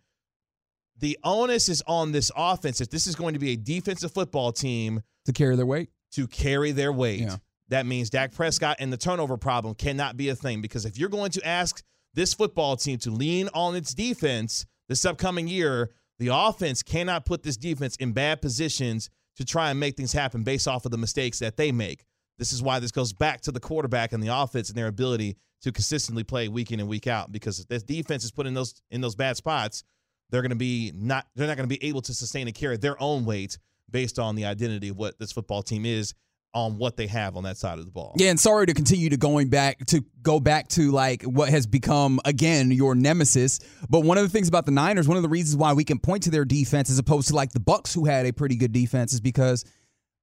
The 0.98 1.18
onus 1.24 1.68
is 1.68 1.82
on 1.86 2.12
this 2.12 2.30
offense. 2.36 2.80
If 2.80 2.90
this 2.90 3.06
is 3.06 3.14
going 3.16 3.34
to 3.34 3.40
be 3.40 3.50
a 3.52 3.56
defensive 3.56 4.12
football 4.12 4.52
team 4.52 5.02
to 5.24 5.32
carry 5.32 5.56
their 5.56 5.66
weight, 5.66 5.90
to 6.12 6.26
carry 6.26 6.72
their 6.72 6.92
weight, 6.92 7.20
Yeah. 7.22 7.36
that 7.68 7.86
means 7.86 8.10
Dak 8.10 8.32
Prescott 8.32 8.76
and 8.80 8.92
the 8.92 8.96
turnover 8.98 9.36
problem 9.36 9.74
cannot 9.74 10.16
be 10.16 10.28
a 10.28 10.34
thing. 10.36 10.60
Because 10.60 10.84
if 10.84 10.98
you're 10.98 11.08
going 11.08 11.30
to 11.32 11.46
ask 11.46 11.82
this 12.14 12.34
football 12.34 12.76
team 12.76 12.98
to 12.98 13.10
lean 13.10 13.48
on 13.54 13.76
its 13.76 13.94
defense 13.94 14.66
this 14.88 15.04
upcoming 15.04 15.46
year, 15.46 15.90
the 16.18 16.28
offense 16.32 16.82
cannot 16.82 17.24
put 17.24 17.42
this 17.42 17.56
defense 17.56 17.96
in 17.96 18.12
bad 18.12 18.42
positions 18.42 19.08
to 19.36 19.44
try 19.44 19.70
and 19.70 19.78
make 19.78 19.96
things 19.96 20.12
happen 20.12 20.42
based 20.42 20.68
off 20.68 20.84
of 20.84 20.90
the 20.90 20.98
mistakes 20.98 21.38
that 21.38 21.56
they 21.56 21.72
make. 21.72 22.04
This 22.38 22.52
is 22.52 22.62
why 22.62 22.78
this 22.78 22.90
goes 22.90 23.12
back 23.12 23.40
to 23.42 23.52
the 23.52 23.60
quarterback 23.60 24.12
and 24.12 24.22
the 24.22 24.34
offense 24.34 24.68
and 24.68 24.76
their 24.76 24.88
ability 24.88 25.36
to 25.62 25.72
consistently 25.72 26.24
play 26.24 26.48
week 26.48 26.72
in 26.72 26.80
and 26.80 26.88
week 26.88 27.06
out. 27.06 27.30
Because 27.30 27.60
if 27.60 27.68
this 27.68 27.82
defense 27.82 28.24
is 28.24 28.32
put 28.32 28.46
in 28.46 28.54
those 28.54 28.74
in 28.90 29.00
those 29.00 29.14
bad 29.14 29.36
spots, 29.36 29.84
they're 30.30 30.42
going 30.42 30.50
to 30.50 30.56
be 30.56 30.92
not 30.94 31.26
they're 31.36 31.46
not 31.46 31.56
going 31.56 31.68
to 31.68 31.78
be 31.78 31.84
able 31.86 32.02
to 32.02 32.14
sustain 32.14 32.46
and 32.48 32.56
carry 32.56 32.76
their 32.76 33.00
own 33.00 33.24
weight 33.24 33.58
based 33.90 34.18
on 34.18 34.34
the 34.34 34.44
identity 34.44 34.88
of 34.88 34.96
what 34.96 35.18
this 35.18 35.32
football 35.32 35.62
team 35.62 35.84
is 35.84 36.14
on 36.52 36.78
what 36.78 36.96
they 36.96 37.06
have 37.06 37.36
on 37.36 37.44
that 37.44 37.56
side 37.56 37.78
of 37.78 37.84
the 37.84 37.90
ball. 37.90 38.14
Yeah, 38.16 38.30
and 38.30 38.40
sorry 38.40 38.66
to 38.66 38.74
continue 38.74 39.10
to 39.10 39.16
going 39.16 39.48
back 39.48 39.84
to 39.86 40.04
go 40.22 40.40
back 40.40 40.68
to 40.68 40.90
like 40.90 41.22
what 41.22 41.48
has 41.48 41.66
become 41.66 42.20
again 42.24 42.70
your 42.70 42.94
nemesis. 42.94 43.60
But 43.88 44.00
one 44.00 44.18
of 44.18 44.24
the 44.24 44.30
things 44.30 44.48
about 44.48 44.66
the 44.66 44.72
Niners, 44.72 45.06
one 45.06 45.16
of 45.16 45.22
the 45.22 45.28
reasons 45.28 45.56
why 45.56 45.72
we 45.72 45.84
can 45.84 45.98
point 45.98 46.24
to 46.24 46.30
their 46.30 46.44
defense 46.44 46.90
as 46.90 46.98
opposed 46.98 47.28
to 47.28 47.34
like 47.34 47.52
the 47.52 47.60
Bucks 47.60 47.94
who 47.94 48.04
had 48.04 48.26
a 48.26 48.32
pretty 48.32 48.56
good 48.56 48.72
defense 48.72 49.12
is 49.12 49.20
because 49.20 49.64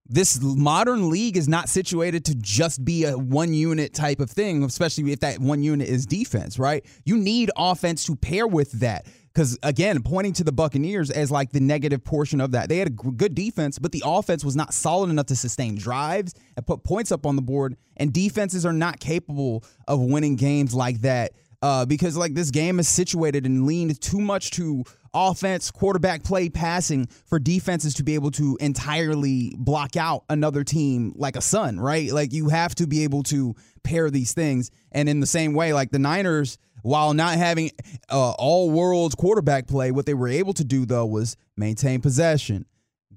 this 0.09 0.39
modern 0.41 1.09
league 1.09 1.35
is 1.35 1.47
not 1.47 1.69
situated 1.69 2.25
to 2.25 2.35
just 2.35 2.83
be 2.83 3.05
a 3.05 3.17
one 3.17 3.53
unit 3.53 3.93
type 3.93 4.19
of 4.19 4.29
thing, 4.29 4.63
especially 4.63 5.11
if 5.11 5.19
that 5.19 5.39
one 5.39 5.61
unit 5.61 5.87
is 5.87 6.05
defense, 6.05 6.57
right? 6.57 6.85
You 7.05 7.17
need 7.17 7.51
offense 7.57 8.05
to 8.05 8.15
pair 8.15 8.47
with 8.47 8.71
that. 8.79 9.05
Because 9.37 9.55
again, 9.61 10.01
pointing 10.01 10.33
to 10.33 10.43
the 10.43 10.51
Buccaneers 10.51 11.11
as 11.11 11.29
like 11.29 11.51
the 11.51 11.59
negative 11.59 12.03
portion 12.03 12.41
of 12.41 12.53
that, 12.53 12.69
they 12.69 12.79
had 12.79 12.87
a 12.87 12.89
good 12.89 13.35
defense, 13.35 13.77
but 13.77 13.91
the 13.91 14.01
offense 14.03 14.43
was 14.43 14.55
not 14.55 14.73
solid 14.73 15.11
enough 15.11 15.27
to 15.27 15.35
sustain 15.35 15.75
drives 15.75 16.33
and 16.55 16.65
put 16.65 16.83
points 16.83 17.11
up 17.11 17.23
on 17.23 17.35
the 17.35 17.43
board. 17.43 17.77
And 17.97 18.11
defenses 18.11 18.65
are 18.65 18.73
not 18.73 18.99
capable 18.99 19.63
of 19.87 20.01
winning 20.01 20.37
games 20.37 20.73
like 20.73 21.01
that 21.01 21.33
uh, 21.61 21.85
because 21.85 22.17
like 22.17 22.33
this 22.33 22.49
game 22.49 22.79
is 22.79 22.87
situated 22.87 23.45
and 23.45 23.67
leaned 23.67 24.01
too 24.01 24.19
much 24.19 24.49
to 24.51 24.83
offense, 25.13 25.69
quarterback 25.69 26.23
play, 26.23 26.49
passing 26.49 27.05
for 27.27 27.37
defenses 27.37 27.93
to 27.93 28.03
be 28.03 28.15
able 28.15 28.31
to 28.31 28.57
entirely 28.59 29.53
block 29.59 29.95
out 29.95 30.23
another 30.31 30.63
team 30.63 31.13
like 31.15 31.35
a 31.35 31.41
sun, 31.41 31.79
right? 31.79 32.11
Like 32.11 32.33
you 32.33 32.49
have 32.49 32.73
to 32.73 32.87
be 32.87 33.03
able 33.03 33.21
to 33.23 33.55
pair 33.83 34.09
these 34.09 34.33
things. 34.33 34.71
And 34.91 35.07
in 35.07 35.19
the 35.19 35.27
same 35.27 35.53
way, 35.53 35.73
like 35.73 35.91
the 35.91 35.99
Niners, 35.99 36.57
while 36.87 37.13
not 37.13 37.37
having 37.37 37.69
uh, 38.09 38.31
all 38.31 38.69
worlds 38.69 39.13
quarterback 39.13 39.67
play, 39.67 39.91
what 39.91 40.05
they 40.05 40.13
were 40.13 40.29
able 40.29 40.53
to 40.53 40.63
do 40.63 40.85
though 40.85 41.05
was 41.05 41.35
maintain 41.57 41.99
possession, 41.99 42.65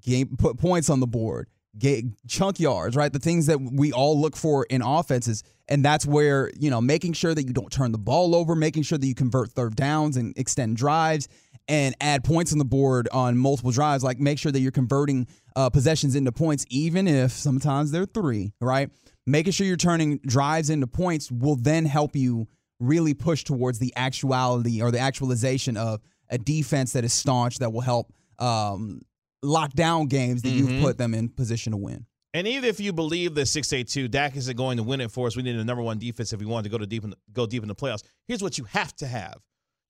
game, 0.01 0.35
put 0.37 0.57
points 0.57 0.89
on 0.89 0.99
the 0.99 1.07
board, 1.07 1.47
get 1.79 2.03
chunk 2.27 2.59
yards, 2.59 2.97
right? 2.97 3.13
The 3.13 3.19
things 3.19 3.45
that 3.45 3.61
we 3.61 3.93
all 3.93 4.19
look 4.19 4.35
for 4.35 4.65
in 4.65 4.81
offenses. 4.81 5.43
And 5.69 5.85
that's 5.85 6.05
where, 6.05 6.51
you 6.59 6.69
know, 6.69 6.81
making 6.81 7.13
sure 7.13 7.33
that 7.33 7.43
you 7.43 7.53
don't 7.53 7.71
turn 7.71 7.93
the 7.93 7.97
ball 7.97 8.35
over, 8.35 8.55
making 8.55 8.83
sure 8.83 8.97
that 8.97 9.07
you 9.07 9.15
convert 9.15 9.51
third 9.51 9.77
downs 9.77 10.17
and 10.17 10.37
extend 10.37 10.75
drives 10.75 11.29
and 11.69 11.95
add 12.01 12.25
points 12.25 12.51
on 12.51 12.57
the 12.57 12.65
board 12.65 13.07
on 13.13 13.37
multiple 13.37 13.71
drives. 13.71 14.03
Like 14.03 14.19
make 14.19 14.37
sure 14.37 14.51
that 14.51 14.59
you're 14.59 14.73
converting 14.73 15.27
uh, 15.55 15.69
possessions 15.69 16.15
into 16.15 16.33
points, 16.33 16.65
even 16.69 17.07
if 17.07 17.31
sometimes 17.31 17.91
they're 17.91 18.05
three, 18.05 18.51
right? 18.59 18.89
Making 19.25 19.53
sure 19.53 19.65
you're 19.65 19.77
turning 19.77 20.17
drives 20.25 20.69
into 20.69 20.87
points 20.87 21.31
will 21.31 21.55
then 21.55 21.85
help 21.85 22.17
you 22.17 22.49
really 22.81 23.13
push 23.13 23.43
towards 23.43 23.79
the 23.79 23.93
actuality 23.95 24.81
or 24.81 24.91
the 24.91 24.99
actualization 24.99 25.77
of 25.77 26.01
a 26.29 26.37
defense 26.37 26.93
that 26.93 27.03
is 27.03 27.13
staunch 27.13 27.59
that 27.59 27.71
will 27.71 27.81
help 27.81 28.11
um, 28.39 29.01
lock 29.43 29.73
down 29.73 30.07
games 30.07 30.41
that 30.41 30.49
you've 30.49 30.81
put 30.81 30.97
them 30.97 31.13
in 31.13 31.29
position 31.29 31.71
to 31.71 31.77
win. 31.77 32.05
And 32.33 32.47
even 32.47 32.69
if 32.69 32.79
you 32.79 32.93
believe 32.93 33.35
that 33.35 33.47
682 33.47 34.07
Dak 34.07 34.37
isn't 34.37 34.55
going 34.55 34.77
to 34.77 34.83
win 34.83 35.01
it 35.01 35.11
for 35.11 35.27
us, 35.27 35.35
we 35.35 35.43
need 35.43 35.57
a 35.57 35.63
number 35.65 35.83
one 35.83 35.99
defense 35.99 36.31
if 36.31 36.39
we 36.39 36.45
wanted 36.45 36.63
to 36.63 36.69
go 36.69 36.77
to 36.77 36.85
deep 36.85 37.03
in 37.03 37.09
the, 37.09 37.17
go 37.33 37.45
deep 37.45 37.61
in 37.61 37.67
the 37.67 37.75
playoffs. 37.75 38.03
Here's 38.27 38.41
what 38.41 38.57
you 38.57 38.63
have 38.65 38.95
to 38.97 39.07
have: 39.07 39.35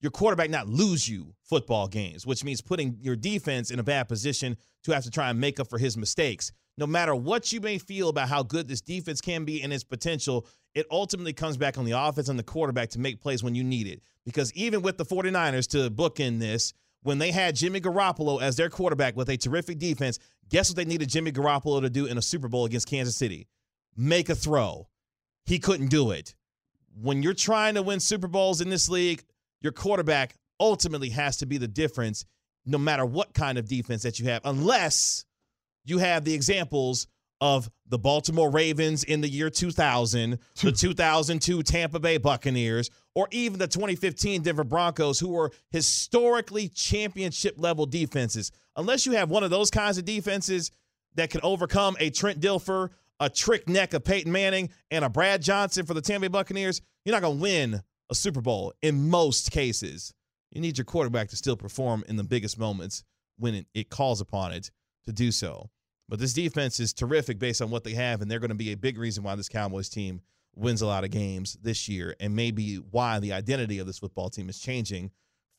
your 0.00 0.10
quarterback 0.10 0.50
not 0.50 0.66
lose 0.66 1.08
you 1.08 1.34
football 1.44 1.86
games, 1.86 2.26
which 2.26 2.42
means 2.42 2.60
putting 2.60 2.98
your 3.00 3.14
defense 3.14 3.70
in 3.70 3.78
a 3.78 3.84
bad 3.84 4.08
position 4.08 4.56
to 4.82 4.92
have 4.92 5.04
to 5.04 5.10
try 5.10 5.30
and 5.30 5.40
make 5.40 5.60
up 5.60 5.70
for 5.70 5.78
his 5.78 5.96
mistakes. 5.96 6.50
No 6.78 6.86
matter 6.86 7.14
what 7.14 7.52
you 7.52 7.60
may 7.60 7.78
feel 7.78 8.08
about 8.08 8.28
how 8.28 8.42
good 8.42 8.68
this 8.68 8.80
defense 8.80 9.20
can 9.20 9.44
be 9.44 9.62
and 9.62 9.72
its 9.72 9.84
potential, 9.84 10.46
it 10.74 10.86
ultimately 10.90 11.32
comes 11.32 11.56
back 11.56 11.76
on 11.76 11.84
the 11.84 11.92
offense 11.92 12.28
and 12.28 12.38
the 12.38 12.42
quarterback 12.44 12.90
to 12.90 12.98
make 12.98 13.20
plays 13.20 13.42
when 13.42 13.54
you 13.54 13.62
need 13.62 13.86
it. 13.86 14.00
Because 14.24 14.52
even 14.54 14.82
with 14.82 14.96
the 14.96 15.04
49ers 15.04 15.68
to 15.70 15.90
bookend 15.90 16.38
this, 16.38 16.72
when 17.02 17.18
they 17.18 17.30
had 17.30 17.56
Jimmy 17.56 17.80
Garoppolo 17.80 18.40
as 18.40 18.56
their 18.56 18.70
quarterback 18.70 19.16
with 19.16 19.28
a 19.28 19.36
terrific 19.36 19.78
defense, 19.78 20.18
guess 20.48 20.70
what 20.70 20.76
they 20.76 20.84
needed 20.84 21.08
Jimmy 21.08 21.32
Garoppolo 21.32 21.80
to 21.80 21.90
do 21.90 22.06
in 22.06 22.16
a 22.16 22.22
Super 22.22 22.48
Bowl 22.48 22.64
against 22.64 22.88
Kansas 22.88 23.16
City? 23.16 23.48
Make 23.96 24.28
a 24.28 24.34
throw. 24.34 24.88
He 25.44 25.58
couldn't 25.58 25.88
do 25.88 26.12
it. 26.12 26.34
When 27.00 27.22
you're 27.22 27.34
trying 27.34 27.74
to 27.74 27.82
win 27.82 28.00
Super 28.00 28.28
Bowls 28.28 28.60
in 28.60 28.70
this 28.70 28.88
league, 28.88 29.24
your 29.60 29.72
quarterback 29.72 30.36
ultimately 30.60 31.10
has 31.10 31.38
to 31.38 31.46
be 31.46 31.58
the 31.58 31.68
difference 31.68 32.24
no 32.64 32.78
matter 32.78 33.04
what 33.04 33.34
kind 33.34 33.58
of 33.58 33.68
defense 33.68 34.02
that 34.04 34.20
you 34.20 34.26
have, 34.26 34.42
unless 34.44 35.24
you 35.84 35.98
have 35.98 36.24
the 36.24 36.34
examples 36.34 37.06
of 37.42 37.68
the 37.88 37.98
Baltimore 37.98 38.50
Ravens 38.50 39.02
in 39.02 39.20
the 39.20 39.28
year 39.28 39.50
2000, 39.50 40.38
the 40.62 40.70
2002 40.70 41.62
Tampa 41.64 41.98
Bay 41.98 42.16
Buccaneers, 42.16 42.88
or 43.16 43.26
even 43.32 43.58
the 43.58 43.66
2015 43.66 44.42
Denver 44.42 44.62
Broncos, 44.62 45.18
who 45.18 45.30
were 45.30 45.50
historically 45.70 46.68
championship 46.68 47.56
level 47.58 47.84
defenses. 47.84 48.52
Unless 48.76 49.06
you 49.06 49.12
have 49.12 49.28
one 49.28 49.42
of 49.42 49.50
those 49.50 49.70
kinds 49.70 49.98
of 49.98 50.04
defenses 50.04 50.70
that 51.16 51.30
can 51.30 51.40
overcome 51.42 51.96
a 51.98 52.10
Trent 52.10 52.40
Dilfer, 52.40 52.90
a 53.18 53.28
trick 53.28 53.68
neck 53.68 53.92
of 53.92 54.04
Peyton 54.04 54.30
Manning, 54.30 54.70
and 54.92 55.04
a 55.04 55.08
Brad 55.08 55.42
Johnson 55.42 55.84
for 55.84 55.94
the 55.94 56.00
Tampa 56.00 56.28
Bay 56.28 56.28
Buccaneers, 56.28 56.80
you're 57.04 57.12
not 57.12 57.22
going 57.22 57.38
to 57.38 57.42
win 57.42 57.82
a 58.08 58.14
Super 58.14 58.40
Bowl 58.40 58.72
in 58.82 59.10
most 59.10 59.50
cases. 59.50 60.14
You 60.52 60.60
need 60.60 60.78
your 60.78 60.84
quarterback 60.84 61.28
to 61.30 61.36
still 61.36 61.56
perform 61.56 62.04
in 62.06 62.14
the 62.14 62.24
biggest 62.24 62.56
moments 62.56 63.02
when 63.36 63.56
it, 63.56 63.66
it 63.74 63.90
calls 63.90 64.20
upon 64.20 64.52
it 64.52 64.70
to 65.06 65.12
do 65.12 65.32
so. 65.32 65.70
But 66.08 66.18
this 66.18 66.32
defense 66.32 66.78
is 66.80 66.92
terrific 66.92 67.38
based 67.38 67.62
on 67.62 67.70
what 67.70 67.84
they 67.84 67.94
have, 67.94 68.20
and 68.20 68.30
they're 68.30 68.38
going 68.38 68.50
to 68.50 68.54
be 68.54 68.72
a 68.72 68.76
big 68.76 68.98
reason 68.98 69.24
why 69.24 69.34
this 69.34 69.48
Cowboys 69.48 69.88
team 69.88 70.20
wins 70.54 70.82
a 70.82 70.86
lot 70.86 71.04
of 71.04 71.10
games 71.10 71.56
this 71.62 71.88
year, 71.88 72.14
and 72.20 72.36
maybe 72.36 72.76
why 72.76 73.18
the 73.18 73.32
identity 73.32 73.78
of 73.78 73.86
this 73.86 73.98
football 73.98 74.28
team 74.28 74.48
is 74.48 74.58
changing 74.58 75.10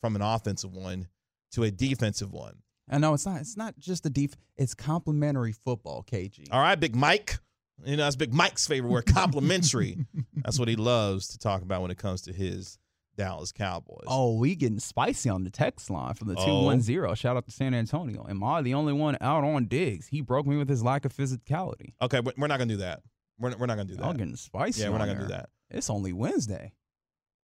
from 0.02 0.16
an 0.16 0.22
offensive 0.22 0.74
one 0.74 1.08
to 1.54 1.64
a 1.64 1.72
defensive 1.72 2.32
one. 2.32 2.58
I 2.90 2.98
know 2.98 3.14
it's 3.14 3.26
not. 3.26 3.40
It's 3.42 3.58
not 3.58 3.80
just 3.80 4.04
the 4.04 4.10
def. 4.10 4.36
It's 4.58 4.74
complementary 4.74 5.54
football, 5.54 6.04
KG. 6.04 6.50
All 6.52 6.60
right, 6.60 6.80
Big 6.80 6.96
Mike. 6.96 7.40
You 7.86 7.98
know, 7.98 8.04
that's 8.04 8.16
Big 8.16 8.34
Mike's 8.34 8.68
favorite 8.68 8.92
word, 8.92 9.06
complimentary. 9.06 10.06
that's 10.36 10.60
what 10.60 10.68
he 10.68 10.76
loves 10.76 11.30
to 11.30 11.40
talk 11.40 11.62
about 11.62 11.82
when 11.82 11.92
it 11.92 11.98
comes 11.98 12.22
to 12.24 12.34
his 12.34 12.78
Dallas 13.16 13.52
Cowboys. 13.52 14.06
Oh, 14.08 14.38
we 14.38 14.56
getting 14.56 14.80
spicy 14.80 15.30
on 15.30 15.44
the 15.44 15.50
text 15.50 15.90
line 15.90 16.14
from 16.16 16.28
the 16.30 16.36
Oh. 16.38 16.46
210. 16.46 17.16
Shout 17.16 17.38
out 17.38 17.46
to 17.46 17.52
San 17.52 17.74
Antonio. 17.74 18.26
Am 18.30 18.44
I 18.44 18.62
the 18.62 18.74
only 18.74 18.94
one 18.94 19.18
out 19.22 19.44
on 19.44 19.66
Diggs? 19.66 20.08
He 20.08 20.22
broke 20.22 20.46
me 20.48 20.58
with 20.58 20.70
his 20.70 20.84
lack 20.84 21.06
of 21.06 21.14
physicality. 21.16 21.94
Okay, 22.02 22.22
but 22.22 22.38
we're 22.38 22.48
not 22.48 22.58
gonna 22.60 22.74
do 22.74 22.78
that. 22.78 23.02
We're, 23.40 23.56
we're 23.58 23.66
not 23.68 23.76
gonna 23.78 23.86
do 23.90 23.96
Y'all 23.96 24.12
that. 24.12 24.18
getting 24.18 24.36
spicy. 24.36 24.82
Yeah, 24.82 24.90
we're 24.90 24.98
not 25.00 25.08
gonna 25.08 25.22
do 25.22 25.28
that. 25.28 25.50
It's 25.70 25.90
only 25.90 26.14
Wednesday. 26.14 26.74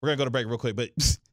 We're 0.02 0.08
gonna 0.10 0.18
go 0.18 0.26
to 0.26 0.32
break 0.32 0.48
real 0.48 0.58
quick, 0.58 0.76
but 0.76 0.90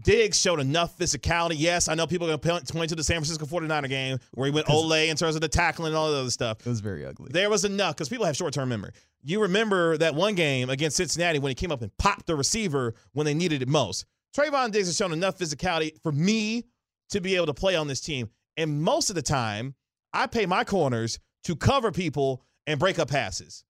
Diggs 0.00 0.40
showed 0.40 0.60
enough 0.60 0.96
physicality. 0.96 1.54
Yes, 1.56 1.88
I 1.88 1.94
know 1.94 2.06
people 2.06 2.30
are 2.30 2.36
gonna 2.36 2.62
point 2.64 2.88
to 2.90 2.96
the 2.96 3.04
San 3.04 3.16
Francisco 3.16 3.44
49er 3.44 3.88
game 3.88 4.18
where 4.32 4.46
he 4.46 4.52
went 4.52 4.70
ole 4.70 4.92
in 4.92 5.16
terms 5.16 5.34
of 5.34 5.40
the 5.40 5.48
tackling 5.48 5.88
and 5.88 5.96
all 5.96 6.10
the 6.10 6.18
other 6.18 6.30
stuff. 6.30 6.60
It 6.60 6.68
was 6.68 6.80
very 6.80 7.04
ugly. 7.04 7.30
There 7.30 7.50
was 7.50 7.64
enough 7.64 7.96
because 7.96 8.08
people 8.08 8.24
have 8.24 8.36
short 8.36 8.54
term 8.54 8.70
memory. 8.70 8.92
You 9.22 9.42
remember 9.42 9.98
that 9.98 10.14
one 10.14 10.34
game 10.34 10.70
against 10.70 10.96
Cincinnati 10.96 11.38
when 11.38 11.50
he 11.50 11.54
came 11.54 11.70
up 11.70 11.82
and 11.82 11.96
popped 11.98 12.26
the 12.26 12.34
receiver 12.34 12.94
when 13.12 13.26
they 13.26 13.34
needed 13.34 13.62
it 13.62 13.68
most. 13.68 14.06
Trevon 14.36 14.72
Diggs 14.72 14.88
has 14.88 14.96
shown 14.96 15.12
enough 15.12 15.38
physicality 15.38 16.00
for 16.02 16.10
me 16.10 16.64
to 17.10 17.20
be 17.20 17.36
able 17.36 17.46
to 17.46 17.54
play 17.54 17.76
on 17.76 17.86
this 17.86 18.00
team. 18.00 18.30
And 18.56 18.82
most 18.82 19.10
of 19.10 19.16
the 19.16 19.22
time, 19.22 19.74
I 20.12 20.26
pay 20.26 20.46
my 20.46 20.64
corners 20.64 21.18
to 21.44 21.54
cover 21.54 21.92
people 21.92 22.42
and 22.66 22.80
break 22.80 22.98
up 22.98 23.10
passes. 23.10 23.64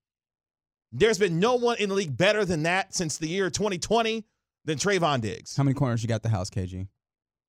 There's 0.93 1.19
been 1.19 1.41
no 1.41 1.55
one 1.57 1.79
in 1.79 1.89
the 1.89 1.95
league 1.95 2.17
better 2.17 2.45
than 2.45 2.65
that 2.65 2.95
since 2.95 3.19
the 3.19 3.29
year 3.29 3.51
2020 3.51 4.25
than 4.65 4.79
Trevon 4.79 5.21
Diggs. 5.21 5.57
How 5.57 5.63
many 5.63 5.75
corners 5.75 6.03
you 6.03 6.09
got 6.09 6.23
the 6.23 6.29
house, 6.29 6.51
KG? 6.51 6.87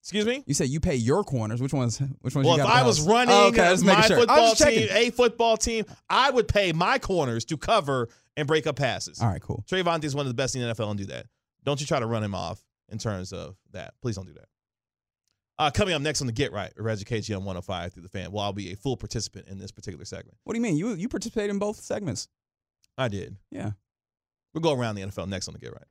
Excuse 0.02 0.26
me? 0.26 0.44
You 0.46 0.54
said 0.54 0.68
you 0.68 0.82
pay 0.82 0.96
your 0.96 1.24
corners. 1.24 1.62
Which 1.62 1.74
ones? 1.74 2.00
Which 2.20 2.36
ones? 2.36 2.46
Well, 2.46 2.58
you 2.58 2.64
if 2.64 2.70
I 2.70 2.84
was 2.84 2.98
house? 2.98 3.08
running 3.08 3.34
Oh, 3.34 3.48
okay, 3.48 3.74
my 3.84 4.02
sure. 4.02 4.18
Football 4.18 4.54
team, 4.54 4.90
a 4.92 5.10
football 5.12 5.56
team, 5.56 5.86
I 6.10 6.30
would 6.30 6.50
pay 6.50 6.74
my 6.74 7.00
corners 7.00 7.46
to 7.46 7.58
cover 7.58 8.10
and 8.36 8.46
break 8.46 8.68
up 8.68 8.76
passes. 8.76 9.22
All 9.22 9.30
right, 9.30 9.42
cool. 9.42 9.64
Trevon 9.66 10.02
Diggs 10.02 10.12
is 10.12 10.16
one 10.16 10.26
of 10.26 10.30
the 10.30 10.34
best 10.34 10.56
in 10.56 10.62
the 10.62 10.74
NFL 10.74 10.90
and 10.90 11.00
do 11.00 11.06
that. 11.06 11.28
Don't 11.64 11.80
you 11.80 11.88
try 11.88 12.00
to 12.02 12.06
run 12.06 12.22
him 12.22 12.36
off 12.36 12.62
in 12.90 12.98
terms 12.98 13.32
of 13.32 13.56
that. 13.72 13.94
Please 14.02 14.18
don't 14.18 14.26
do 14.26 14.34
that. 14.34 14.48
Uh, 15.60 15.72
coming 15.72 15.94
up 15.94 16.02
next 16.02 16.20
on 16.20 16.28
the 16.28 16.34
Get 16.34 16.52
Right, 16.52 16.74
Reggie 16.78 17.06
KG 17.06 17.38
on 17.38 17.44
105.3 17.44 18.02
the 18.02 18.10
fan. 18.10 18.32
Well, 18.32 18.44
I'll 18.44 18.54
be 18.54 18.74
a 18.74 18.76
full 18.76 18.98
participant 18.98 19.48
in 19.48 19.60
this 19.60 19.72
particular 19.72 20.04
segment. 20.04 20.38
What 20.44 20.54
do 20.54 20.58
you 20.58 20.64
mean? 20.64 20.76
You 20.76 20.94
you 20.96 21.08
participate 21.08 21.50
in 21.50 21.60
both 21.60 21.80
segments? 21.80 22.28
I 22.98 23.08
did. 23.08 23.38
Yeah. 23.52 23.72
We'll 24.54 24.62
go 24.62 24.74
around 24.74 24.96
the 24.96 25.04
NFL 25.04 25.28
next 25.28 25.48
on 25.48 25.54
the 25.54 25.60
Get 25.60 25.72
Right. 25.72 25.86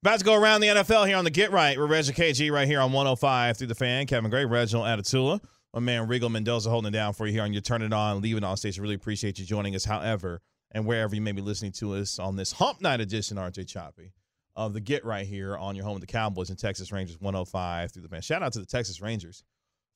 About 0.00 0.20
to 0.20 0.24
go 0.24 0.34
around 0.34 0.60
the 0.60 0.68
NFL 0.68 1.08
here 1.08 1.16
on 1.16 1.24
the 1.24 1.30
Get 1.30 1.50
Right. 1.50 1.76
We're 1.76 1.88
Reggie 1.88 2.12
KG 2.12 2.52
right 2.52 2.68
here 2.68 2.80
on 2.80 2.92
105.3 2.92 3.66
the 3.66 3.74
fan. 3.74 4.06
Kevin 4.06 4.30
Gray, 4.30 4.44
Reginald 4.44 4.86
Atatula. 4.86 5.40
My 5.74 5.80
man 5.80 6.06
Rigo 6.06 6.30
Mendoza 6.30 6.70
holding 6.70 6.90
it 6.90 6.92
down 6.92 7.14
for 7.14 7.26
you 7.26 7.32
here 7.32 7.42
on 7.42 7.52
your 7.52 7.62
Turn 7.62 7.82
It 7.82 7.92
On, 7.92 8.20
Leave 8.20 8.36
It 8.36 8.44
On 8.44 8.56
station. 8.56 8.80
Really 8.80 8.94
appreciate 8.94 9.40
you 9.40 9.44
joining 9.44 9.74
us, 9.74 9.84
however, 9.84 10.40
and 10.70 10.86
wherever 10.86 11.16
you 11.16 11.20
may 11.20 11.32
be 11.32 11.42
listening 11.42 11.72
to 11.72 11.94
us 11.94 12.20
on 12.20 12.36
this 12.36 12.52
Hump 12.52 12.80
Night 12.80 13.00
edition, 13.00 13.38
RJ 13.38 13.66
Choppy, 13.66 14.12
of 14.54 14.72
the 14.72 14.78
Get 14.78 15.04
Right 15.04 15.26
here 15.26 15.56
on 15.56 15.74
your 15.74 15.84
home 15.84 15.96
of 15.96 16.00
the 16.00 16.06
Cowboys 16.06 16.50
and 16.50 16.58
Texas 16.58 16.92
Rangers 16.92 17.16
105.3 17.16 18.00
the 18.00 18.08
fan. 18.08 18.20
Shout 18.20 18.44
out 18.44 18.52
to 18.52 18.60
the 18.60 18.66
Texas 18.66 19.00
Rangers. 19.00 19.42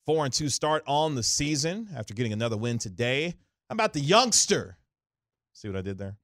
Four 0.05 0.25
and 0.25 0.33
two 0.33 0.49
start 0.49 0.83
on 0.85 1.15
the 1.15 1.23
season 1.23 1.87
after 1.95 2.13
getting 2.13 2.33
another 2.33 2.57
win 2.57 2.77
today. 2.77 3.35
How 3.69 3.73
about 3.75 3.93
the 3.93 4.01
youngster? 4.01 4.77
See 5.53 5.69
what 5.69 5.77
I 5.77 5.81
did 5.81 5.97
there? 5.97 6.17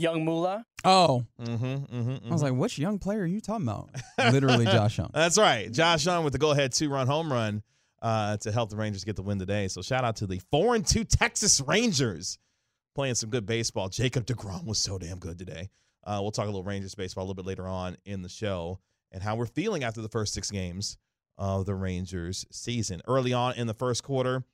Young 0.00 0.24
Moolah. 0.24 0.64
Oh, 0.84 1.24
Mm-hmm. 1.40 1.64
mm-hmm, 1.64 2.28
I 2.28 2.32
was 2.32 2.42
like, 2.42 2.54
which 2.54 2.78
young 2.78 2.98
player 2.98 3.20
are 3.22 3.26
you 3.26 3.40
talking 3.40 3.66
about? 3.68 3.90
Literally, 4.18 4.64
Josh 4.64 4.98
Jung. 4.98 5.10
That's 5.14 5.36
right. 5.38 5.70
Josh 5.70 6.06
Jung 6.06 6.24
with 6.24 6.32
the 6.32 6.38
go-ahead 6.38 6.72
two-run 6.72 7.06
home 7.06 7.30
run 7.32 7.62
uh, 8.02 8.36
to 8.38 8.50
help 8.50 8.70
the 8.70 8.76
Rangers 8.76 9.04
get 9.04 9.16
the 9.16 9.22
win 9.22 9.38
today. 9.38 9.68
So 9.68 9.82
shout 9.82 10.04
out 10.04 10.16
to 10.16 10.26
the 10.26 10.40
four 10.50 10.74
and 10.74 10.86
two 10.86 11.04
Texas 11.04 11.60
Rangers 11.60 12.38
playing 12.94 13.14
some 13.14 13.30
good 13.30 13.44
baseball. 13.46 13.88
Jacob 13.88 14.26
Degrom 14.26 14.64
was 14.66 14.78
so 14.78 14.98
damn 14.98 15.18
good 15.18 15.38
today. 15.38 15.68
Uh, 16.02 16.18
we'll 16.22 16.30
talk 16.30 16.44
a 16.44 16.48
little 16.48 16.64
Rangers 16.64 16.94
baseball 16.94 17.24
a 17.24 17.26
little 17.26 17.34
bit 17.34 17.46
later 17.46 17.68
on 17.68 17.96
in 18.06 18.22
the 18.22 18.28
show 18.28 18.78
and 19.12 19.22
how 19.22 19.36
we're 19.36 19.46
feeling 19.46 19.84
after 19.84 20.00
the 20.00 20.08
first 20.08 20.32
six 20.32 20.50
games 20.50 20.96
of 21.36 21.66
the 21.66 21.74
Rangers 21.74 22.46
season. 22.50 23.02
Early 23.06 23.32
on 23.34 23.54
in 23.54 23.66
the 23.66 23.74
first 23.74 24.02
quarter 24.02 24.44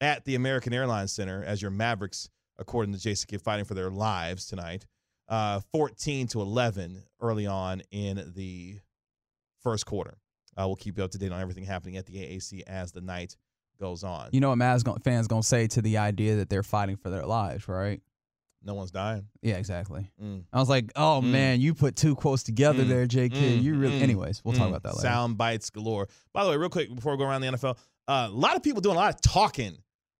at 0.00 0.24
the 0.24 0.34
American 0.34 0.72
Airlines 0.72 1.12
Center, 1.12 1.44
as 1.44 1.62
your 1.62 1.70
Mavericks, 1.70 2.28
according 2.58 2.92
to 2.94 3.00
Jason 3.00 3.28
Kidd, 3.28 3.40
fighting 3.42 3.64
for 3.64 3.74
their 3.74 3.90
lives 3.90 4.46
tonight, 4.46 4.84
uh, 5.28 5.60
14 5.72 6.26
to 6.28 6.40
11 6.40 7.02
early 7.20 7.46
on 7.46 7.82
in 7.90 8.32
the 8.36 8.78
first 9.62 9.86
quarter. 9.86 10.18
Uh, 10.56 10.66
we'll 10.66 10.76
keep 10.76 10.96
you 10.98 11.04
up 11.04 11.10
to 11.10 11.18
date 11.18 11.32
on 11.32 11.40
everything 11.40 11.64
happening 11.64 11.96
at 11.96 12.06
the 12.06 12.14
AAC 12.14 12.62
as 12.66 12.92
the 12.92 13.00
night 13.00 13.36
goes 13.78 14.04
on. 14.04 14.30
You 14.32 14.40
know 14.40 14.48
what 14.50 14.58
Mavs 14.58 14.84
gon- 14.84 15.00
fans 15.00 15.26
gonna 15.28 15.42
say 15.42 15.66
to 15.68 15.82
the 15.82 15.98
idea 15.98 16.36
that 16.36 16.48
they're 16.48 16.62
fighting 16.62 16.96
for 16.96 17.10
their 17.10 17.26
lives, 17.26 17.68
right? 17.68 18.00
no 18.62 18.74
one's 18.74 18.90
dying. 18.90 19.24
Yeah, 19.42 19.58
exactly. 19.58 20.10
Mm. 20.20 20.42
I 20.52 20.58
was 20.58 20.68
like, 20.68 20.90
oh 20.96 21.20
Mm. 21.22 21.30
man, 21.30 21.60
you 21.60 21.72
put 21.72 21.94
two 21.94 22.16
quotes 22.16 22.42
together 22.42 22.82
Mm. 22.82 22.88
there, 22.88 23.06
J 23.06 23.28
Kid. 23.28 23.60
Mm. 23.60 23.62
You 23.62 23.76
really. 23.76 24.00
Mm. 24.00 24.02
Anyways, 24.02 24.42
we'll 24.44 24.54
talk 24.54 24.64
Mm. 24.66 24.70
about 24.70 24.82
that 24.82 24.96
later. 24.96 25.02
Sound 25.02 25.38
bites 25.38 25.70
galore. 25.70 26.08
By 26.32 26.42
the 26.42 26.50
way, 26.50 26.56
real 26.56 26.68
quick 26.70 26.92
before 26.92 27.12
we 27.12 27.18
go 27.18 27.24
around 27.28 27.42
the 27.42 27.46
NFL, 27.48 27.78
uh, 28.08 28.26
a 28.28 28.34
lot 28.34 28.56
of 28.56 28.64
people 28.64 28.80
doing 28.80 28.96
a 28.96 28.98
lot 28.98 29.14
of 29.14 29.20
talking 29.20 29.76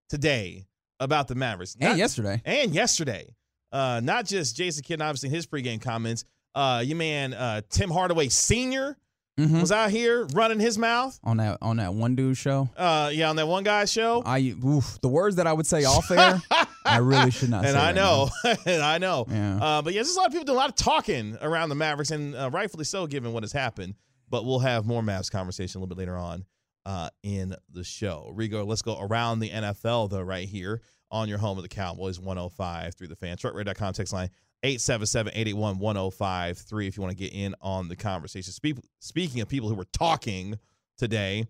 today 0.09 0.67
about 1.01 1.27
the 1.27 1.35
Mavericks. 1.35 1.77
and 1.81 1.99
yesterday, 1.99 2.41
and 2.45 2.73
yesterday. 2.73 3.35
Uh, 3.73 4.01
not 4.03 4.27
just 4.27 4.57
Jason 4.57 4.83
Kidd, 4.83 5.01
obviously 5.03 5.29
in 5.29 5.35
his 5.35 5.47
pregame 5.47 5.81
comments. 5.81 6.25
Uh, 6.55 6.83
your 6.85 6.97
man 6.97 7.35
uh, 7.35 7.61
Tim 7.69 7.91
Hardaway 7.91 8.29
Sr. 8.29 8.97
Mhm. 9.39 9.61
was 9.61 9.71
out 9.71 9.91
here 9.91 10.25
running 10.33 10.59
his 10.59 10.79
mouth. 10.79 11.19
on 11.23 11.37
that 11.37 11.59
on 11.61 11.77
that 11.77 11.93
one 11.93 12.15
dude 12.17 12.39
show, 12.39 12.71
Uh, 12.75 13.11
yeah, 13.13 13.29
on 13.29 13.37
that 13.37 13.47
one 13.47 13.65
guy 13.65 13.85
show. 13.85 14.23
I 14.25 14.55
oof, 14.65 14.99
the 15.03 15.09
words 15.09 15.37
that 15.37 15.47
I 15.47 15.53
would 15.53 15.67
say 15.67 15.85
off 15.85 16.11
air, 16.11 16.41
I 16.87 16.97
really 16.99 17.31
should 17.31 17.51
not. 17.51 17.67
and 17.67 17.77
I 17.77 17.93
know, 17.93 18.31
and 18.65 18.81
I 18.83 18.97
know. 18.97 19.27
Yeah. 19.29 19.57
Uh, 19.63 19.83
but 19.83 19.93
yeah, 19.93 19.99
there's 19.99 20.15
a 20.17 20.19
lot 20.19 20.29
of 20.29 20.33
people 20.33 20.47
doing 20.47 20.57
a 20.57 20.61
lot 20.61 20.71
of 20.71 20.77
talking 20.77 21.37
around 21.43 21.69
the 21.69 21.75
Mavericks, 21.75 22.11
and 22.13 22.35
uh, 22.35 22.49
rightfully 22.51 22.85
so, 22.85 23.07
given 23.07 23.35
what 23.35 23.43
has 23.43 23.53
happened. 23.53 23.95
But 24.31 24.47
we'll 24.47 24.61
have 24.61 24.87
more 24.87 25.03
Mavs 25.03 25.31
conversation 25.31 25.79
a 25.79 25.85
little 25.85 25.95
bit 25.95 25.99
later 26.01 26.17
on 26.17 26.47
uh, 26.87 27.11
in 27.23 27.55
the 27.71 27.85
show. 27.85 28.33
Rigo, 28.35 28.67
let's 28.67 28.81
go 28.83 28.99
around 28.99 29.41
the 29.41 29.51
NFL 29.51 30.09
though, 30.09 30.23
right 30.23 30.49
here 30.49 30.81
on 31.11 31.29
your 31.29 31.39
home 31.39 31.59
of 31.59 31.63
the 31.63 31.69
Cowboys, 31.69 32.19
105.3 32.19 33.09
the 33.09 33.17
fan. 33.17 33.37
Truckradio.com 33.37 33.93
text 33.93 34.13
line 34.13 34.31
877-881-1053 34.65 36.89
if 36.89 36.97
you 36.97 37.03
want 37.03 37.17
to 37.17 37.17
get 37.17 37.33
in 37.33 37.55
on 37.61 37.89
the 37.89 37.97
conversation. 37.97 38.53
Speak, 38.53 38.77
speaking 38.99 39.41
of 39.41 39.49
people 39.49 39.69
who 39.69 39.75
were 39.75 39.87
talking 39.93 40.59
today, 40.99 41.47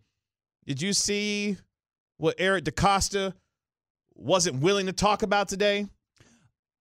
did 0.66 0.82
you 0.82 0.92
see 0.92 1.57
what 2.18 2.34
Eric 2.38 2.64
DeCosta 2.64 3.32
wasn't 4.14 4.61
willing 4.61 4.86
to 4.86 4.92
talk 4.92 5.22
about 5.22 5.48
today? 5.48 5.86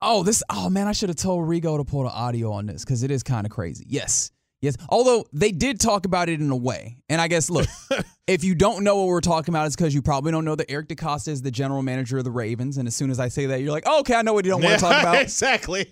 Oh, 0.02 0.24
this. 0.24 0.44
Oh 0.50 0.70
man, 0.70 0.88
I 0.88 0.92
should 0.92 1.10
have 1.10 1.18
told 1.18 1.48
Rigo 1.48 1.78
to 1.78 1.84
pull 1.84 2.04
the 2.04 2.10
audio 2.10 2.52
on 2.52 2.66
this 2.66 2.84
because 2.84 3.04
it 3.04 3.12
is 3.12 3.24
kind 3.24 3.46
of 3.46 3.52
crazy. 3.52 3.86
Yes, 3.88 4.32
yes. 4.66 4.76
Although 4.90 5.26
they 5.32 5.52
did 5.52 5.80
talk 5.80 6.06
about 6.06 6.30
it 6.30 6.42
in 6.42 6.50
a 6.50 6.56
way, 6.56 6.98
and 7.10 7.22
I 7.22 7.28
guess 7.28 7.50
look, 7.50 7.68
if 8.28 8.44
you 8.44 8.56
don't 8.56 8.84
know 8.84 8.98
what 8.98 9.08
we're 9.08 9.22
talking 9.22 9.54
about, 9.54 9.68
it's 9.68 9.76
because 9.76 9.94
you 9.94 10.02
probably 10.02 10.32
don't 10.32 10.46
know 10.46 10.56
that 10.56 10.70
Eric 10.70 10.90
DeCosta 10.90 11.30
is 11.30 11.42
the 11.42 11.52
general 11.52 11.82
manager 11.82 12.18
of 12.18 12.24
the 12.24 12.32
Ravens. 12.32 12.78
And 12.78 12.88
as 12.88 12.96
soon 12.96 13.10
as 13.10 13.20
I 13.20 13.30
say 13.30 13.46
that, 13.48 13.62
you're 13.62 13.72
like, 13.72 13.84
oh, 13.86 14.00
okay, 14.02 14.16
I 14.16 14.22
know 14.22 14.34
what 14.34 14.46
you 14.46 14.52
don't 14.52 14.62
want 14.62 14.76
to 14.76 14.82
talk 14.82 15.02
about. 15.02 15.16
exactly. 15.22 15.88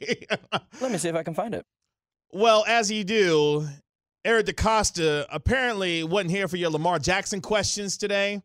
Let 0.81 0.91
me 0.91 0.97
see 0.97 1.09
if 1.09 1.15
I 1.15 1.23
can 1.23 1.33
find 1.33 1.53
it. 1.53 1.65
well, 2.33 2.65
as 2.67 2.91
you 2.91 3.03
do, 3.03 3.67
Eric 4.25 4.47
DeCosta 4.47 5.25
apparently 5.31 6.03
wasn't 6.03 6.31
here 6.31 6.47
for 6.47 6.57
your 6.57 6.69
Lamar 6.69 6.99
Jackson 6.99 7.41
questions 7.41 7.97
today 7.97 8.41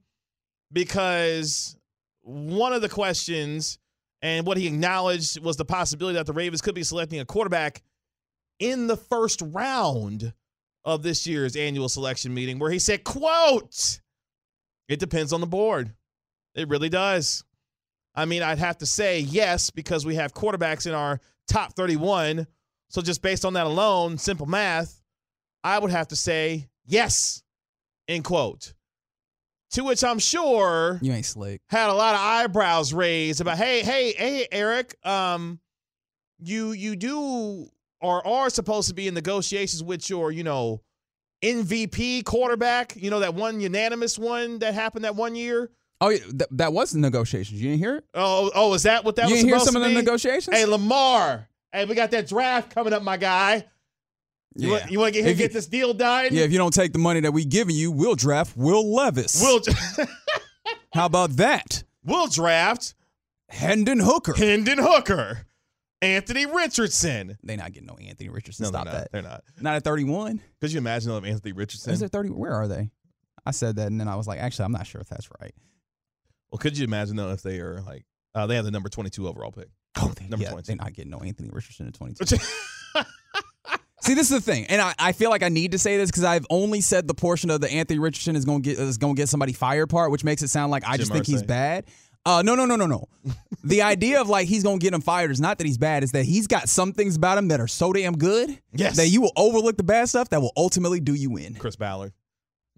because 0.73 1.77
one 2.23 2.73
of 2.73 2.83
the 2.83 2.89
questions 2.89 3.79
and 4.21 4.45
what 4.45 4.57
he 4.57 4.67
acknowledged 4.67 5.41
was 5.41 5.57
the 5.57 5.65
possibility 5.65 6.17
that 6.17 6.27
the 6.27 6.33
Ravens 6.33 6.61
could 6.61 6.75
be 6.75 6.83
selecting 6.83 7.21
a 7.21 7.25
quarterback 7.25 7.83
in 8.59 8.87
the 8.87 8.97
first 8.97 9.43
round 9.43 10.33
of 10.85 11.03
this 11.03 11.27
year's 11.27 11.57
annual 11.57 11.89
selection 11.89 12.33
meeting 12.35 12.59
where 12.59 12.71
he 12.71 12.79
said, 12.79 13.05
quote, 13.05 14.01
it 14.89 14.99
depends 14.99 15.33
on 15.33 15.41
the 15.41 15.47
board. 15.47 15.93
It 16.55 16.69
really 16.69 16.89
does. 16.89 17.45
I 18.15 18.25
mean, 18.25 18.43
I'd 18.43 18.59
have 18.59 18.79
to 18.79 18.87
say 18.87 19.21
yes 19.21 19.71
because 19.71 20.05
we 20.07 20.15
have 20.17 20.33
quarterbacks 20.35 20.87
in 20.87 20.95
our 20.95 21.21
top 21.47 21.75
31. 21.75 22.47
So 22.89 23.03
just 23.03 23.23
based 23.23 23.45
on 23.45 23.53
that 23.53 23.67
alone, 23.67 24.19
simple 24.19 24.47
math, 24.47 25.03
I 25.63 25.79
would 25.79 25.91
have 25.91 26.09
to 26.09 26.17
say 26.17 26.69
yes, 26.87 27.43
end 28.09 28.25
quote. 28.25 28.73
To 29.73 29.85
which 29.85 30.03
I'm 30.03 30.19
sure 30.19 30.99
You 31.03 31.13
ain't 31.13 31.27
slick. 31.27 31.61
had 31.69 31.91
a 31.91 31.93
lot 31.93 32.15
of 32.15 32.21
eyebrows 32.23 32.95
raised 32.95 33.43
about, 33.43 33.59
hey, 33.59 33.83
hey, 33.83 34.13
hey, 34.13 34.49
Eric, 34.51 34.97
um, 35.07 35.61
you 36.41 36.73
you 36.73 36.97
do 36.97 37.69
or 38.01 38.27
are 38.27 38.51
supposed 38.51 38.89
to 38.89 38.95
be 38.95 39.09
in 39.09 39.15
negotiations 39.15 39.83
with 39.83 40.09
your, 40.09 40.31
you 40.33 40.45
know, 40.45 40.81
MVP 41.43 42.25
quarterback, 42.25 42.95
you 42.97 43.11
know, 43.11 43.21
that 43.21 43.35
one 43.35 43.61
unanimous 43.61 44.19
one 44.19 44.59
that 44.61 44.75
happened 44.75 45.05
that 45.05 45.15
one 45.17 45.35
year. 45.35 45.71
Oh, 46.01 46.11
yeah, 46.11 46.19
th- 46.19 46.49
that 46.53 46.73
was 46.73 46.93
the 46.93 47.01
negotiations. 47.01 47.61
You 47.61 47.71
didn't 47.71 47.81
hear 47.81 47.97
it? 47.97 48.05
Oh, 48.15 48.47
oh, 48.47 48.51
oh, 48.55 48.75
is 48.75 48.85
that 48.85 49.05
what 49.05 49.17
that 49.17 49.29
you 49.29 49.35
was 49.35 49.43
didn't 49.43 49.57
hear 49.57 49.61
some 49.61 49.77
of 49.77 49.83
the 49.83 49.91
negotiations? 49.91 50.57
Hey, 50.57 50.65
Lamar. 50.65 51.49
Hey, 51.73 51.85
we 51.85 51.95
got 51.95 52.11
that 52.13 52.29
draft 52.29 52.71
coming 52.75 52.93
up, 52.93 53.03
my 53.03 53.17
guy. 53.17 53.67
You, 54.55 54.69
yeah. 54.69 54.79
want, 54.79 54.91
you 54.91 54.99
want 54.99 55.15
to 55.15 55.19
get 55.21 55.25
here 55.27 55.33
you- 55.35 55.39
get 55.39 55.53
this 55.53 55.67
deal 55.67 55.95
done? 55.95 56.29
yeah, 56.31 56.45
if 56.45 56.53
you 56.53 56.59
don't 56.59 56.73
take 56.75 56.93
the 56.93 56.99
money 56.99 57.21
that 57.21 57.33
we 57.33 57.45
giving 57.45 57.75
you, 57.77 57.91
we'll 57.91 58.15
draft 58.15 58.57
Will 58.57 58.93
Levis. 58.93 59.41
We'll, 59.43 59.61
How 60.95 61.07
about 61.07 61.37
that? 61.37 61.83
we'll 62.05 62.29
draft 62.29 62.95
Hendon 63.51 64.01
Hooker. 64.01 64.35
Hendon 64.35 64.79
Hooker, 64.79 65.47
Anthony 66.01 66.47
Richardson. 66.47 67.39
They 67.43 67.57
not 67.57 67.73
getting 67.73 67.87
no 67.87 67.97
Anthony 67.97 68.29
Richardson. 68.29 68.65
No, 68.65 68.69
Stop 68.71 68.85
they're 68.85 68.93
not. 68.95 69.01
that. 69.01 69.13
They're 69.13 69.23
not. 69.23 69.43
Not 69.61 69.75
at 69.77 69.85
31. 69.85 70.41
Could 70.61 70.73
you 70.73 70.79
imagine 70.79 71.11
them 71.13 71.25
Anthony 71.25 71.53
Richardson? 71.53 71.93
Is 71.93 72.03
it 72.03 72.13
30? 72.13 72.31
Where 72.31 72.53
are 72.53 72.69
they? 72.69 72.91
I 73.45 73.51
said 73.51 73.77
that 73.77 73.87
and 73.89 73.99
then 74.01 74.09
I 74.09 74.17
was 74.17 74.27
like, 74.27 74.39
actually, 74.41 74.67
I'm 74.67 74.73
not 74.73 74.87
sure 74.87 75.01
if 75.01 75.09
that's 75.09 75.29
right. 75.41 75.55
well, 76.53 76.59
could 76.59 76.77
you 76.77 76.85
imagine 76.85 77.17
though 77.17 77.31
if 77.31 77.43
they 77.43 77.61
are 77.61 77.81
like 77.81 78.05
uh, 78.35 78.47
they 78.47 78.57
have 78.57 78.65
the 78.65 78.71
number 78.71 78.89
twenty 78.91 79.09
two 79.11 79.27
overall 79.27 79.51
pick? 79.53 79.69
Oh, 79.97 80.13
they, 80.17 80.27
Number 80.29 80.45
yeah, 80.45 80.51
22. 80.51 80.67
they're 80.67 80.77
not 80.77 80.93
getting 80.93 81.11
no 81.11 81.19
Anthony 81.19 81.49
Richardson 81.51 81.89
at 81.89 81.95
22. 81.95 82.37
See, 84.01 84.15
this 84.15 84.31
is 84.31 84.37
the 84.37 84.41
thing, 84.41 84.65
and 84.67 84.81
I, 84.81 84.95
I 84.99 85.13
feel 85.13 85.29
like 85.29 85.43
I 85.43 85.49
need 85.49 85.73
to 85.73 85.79
say 85.79 85.97
this 85.97 86.09
because 86.11 86.23
I've 86.25 86.47
only 86.51 86.81
said 86.81 87.09
the 87.09 87.15
portion 87.15 87.51
of 87.51 87.61
the 87.61 87.71
Anthony 87.71 87.99
Richardson 87.99 88.37
is 88.37 88.45
going 88.45 88.63
to 88.63 88.71
get 88.71 88.79
is 88.79 88.97
going 88.97 89.17
to 89.17 89.21
get 89.21 89.29
somebody 89.29 89.53
fired 89.53 89.89
part, 89.89 90.13
which 90.13 90.23
makes 90.25 90.41
it 90.43 90.49
sound 90.49 90.71
like 90.71 90.85
I 90.87 90.93
Jim 90.93 90.99
just 91.01 91.13
think 91.13 91.27
he's 91.27 91.43
bad. 91.43 91.87
Uh, 92.29 92.43
no, 92.43 92.55
no, 92.55 92.67
no, 92.67 92.77
no, 92.77 92.85
no. 92.87 93.09
the 93.65 93.81
idea 93.95 94.21
of 94.21 94.29
like 94.29 94.47
he's 94.47 94.63
going 94.63 94.79
to 94.79 94.85
get 94.85 94.93
him 94.93 95.01
fired 95.01 95.31
is 95.31 95.41
not 95.41 95.57
that 95.57 95.67
he's 95.67 95.79
bad; 95.79 96.05
is 96.05 96.13
that 96.13 96.25
he's 96.27 96.47
got 96.47 96.69
some 96.69 96.93
things 96.93 97.17
about 97.17 97.39
him 97.39 97.49
that 97.49 97.59
are 97.59 97.67
so 97.67 97.91
damn 97.91 98.17
good 98.19 98.59
Yes. 98.73 98.97
that 98.99 99.09
you 99.09 99.23
will 99.23 99.33
overlook 99.35 99.79
the 99.79 99.83
bad 99.83 100.11
stuff 100.11 100.29
that 100.29 100.41
will 100.43 100.53
ultimately 100.55 101.01
do 101.01 101.15
you 101.15 101.39
in. 101.39 101.55
Chris 101.55 101.77
Ballard, 101.77 102.13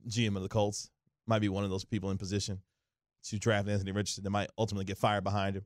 GM 0.08 0.36
of 0.36 0.42
the 0.42 0.48
Colts, 0.48 0.88
might 1.26 1.40
be 1.40 1.48
one 1.48 1.64
of 1.64 1.70
those 1.70 1.84
people 1.84 2.12
in 2.12 2.16
position 2.16 2.60
to 3.24 3.38
draft 3.40 3.68
Anthony 3.68 3.90
Richardson 3.90 4.22
that 4.22 4.30
might 4.30 4.50
ultimately 4.56 4.84
get 4.84 4.98
fired 4.98 5.24
behind 5.24 5.56
him. 5.56 5.64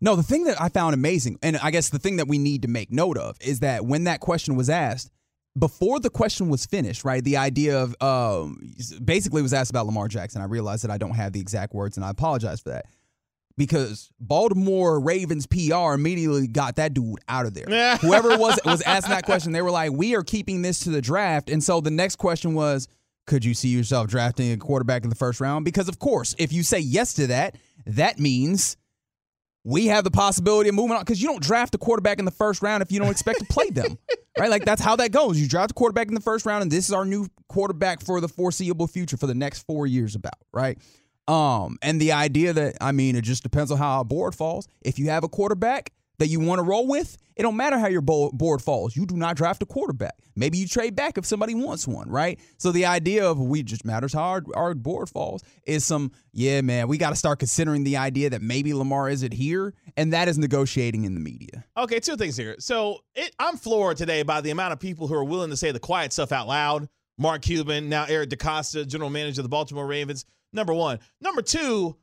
No, 0.00 0.16
the 0.16 0.22
thing 0.22 0.44
that 0.44 0.58
I 0.60 0.70
found 0.70 0.94
amazing, 0.94 1.38
and 1.42 1.58
I 1.58 1.70
guess 1.70 1.90
the 1.90 1.98
thing 1.98 2.16
that 2.16 2.28
we 2.28 2.38
need 2.38 2.62
to 2.62 2.68
make 2.68 2.90
note 2.90 3.18
of, 3.18 3.36
is 3.42 3.60
that 3.60 3.84
when 3.84 4.04
that 4.04 4.20
question 4.20 4.56
was 4.56 4.70
asked, 4.70 5.10
before 5.58 6.00
the 6.00 6.10
question 6.10 6.48
was 6.48 6.64
finished, 6.64 7.04
right? 7.04 7.22
The 7.22 7.36
idea 7.36 7.82
of 7.82 7.94
um, 8.02 8.74
basically 9.04 9.42
was 9.42 9.52
asked 9.52 9.70
about 9.70 9.86
Lamar 9.86 10.08
Jackson. 10.08 10.40
I 10.40 10.46
realized 10.46 10.84
that 10.84 10.90
I 10.90 10.98
don't 10.98 11.14
have 11.14 11.32
the 11.32 11.40
exact 11.40 11.74
words, 11.74 11.96
and 11.96 12.04
I 12.04 12.10
apologize 12.10 12.60
for 12.60 12.70
that 12.70 12.86
because 13.56 14.10
Baltimore 14.20 15.00
Ravens 15.00 15.46
PR 15.46 15.94
immediately 15.94 16.46
got 16.46 16.76
that 16.76 16.94
dude 16.94 17.18
out 17.28 17.46
of 17.46 17.54
there. 17.54 17.96
Whoever 17.98 18.36
was 18.36 18.58
was 18.64 18.82
asking 18.82 19.10
that 19.12 19.24
question, 19.24 19.52
they 19.52 19.62
were 19.62 19.70
like, 19.70 19.92
"We 19.92 20.14
are 20.14 20.22
keeping 20.22 20.62
this 20.62 20.80
to 20.80 20.90
the 20.90 21.02
draft," 21.02 21.50
and 21.50 21.62
so 21.62 21.80
the 21.80 21.90
next 21.90 22.16
question 22.16 22.54
was. 22.54 22.88
Could 23.26 23.44
you 23.44 23.54
see 23.54 23.70
yourself 23.70 24.06
drafting 24.06 24.52
a 24.52 24.56
quarterback 24.56 25.02
in 25.02 25.10
the 25.10 25.16
first 25.16 25.40
round? 25.40 25.64
Because, 25.64 25.88
of 25.88 25.98
course, 25.98 26.36
if 26.38 26.52
you 26.52 26.62
say 26.62 26.78
yes 26.78 27.14
to 27.14 27.26
that, 27.26 27.56
that 27.86 28.20
means 28.20 28.76
we 29.66 29.86
have 29.86 30.04
the 30.04 30.12
possibility 30.12 30.68
of 30.68 30.76
moving 30.76 30.96
on 30.96 31.02
because 31.02 31.20
you 31.20 31.26
don't 31.28 31.42
draft 31.42 31.74
a 31.74 31.78
quarterback 31.78 32.20
in 32.20 32.24
the 32.24 32.30
first 32.30 32.62
round 32.62 32.84
if 32.84 32.92
you 32.92 33.00
don't 33.00 33.10
expect 33.10 33.40
to 33.40 33.44
play 33.46 33.68
them, 33.68 33.98
right? 34.38 34.48
Like 34.48 34.64
that's 34.64 34.80
how 34.80 34.94
that 34.94 35.10
goes. 35.10 35.40
You 35.40 35.48
draft 35.48 35.72
a 35.72 35.74
quarterback 35.74 36.06
in 36.06 36.14
the 36.14 36.20
first 36.20 36.46
round, 36.46 36.62
and 36.62 36.70
this 36.70 36.86
is 36.86 36.94
our 36.94 37.04
new 37.04 37.26
quarterback 37.48 38.00
for 38.00 38.20
the 38.20 38.28
foreseeable 38.28 38.86
future 38.86 39.16
for 39.16 39.26
the 39.26 39.34
next 39.34 39.66
four 39.66 39.88
years, 39.88 40.14
about 40.14 40.34
right. 40.52 40.78
Um, 41.28 41.78
and 41.82 42.00
the 42.00 42.12
idea 42.12 42.52
that 42.52 42.76
I 42.80 42.92
mean, 42.92 43.16
it 43.16 43.22
just 43.22 43.42
depends 43.42 43.70
on 43.70 43.78
how 43.78 43.98
our 43.98 44.04
board 44.04 44.34
falls. 44.34 44.68
If 44.82 44.98
you 44.98 45.10
have 45.10 45.24
a 45.24 45.28
quarterback 45.28 45.92
that 46.18 46.28
you 46.28 46.40
want 46.40 46.58
to 46.58 46.62
roll 46.62 46.86
with, 46.86 47.16
it 47.36 47.42
don't 47.42 47.56
matter 47.56 47.78
how 47.78 47.88
your 47.88 48.00
board 48.00 48.62
falls. 48.62 48.96
You 48.96 49.04
do 49.04 49.16
not 49.16 49.36
draft 49.36 49.62
a 49.62 49.66
quarterback. 49.66 50.14
Maybe 50.34 50.56
you 50.56 50.66
trade 50.66 50.96
back 50.96 51.18
if 51.18 51.26
somebody 51.26 51.54
wants 51.54 51.86
one, 51.86 52.08
right? 52.08 52.40
So 52.56 52.72
the 52.72 52.86
idea 52.86 53.28
of 53.28 53.38
we 53.38 53.62
just 53.62 53.84
matters 53.84 54.14
how 54.14 54.22
our, 54.22 54.42
our 54.54 54.74
board 54.74 55.10
falls 55.10 55.42
is 55.66 55.84
some, 55.84 56.12
yeah, 56.32 56.62
man, 56.62 56.88
we 56.88 56.96
got 56.96 57.10
to 57.10 57.16
start 57.16 57.38
considering 57.38 57.84
the 57.84 57.98
idea 57.98 58.30
that 58.30 58.40
maybe 58.40 58.72
Lamar 58.72 59.10
isn't 59.10 59.32
here, 59.32 59.74
and 59.96 60.12
that 60.14 60.28
is 60.28 60.38
negotiating 60.38 61.04
in 61.04 61.14
the 61.14 61.20
media. 61.20 61.64
Okay, 61.76 62.00
two 62.00 62.16
things 62.16 62.36
here. 62.36 62.56
So 62.58 63.00
it, 63.14 63.34
I'm 63.38 63.58
floored 63.58 63.98
today 63.98 64.22
by 64.22 64.40
the 64.40 64.50
amount 64.50 64.72
of 64.72 64.80
people 64.80 65.06
who 65.06 65.14
are 65.14 65.24
willing 65.24 65.50
to 65.50 65.56
say 65.56 65.72
the 65.72 65.80
quiet 65.80 66.14
stuff 66.14 66.32
out 66.32 66.48
loud. 66.48 66.88
Mark 67.18 67.42
Cuban, 67.42 67.88
now 67.88 68.04
Eric 68.08 68.30
DeCosta, 68.30 68.86
general 68.86 69.10
manager 69.10 69.40
of 69.40 69.44
the 69.44 69.48
Baltimore 69.50 69.86
Ravens. 69.86 70.24
Number 70.56 70.74
one. 70.74 70.98
Number 71.20 71.42
two, 71.42 71.96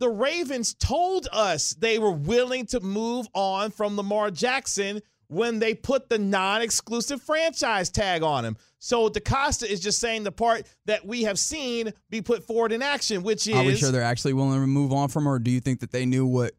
the 0.00 0.08
Ravens 0.08 0.74
told 0.74 1.28
us 1.30 1.74
they 1.74 1.98
were 1.98 2.10
willing 2.10 2.64
to 2.66 2.80
move 2.80 3.28
on 3.34 3.70
from 3.70 3.96
Lamar 3.96 4.30
Jackson 4.30 5.02
when 5.28 5.60
they 5.60 5.74
put 5.74 6.08
the 6.08 6.18
non-exclusive 6.18 7.22
franchise 7.22 7.90
tag 7.90 8.22
on 8.22 8.44
him. 8.44 8.56
So 8.78 9.10
DeCosta 9.10 9.66
is 9.66 9.78
just 9.78 10.00
saying 10.00 10.24
the 10.24 10.32
part 10.32 10.66
that 10.86 11.06
we 11.06 11.22
have 11.24 11.38
seen 11.38 11.92
be 12.08 12.22
put 12.22 12.42
forward 12.42 12.72
in 12.72 12.82
action, 12.82 13.22
which 13.22 13.46
is 13.46 13.54
Are 13.54 13.62
we 13.62 13.76
sure 13.76 13.92
they're 13.92 14.02
actually 14.02 14.32
willing 14.32 14.58
to 14.58 14.66
move 14.66 14.92
on 14.92 15.08
from 15.08 15.26
her, 15.26 15.34
or 15.34 15.38
do 15.38 15.50
you 15.50 15.60
think 15.60 15.80
that 15.80 15.92
they 15.92 16.06
knew 16.06 16.26
what 16.26 16.54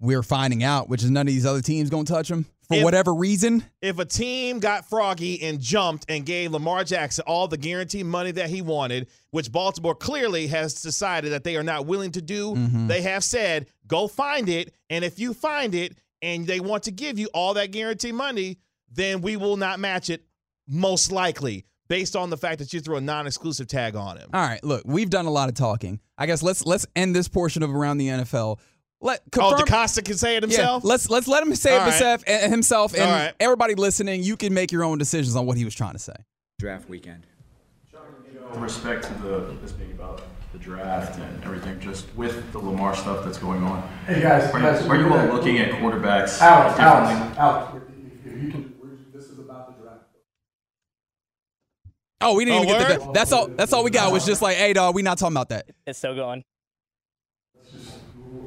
we're 0.00 0.24
finding 0.24 0.64
out, 0.64 0.88
which 0.88 1.04
is 1.04 1.10
none 1.10 1.28
of 1.28 1.32
these 1.32 1.46
other 1.46 1.62
teams 1.62 1.88
going 1.88 2.04
to 2.04 2.12
touch 2.12 2.28
him 2.28 2.44
for 2.72 2.78
If- 2.78 2.84
whatever 2.84 3.14
reason? 3.14 3.64
if 3.80 3.98
a 3.98 4.04
team 4.04 4.58
got 4.60 4.88
froggy 4.88 5.42
and 5.42 5.60
jumped 5.60 6.06
and 6.08 6.24
gave 6.26 6.52
Lamar 6.52 6.84
Jackson 6.84 7.24
all 7.26 7.48
the 7.48 7.56
guaranteed 7.56 8.06
money 8.06 8.30
that 8.32 8.50
he 8.50 8.62
wanted, 8.62 9.08
which 9.30 9.50
Baltimore 9.52 9.94
clearly 9.94 10.46
has 10.48 10.74
decided 10.82 11.32
that 11.32 11.44
they 11.44 11.56
are 11.56 11.62
not 11.62 11.86
willing 11.86 12.12
to 12.12 12.22
do, 12.22 12.54
Mm-hmm. 12.54 12.86
they 12.88 13.02
have 13.02 13.24
said, 13.24 13.66
go 13.86 14.08
find 14.08 14.48
it. 14.48 14.74
And 14.90 15.04
if 15.04 15.18
you 15.18 15.34
find 15.34 15.74
it 15.74 15.96
and 16.20 16.46
they 16.46 16.60
want 16.60 16.82
to 16.84 16.90
give 16.90 17.18
you 17.18 17.28
all 17.34 17.54
that 17.54 17.70
guaranteed 17.70 18.14
money, 18.14 18.58
then 18.90 19.20
we 19.22 19.36
will 19.36 19.56
not 19.56 19.80
match 19.80 20.10
it, 20.10 20.24
most 20.68 21.10
likely, 21.12 21.64
based 21.88 22.14
on 22.16 22.30
the 22.30 22.36
fact 22.36 22.58
that 22.58 22.72
you 22.72 22.80
threw 22.80 22.96
a 22.96 23.00
non 23.00 23.26
exclusive 23.26 23.66
tag 23.66 23.96
on 23.96 24.16
him. 24.18 24.28
All 24.32 24.40
right, 24.40 24.62
look, 24.62 24.82
we've 24.84 25.10
done 25.10 25.26
a 25.26 25.30
lot 25.30 25.48
of 25.48 25.54
talking. 25.54 26.00
I 26.18 26.26
guess 26.26 26.42
let's 26.42 26.64
let's 26.64 26.86
end 26.94 27.16
this 27.16 27.26
portion 27.28 27.62
of 27.62 27.74
around 27.74 27.98
the 27.98 28.08
NFL. 28.08 28.58
Let 29.04 29.20
Oh, 29.36 29.50
confirm, 29.50 29.66
DeCosta 29.66 30.04
can 30.04 30.16
say 30.16 30.36
it 30.36 30.42
himself? 30.44 30.84
Yeah, 30.84 30.88
let's 30.88 31.10
let's 31.10 31.26
let 31.26 31.42
him 31.42 31.54
say 31.56 31.72
All 31.72 31.76
it 31.76 31.80
right. 31.80 31.92
himself, 31.92 32.22
eh, 32.26 32.48
himself, 32.48 32.94
and 32.94 33.02
All 33.02 33.10
right. 33.10 33.34
everybody 33.40 33.74
listening. 33.74 34.22
You 34.22 34.36
can 34.36 34.54
make 34.54 34.70
your 34.70 34.84
own 34.84 34.98
decisions 34.98 35.34
on 35.34 35.44
what 35.44 35.56
he 35.56 35.64
was 35.64 35.74
trying 35.74 35.94
to 35.94 35.98
say. 35.98 36.14
draft 36.60 36.88
weekend. 36.88 37.26
With 38.50 38.60
respect 38.60 39.04
to 39.04 39.14
the, 39.14 39.56
this 39.60 39.72
being 39.72 39.90
about 39.92 40.22
the 40.52 40.58
draft 40.58 41.18
and 41.18 41.42
everything, 41.44 41.80
just 41.80 42.06
with 42.14 42.52
the 42.52 42.58
Lamar 42.58 42.94
stuff 42.94 43.24
that's 43.24 43.38
going 43.38 43.64
on. 43.64 43.82
Hey 44.06 44.20
guys, 44.20 44.52
Are 44.52 44.60
guys, 44.60 44.84
you, 44.84 44.90
are 44.90 44.96
you 44.96 45.04
all 45.04 45.10
gonna- 45.16 45.32
looking 45.32 45.58
at 45.58 45.70
quarterbacks 45.72 46.40
Alex, 46.40 46.76
differently? 46.76 47.14
Alex, 47.14 47.38
Alex, 47.38 47.72
if 48.26 48.32
if 48.36 48.42
you 48.42 48.50
can, 48.50 48.74
this 49.12 49.24
is 49.24 49.38
about 49.40 49.76
the 49.76 49.82
draft. 49.82 50.02
Oh, 52.20 52.34
we 52.36 52.44
didn't 52.44 52.60
Oh, 52.60 52.62
even 52.64 52.68
get 52.78 52.86
to 52.86 52.92
word? 52.98 53.00
that. 53.08 53.14
That's 53.14 53.32
all. 53.32 53.48
That's 53.56 53.72
all 53.72 53.82
we 53.82 53.90
got. 53.90 54.12
Was 54.12 54.24
just 54.24 54.42
like, 54.42 54.56
hey, 54.56 54.72
dog, 54.74 54.94
we 54.94 55.02
not 55.02 55.18
talking 55.18 55.32
about 55.34 55.48
that. 55.48 55.66
It's 55.86 55.98
still 55.98 56.14
going. 56.14 56.44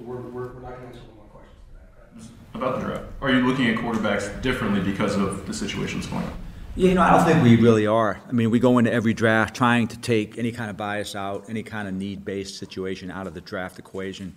It's 0.05 0.13
just, 0.13 0.33
we're, 0.33 0.47
we're, 0.47 0.53
we're 0.53 0.61
not 0.61 0.75
gonna 0.75 0.87
answer 0.87 0.99
one 0.99 1.17
more 1.17 1.25
question 1.27 1.55
for 1.71 1.79
that. 1.79 2.17
Mm-hmm. 2.17 2.57
About 2.57 2.79
the 2.79 2.85
draft. 2.85 3.03
Are 3.21 3.31
you 3.31 3.47
looking 3.47 3.67
at 3.67 3.77
quarterbacks 3.77 4.41
differently 4.41 4.81
because 4.81 5.15
of 5.15 5.45
the 5.47 5.53
situation 5.53 5.99
that's 5.99 6.11
going 6.11 6.23
on? 6.23 6.33
Yeah, 6.75 6.89
you 6.89 6.95
know, 6.95 7.01
I 7.03 7.11
don't 7.11 7.25
think 7.25 7.41
we 7.41 7.55
really 7.55 7.87
are. 7.87 8.21
I 8.27 8.31
mean, 8.33 8.51
we 8.51 8.59
go 8.59 8.77
into 8.77 8.91
every 8.91 9.13
draft 9.13 9.55
trying 9.55 9.87
to 9.89 9.97
take 9.99 10.37
any 10.37 10.51
kind 10.51 10.69
of 10.69 10.75
bias 10.75 11.15
out, 11.15 11.49
any 11.49 11.63
kind 11.63 11.87
of 11.87 11.93
need-based 11.93 12.57
situation 12.57 13.09
out 13.09 13.27
of 13.27 13.33
the 13.33 13.41
draft 13.41 13.79
equation. 13.79 14.35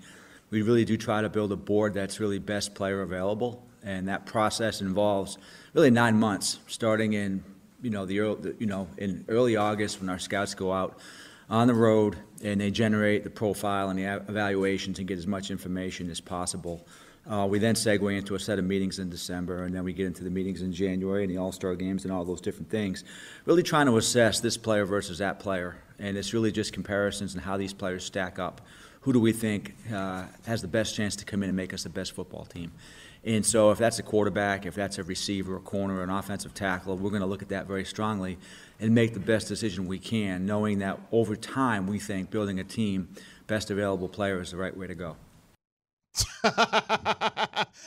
We 0.51 0.63
really 0.63 0.85
do 0.85 0.97
try 0.97 1.21
to 1.21 1.29
build 1.29 1.51
a 1.51 1.57
board 1.57 1.95
that's 1.95 2.21
really 2.21 2.39
best 2.39 2.75
player 2.75 3.03
available, 3.03 3.67
and 3.83 4.07
that 4.07 4.25
process 4.25 4.81
involves 4.81 5.37
really 5.75 5.91
nine 5.91 6.19
months, 6.19 6.61
starting 6.69 7.13
in 7.15 7.43
you 7.83 7.91
know 7.91 8.07
the 8.07 8.21
early, 8.21 8.55
you 8.59 8.67
know 8.67 8.89
in 8.97 9.25
early 9.29 9.57
August 9.57 10.01
when 10.01 10.09
our 10.09 10.19
scouts 10.19 10.55
go 10.55 10.73
out 10.73 10.99
on 11.51 11.67
the 11.67 11.75
road 11.75 12.17
and 12.43 12.61
they 12.61 12.71
generate 12.71 13.25
the 13.25 13.31
profile 13.31 13.91
and 13.91 13.99
the 13.99 14.05
evaluations 14.29 14.99
and 14.99 15.09
get 15.09 15.19
as 15.19 15.27
much 15.27 15.51
information 15.51 16.11
as 16.11 16.21
possible. 16.21 16.87
Uh, 17.29 17.47
we 17.47 17.59
then 17.59 17.75
segue 17.75 18.17
into 18.17 18.35
a 18.35 18.39
set 18.39 18.59
of 18.59 18.65
meetings 18.65 18.99
in 18.99 19.11
December, 19.11 19.65
and 19.65 19.75
then 19.75 19.85
we 19.85 19.93
get 19.93 20.07
into 20.07 20.25
the 20.25 20.31
meetings 20.31 20.63
in 20.63 20.73
January 20.73 21.25
and 21.25 21.31
the 21.31 21.37
All 21.37 21.53
Star 21.53 21.75
games 21.75 22.05
and 22.05 22.13
all 22.13 22.25
those 22.25 22.41
different 22.41 22.71
things. 22.71 23.05
Really 23.45 23.63
trying 23.63 23.85
to 23.87 23.99
assess 23.99 24.41
this 24.41 24.57
player 24.57 24.87
versus 24.87 25.19
that 25.19 25.39
player, 25.39 25.77
and 25.99 26.17
it's 26.17 26.33
really 26.33 26.51
just 26.51 26.73
comparisons 26.73 27.35
and 27.35 27.43
how 27.43 27.59
these 27.59 27.75
players 27.75 28.05
stack 28.05 28.39
up. 28.39 28.63
Who 29.03 29.13
do 29.13 29.21
we 29.21 29.33
think 29.33 29.75
uh, 29.93 30.25
has 30.47 30.63
the 30.63 30.69
best 30.69 30.95
chance 30.95 31.17
to 31.17 31.27
come 31.27 31.43
in 31.43 31.51
and 31.51 31.57
make 31.57 31.75
us 31.75 31.83
the 31.83 31.91
best 31.91 32.13
football 32.13 32.47
team? 32.47 32.73
And 33.25 33.45
so, 33.45 33.71
if 33.71 33.79
that's 33.79 33.99
a 33.99 34.03
quarterback, 34.03 34.65
if 34.65 34.75
that's 34.75 34.99
a 34.99 35.03
receiver, 35.03 35.57
a 35.57 35.61
corner, 35.61 36.03
an 36.03 36.11
offensive 36.11 36.55
tackle, 36.55 36.97
we're 36.97 37.11
going 37.11 37.23
to 37.23 37.27
look 37.27 37.43
at 37.43 37.49
that 37.49 37.67
very 37.67 37.85
strongly 37.85 38.39
and 38.81 38.95
make 38.95 39.15
the 39.15 39.21
best 39.21 39.49
decision 39.49 39.87
we 39.87 39.99
can, 39.99 40.47
knowing 40.47 40.79
that 40.79 40.99
over 41.13 41.37
time 41.37 41.87
we 41.87 41.99
think 41.99 42.31
building 42.31 42.61
a 42.61 42.65
team, 42.65 43.09
best 43.47 43.71
available 43.71 44.09
player 44.09 44.41
is 44.41 44.53
the 44.53 44.57
right 44.57 44.77
way 44.77 44.87
to 44.87 44.95
go. 44.95 45.17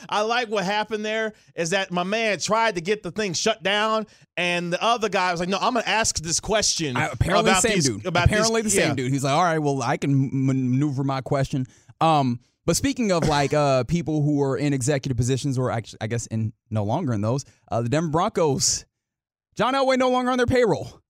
I 0.08 0.22
like 0.22 0.48
what 0.48 0.64
happened 0.64 1.04
there 1.04 1.32
is 1.54 1.70
that 1.70 1.90
my 1.90 2.02
man 2.02 2.38
tried 2.38 2.76
to 2.76 2.80
get 2.80 3.02
the 3.02 3.10
thing 3.10 3.32
shut 3.34 3.62
down, 3.62 4.06
and 4.36 4.72
the 4.72 4.82
other 4.82 5.08
guy 5.08 5.30
was 5.32 5.40
like, 5.40 5.48
"No, 5.48 5.58
I'm 5.58 5.74
gonna 5.74 5.86
ask 5.86 6.18
this 6.18 6.40
question." 6.40 6.96
I- 6.96 7.08
apparently, 7.08 7.50
about 7.50 7.62
the 7.62 7.68
same 7.68 7.76
these, 7.76 7.88
dude. 7.88 8.06
About 8.06 8.26
apparently, 8.26 8.62
these, 8.62 8.74
the 8.74 8.80
same 8.80 8.88
yeah. 8.90 8.94
dude. 8.94 9.12
He's 9.12 9.24
like, 9.24 9.32
all 9.32 9.42
right, 9.42 9.58
well, 9.58 9.82
I 9.82 9.96
can 9.96 10.30
maneuver 10.32 11.04
my 11.04 11.20
question. 11.20 11.66
Um, 12.00 12.40
but 12.66 12.76
speaking 12.76 13.12
of 13.12 13.26
like 13.28 13.52
uh 13.54 13.84
people 13.84 14.22
who 14.22 14.42
are 14.42 14.56
in 14.56 14.72
executive 14.72 15.16
positions, 15.16 15.58
or 15.58 15.70
actually, 15.70 15.98
I 16.00 16.06
guess 16.06 16.26
in 16.26 16.52
no 16.70 16.84
longer 16.84 17.12
in 17.12 17.20
those, 17.20 17.44
uh, 17.70 17.82
the 17.82 17.88
Denver 17.88 18.08
Broncos, 18.10 18.84
John 19.54 19.74
Elway 19.74 19.98
no 19.98 20.10
longer 20.10 20.30
on 20.30 20.38
their 20.38 20.46
payroll. 20.46 21.00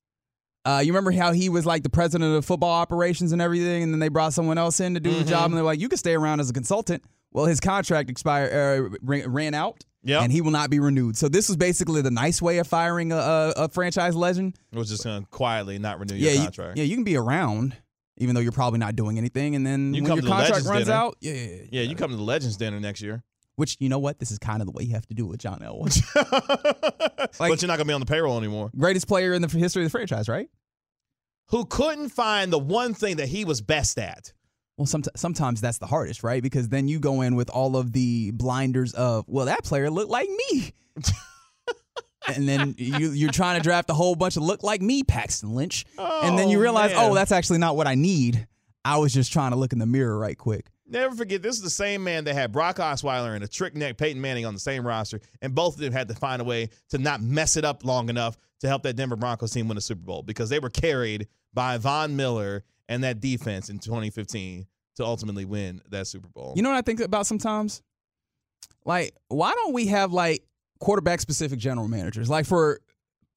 Uh, 0.65 0.81
you 0.85 0.93
remember 0.93 1.11
how 1.11 1.33
he 1.33 1.49
was 1.49 1.67
like 1.67 1.83
the 1.83 1.91
president 1.91 2.37
of 2.37 2.45
football 2.45 2.71
operations 2.71 3.33
and 3.33 3.43
everything, 3.43 3.83
and 3.83 3.93
then 3.93 3.99
they 3.99 4.09
brought 4.09 4.33
someone 4.33 4.59
else 4.59 4.79
in 4.79 4.95
to 4.95 5.01
do 5.01 5.11
the 5.13 5.25
job, 5.25 5.47
and 5.47 5.55
they're 5.57 5.65
like, 5.65 5.81
you 5.81 5.89
can 5.89 5.99
stay 5.99 6.15
around 6.15 6.39
as 6.39 6.49
a 6.51 6.53
consultant. 6.53 7.03
Well, 7.33 7.47
his 7.47 7.59
contract 7.59 8.11
expired, 8.11 8.53
uh, 8.93 8.97
ran 9.03 9.55
out, 9.55 9.85
Yep. 10.05 10.23
and 10.23 10.31
he 10.33 10.41
will 10.41 10.53
not 10.53 10.71
be 10.71 10.79
renewed. 10.79 11.17
So 11.17 11.29
this 11.29 11.49
was 11.49 11.57
basically 11.57 12.01
the 12.03 12.11
nice 12.13 12.41
way 12.41 12.59
of 12.59 12.69
firing 12.69 13.11
a, 13.11 13.17
a, 13.17 13.53
a 13.57 13.69
franchise 13.71 14.15
legend. 14.15 14.57
It 14.73 14.79
was 14.79 14.89
just 14.89 15.03
gonna 15.03 15.27
quietly 15.33 15.79
not 15.81 15.99
renew 15.99 16.15
yeah, 16.15 16.31
your 16.31 16.39
you- 16.39 16.45
contract. 16.45 16.79
yeah, 16.79 16.85
you 16.85 16.95
can 16.95 17.05
be 17.05 17.17
around, 17.17 17.77
even 18.19 18.35
though 18.35 18.41
you're 18.41 18.53
probably 18.53 18.79
not 18.79 18.97
doing 18.97 19.19
anything. 19.19 19.55
And 19.55 19.67
then 19.67 19.95
You 19.95 20.03
when 20.03 20.17
your 20.17 20.27
contract 20.27 20.67
runs 20.67 20.87
dinner. 20.87 20.93
out, 20.97 21.17
yeah, 21.21 21.33
yeah, 21.33 21.41
yeah. 21.47 21.63
Yeah, 21.71 21.83
you 21.83 21.95
come 21.97 22.11
to 22.11 22.17
the 22.17 22.23
Legends 22.23 22.57
dinner 22.57 22.81
next 22.81 23.01
year. 23.03 23.23
Which 23.57 23.77
you 23.81 23.89
know 23.91 23.99
what? 23.99 24.19
This 24.19 24.31
is 24.31 24.39
kind 24.39 24.63
of 24.63 24.67
the 24.67 24.73
way 24.73 24.83
you 24.85 24.95
have 24.95 25.07
to 25.09 25.15
do 25.15 25.27
with 25.27 25.39
John 25.39 25.61
Elway. 25.61 26.03
but 27.39 27.61
you're 27.61 27.69
not 27.69 27.77
gonna 27.77 27.85
be 27.85 27.93
on 27.93 28.01
the 28.01 28.07
payroll 28.07 28.39
anymore. 28.39 28.71
Greatest 28.77 29.07
player 29.07 29.35
in 29.35 29.43
the 29.43 29.49
history 29.49 29.83
of 29.83 29.87
the 29.87 29.91
franchise, 29.91 30.29
right? 30.29 30.49
Who 31.49 31.67
couldn't 31.67 32.09
find 32.09 32.51
the 32.51 32.59
one 32.59 32.95
thing 32.95 33.17
that 33.17 33.29
he 33.29 33.45
was 33.45 33.61
best 33.61 33.99
at? 33.99 34.33
Well, 34.79 34.87
some, 34.87 35.03
sometimes 35.15 35.61
that's 35.61 35.77
the 35.79 35.87
hardest, 35.87 36.23
right? 36.23 36.43
Because 36.43 36.71
then 36.71 36.89
you 36.89 36.99
go 36.99 37.21
in 37.21 37.35
with 37.35 37.51
all 37.51 37.77
of 37.77 37.93
the 37.93 38.31
blinders 38.31 38.95
of, 38.95 39.27
well, 39.29 39.45
that 39.47 39.65
player 39.65 39.91
looked 39.91 40.11
like 40.11 40.31
me. 40.31 40.73
and 42.29 42.49
then 42.49 42.75
you, 42.79 43.11
you're 43.11 43.31
trying 43.33 43.59
to 43.59 43.63
draft 43.63 43.91
a 43.91 43.95
whole 43.95 44.15
bunch 44.15 44.37
of 44.37 44.43
look 44.43 44.63
like 44.63 44.81
me, 44.83 45.03
Paxton 45.03 45.55
Lynch. 45.55 45.85
and 45.99 46.39
then 46.39 46.47
oh, 46.49 46.51
you 46.51 46.59
Oh, 46.59 46.63
realize, 46.63 46.91
man. 46.93 47.11
oh, 47.11 47.15
that's 47.15 47.33
actually 47.33 47.59
not 47.59 47.77
what 47.77 47.87
I 47.87 47.95
need. 47.95 48.47
I 48.85 48.99
was 48.99 49.13
just 49.13 49.33
trying 49.33 49.53
to 49.53 49.57
look 49.57 49.73
in 49.73 49.79
the 49.79 49.87
mirror 49.87 50.19
right 50.19 50.37
quick. 50.37 50.67
Never 50.89 51.15
forget, 51.15 51.41
this 51.41 51.57
is 51.57 51.63
the 51.63 51.71
same 51.71 52.05
man 52.05 52.25
that 52.25 52.35
had 52.35 52.53
Brock 52.53 52.77
Osweiler 52.77 53.35
and 53.35 53.43
a 53.43 53.49
trick 53.49 53.75
neck 53.75 53.97
Peyton 53.97 54.21
Manning 54.21 54.45
on 54.45 54.53
the 54.55 54.61
same 54.61 54.87
roster, 54.87 55.21
and 55.41 55.55
both 55.55 55.75
of 55.75 55.81
them 55.81 55.93
had 55.93 56.09
to 56.09 56.15
find 56.15 56.43
a 56.43 56.45
way 56.45 56.69
to 56.91 56.99
not 56.99 57.23
mess 57.23 57.57
it 57.57 57.65
up 57.65 57.85
long 57.85 58.09
enough 58.11 58.37
to 58.61 58.69
help 58.69 58.83
that 58.83 58.95
Denver 58.97 59.17
Broncos 59.17 59.53
team 59.53 59.69
win 59.69 59.79
a 59.79 59.81
Super 59.81 60.03
Bowl 60.03 60.23
because 60.23 60.51
they 60.51 60.59
were 60.59 60.69
carried 60.71 61.29
by 61.55 61.79
Von 61.79 62.15
Miller 62.17 62.65
and 62.89 63.05
that 63.05 63.21
defense 63.21 63.71
in 63.71 63.79
2015 63.79 64.67
to 64.97 65.05
ultimately 65.05 65.45
win 65.47 65.81
that 65.89 66.07
Super 66.07 66.29
Bowl. 66.29 66.53
You 66.57 66.63
know 66.63 66.69
what 66.71 66.77
I 66.77 66.83
think 66.83 67.01
about 67.01 67.27
sometimes? 67.27 67.83
Like, 68.85 69.15
why 69.29 69.53
don't 69.53 69.73
we 69.73 69.87
have 69.87 70.13
like 70.13 70.45
quarterback 70.83 71.21
specific 71.21 71.59
general 71.59 71.89
managers? 71.89 72.29
Like 72.29 72.47
for 72.47 72.81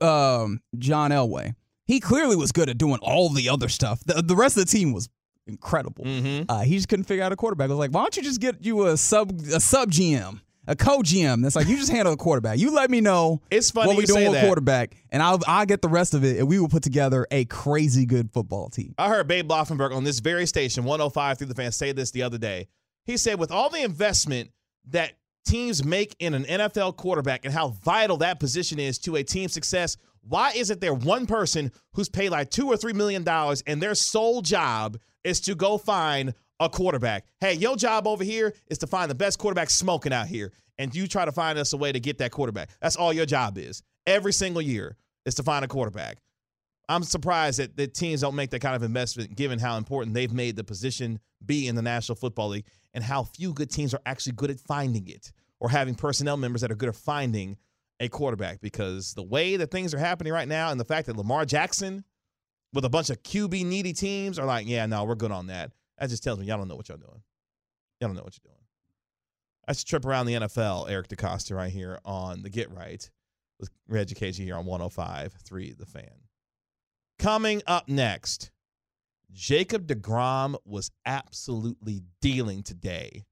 um, 0.02 0.62
John 0.78 1.12
Elway, 1.12 1.54
he 1.86 2.00
clearly 2.00 2.36
was 2.36 2.52
good 2.52 2.70
at 2.70 2.78
doing 2.78 3.00
all 3.02 3.30
the 3.30 3.50
other 3.50 3.70
stuff. 3.70 4.04
The, 4.06 4.22
the 4.22 4.36
rest 4.36 4.58
of 4.58 4.66
the 4.66 4.72
team 4.72 4.92
was 4.92 5.10
incredible. 5.48 6.04
Mm-hmm. 6.04 6.50
Uh, 6.50 6.62
he 6.62 6.76
just 6.76 6.90
couldn't 6.90 7.06
figure 7.06 7.24
out 7.24 7.32
a 7.32 7.36
quarterback. 7.36 7.66
I 7.66 7.70
was 7.70 7.80
like, 7.80 7.92
why 7.92 8.02
don't 8.02 8.18
you 8.18 8.24
just 8.24 8.42
get 8.42 8.64
you 8.64 8.88
a 8.88 8.98
sub 8.98 9.32
a 9.54 9.60
sub 9.60 9.92
GM, 9.92 10.42
a 10.68 10.76
co 10.76 11.00
GM? 11.00 11.44
That's 11.44 11.56
like 11.56 11.68
you 11.68 11.78
just 11.78 11.92
handle 11.92 12.12
the 12.12 12.18
quarterback. 12.18 12.58
You 12.58 12.74
let 12.74 12.90
me 12.90 13.02
know 13.02 13.42
It's 13.52 13.72
funny 13.72 13.88
what 13.88 13.98
we 13.98 14.06
doing 14.06 14.32
with 14.32 14.42
quarterback, 14.42 14.96
and 15.12 15.22
I'll 15.22 15.40
I'll 15.48 15.66
get 15.66 15.82
the 15.82 15.90
rest 15.90 16.14
of 16.14 16.24
it, 16.24 16.40
and 16.40 16.48
we 16.48 16.60
will 16.60 16.70
put 16.70 16.84
together 16.84 17.28
a 17.32 17.46
crazy 17.46 18.06
good 18.06 18.32
football 18.32 18.70
team. 18.70 18.96
I 18.98 19.10
heard 19.10 19.28
Babe 19.28 19.50
Laufenberg 19.50 19.96
on 19.96 20.04
this 20.04 20.20
very 20.20 20.46
station, 20.48 20.84
105.3 20.84 21.48
the 21.48 21.56
fan, 21.56 21.72
say 21.72 21.92
this 21.92 22.12
the 22.12 22.24
other 22.24 22.38
day. 22.38 22.68
He 23.06 23.18
said, 23.18 23.38
with 23.38 23.52
all 23.52 23.70
the 23.70 23.84
investment 23.84 24.50
that 24.90 25.14
teams 25.46 25.84
make 25.84 26.16
in 26.20 26.34
an 26.34 26.44
NFL 26.44 26.98
quarterback 26.98 27.46
and 27.46 27.54
how 27.54 27.70
vital 27.70 28.18
that 28.18 28.40
position 28.40 28.80
is 28.80 28.98
to 29.00 29.16
a 29.16 29.24
team's 29.24 29.54
success, 29.54 29.98
why 30.22 30.52
isn't 30.56 30.82
there 30.82 30.94
one 30.94 31.26
person 31.26 31.72
who's 31.94 32.10
paid 32.10 32.30
like 32.30 32.50
two 32.50 32.68
or 32.68 32.78
three 32.78 32.94
million 32.94 33.24
dollars 33.24 33.64
and 33.68 33.82
their 33.82 33.96
sole 33.96 34.42
job 34.42 34.98
is 35.24 35.40
to 35.42 35.56
go 35.56 35.78
find 35.78 36.34
a 36.60 36.70
quarterback? 36.70 37.26
Hey, 37.40 37.54
your 37.54 37.76
job 37.76 38.08
over 38.08 38.24
here 38.24 38.54
is 38.68 38.80
to 38.80 38.88
find 38.88 39.10
the 39.10 39.16
best 39.16 39.38
quarterback 39.38 39.70
smoking 39.70 40.14
out 40.14 40.28
here. 40.28 40.52
And 40.78 40.94
you 40.94 41.08
try 41.08 41.24
to 41.24 41.32
find 41.32 41.58
us 41.58 41.72
a 41.74 41.78
way 41.78 41.92
to 41.92 42.00
get 42.00 42.18
that 42.18 42.32
quarterback. 42.32 42.70
That's 42.82 42.96
all 42.98 43.14
your 43.14 43.26
job 43.26 43.58
is. 43.58 43.82
Every 44.08 44.34
single 44.34 44.62
year 44.62 44.98
is 45.26 45.36
to 45.36 45.44
find 45.44 45.64
a 45.64 45.68
quarterback. 45.68 46.18
I'm 46.88 47.04
surprised 47.04 47.60
that, 47.60 47.76
that 47.78 47.94
teams 47.94 48.22
don't 48.22 48.36
make 48.36 48.52
that 48.52 48.60
kind 48.60 48.76
of 48.76 48.84
investment 48.84 49.36
given 49.36 49.60
how 49.60 49.78
important 49.78 50.14
they've 50.14 50.32
made 50.32 50.56
the 50.56 50.64
position 50.64 51.20
be 51.46 51.68
in 51.68 51.76
the 51.76 51.82
National 51.82 52.16
Football 52.16 52.50
League 52.50 52.66
and 52.94 53.04
how 53.04 53.24
few 53.24 53.54
good 53.54 53.70
teams 53.72 53.94
are 53.94 54.02
actually 54.06 54.34
good 54.34 54.52
at 54.52 54.60
finding 54.60 55.08
it 55.08 55.32
or 55.60 55.70
having 55.70 55.96
personnel 55.96 56.38
members 56.38 56.62
that 56.62 56.72
are 56.72 56.76
good 56.76 56.90
at 56.90 56.96
finding 56.96 57.58
a 58.00 58.10
quarterback 58.10 58.62
because 58.62 59.14
the 59.14 59.24
way 59.24 59.58
that 59.58 59.72
things 59.72 59.94
are 59.94 59.98
happening 59.98 60.34
right 60.34 60.48
now 60.48 60.70
and 60.70 60.80
the 60.80 60.86
fact 60.86 61.08
that 61.08 61.18
Lamar 61.18 61.46
Jackson 61.46 62.04
with 62.74 62.86
a 62.86 62.90
bunch 62.90 63.10
of 63.10 63.24
QB 63.24 63.66
needy 63.66 63.94
teams 63.94 64.38
are 64.38 64.46
like, 64.46 64.68
yeah, 64.68 64.86
no, 64.86 65.06
we're 65.06 65.16
good 65.16 65.32
on 65.32 65.48
that. 65.48 65.72
That 65.98 66.10
just 66.10 66.24
tells 66.24 66.40
me 66.40 66.46
y'all 66.46 66.58
don't 66.58 66.68
know 66.68 66.76
what 66.76 66.90
y'all 66.90 66.98
doing. 66.98 67.22
Y'all 68.00 68.10
don't 68.10 68.16
know 68.16 68.24
what 68.24 68.38
you're 68.38 68.52
doing. 68.52 68.62
That's 69.66 69.82
a 69.82 69.86
trip 69.86 70.06
around 70.06 70.28
the 70.28 70.34
NFL, 70.34 70.90
Eric 70.90 71.08
DeCosta 71.08 71.56
right 71.56 71.72
here 71.72 72.00
on 72.06 72.44
the 72.44 72.50
Get 72.50 72.70
Right 72.72 73.10
with 73.60 73.70
Reggie 73.88 74.14
KG 74.14 74.44
here 74.44 74.58
on 74.58 74.66
105.3 74.66 75.78
The 75.78 75.86
Fan. 75.86 76.25
Coming 77.20 77.62
up 77.66 77.88
next, 77.88 78.52
Jacob 79.32 79.88
DeGrom 79.88 80.56
was 80.66 80.92
absolutely 81.06 82.02
dealing 82.22 82.64
today. 82.64 83.26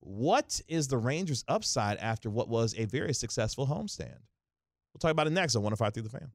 What 0.00 0.60
is 0.68 0.88
the 0.88 0.98
Rangers' 0.98 1.44
upside 1.48 1.98
after 1.98 2.30
what 2.30 2.48
was 2.48 2.74
a 2.78 2.84
very 2.86 3.12
successful 3.12 3.66
homestand? 3.66 4.18
We'll 4.92 5.00
talk 5.00 5.10
about 5.10 5.26
it 5.26 5.30
next 5.30 5.56
on 5.56 5.62
105 5.62 6.04
The 6.04 6.08
Fan. 6.08 6.30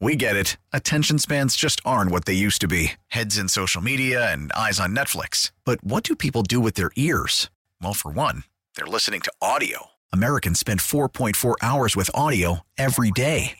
We 0.00 0.16
get 0.16 0.34
it. 0.34 0.56
Attention 0.72 1.18
spans 1.18 1.56
just 1.56 1.80
aren't 1.84 2.10
what 2.10 2.24
they 2.24 2.32
used 2.32 2.62
to 2.62 2.68
be 2.68 2.92
heads 3.08 3.36
in 3.36 3.48
social 3.48 3.82
media 3.82 4.32
and 4.32 4.50
eyes 4.52 4.80
on 4.80 4.96
Netflix. 4.96 5.50
But 5.64 5.84
what 5.84 6.04
do 6.04 6.16
people 6.16 6.42
do 6.42 6.58
with 6.58 6.74
their 6.74 6.90
ears? 6.96 7.50
Well, 7.82 7.94
for 7.94 8.10
one, 8.10 8.44
they're 8.76 8.86
listening 8.86 9.20
to 9.22 9.32
audio. 9.42 9.88
Americans 10.12 10.58
spend 10.58 10.80
4.4 10.80 11.56
hours 11.62 11.96
with 11.96 12.10
audio 12.14 12.60
every 12.78 13.10
day. 13.10 13.59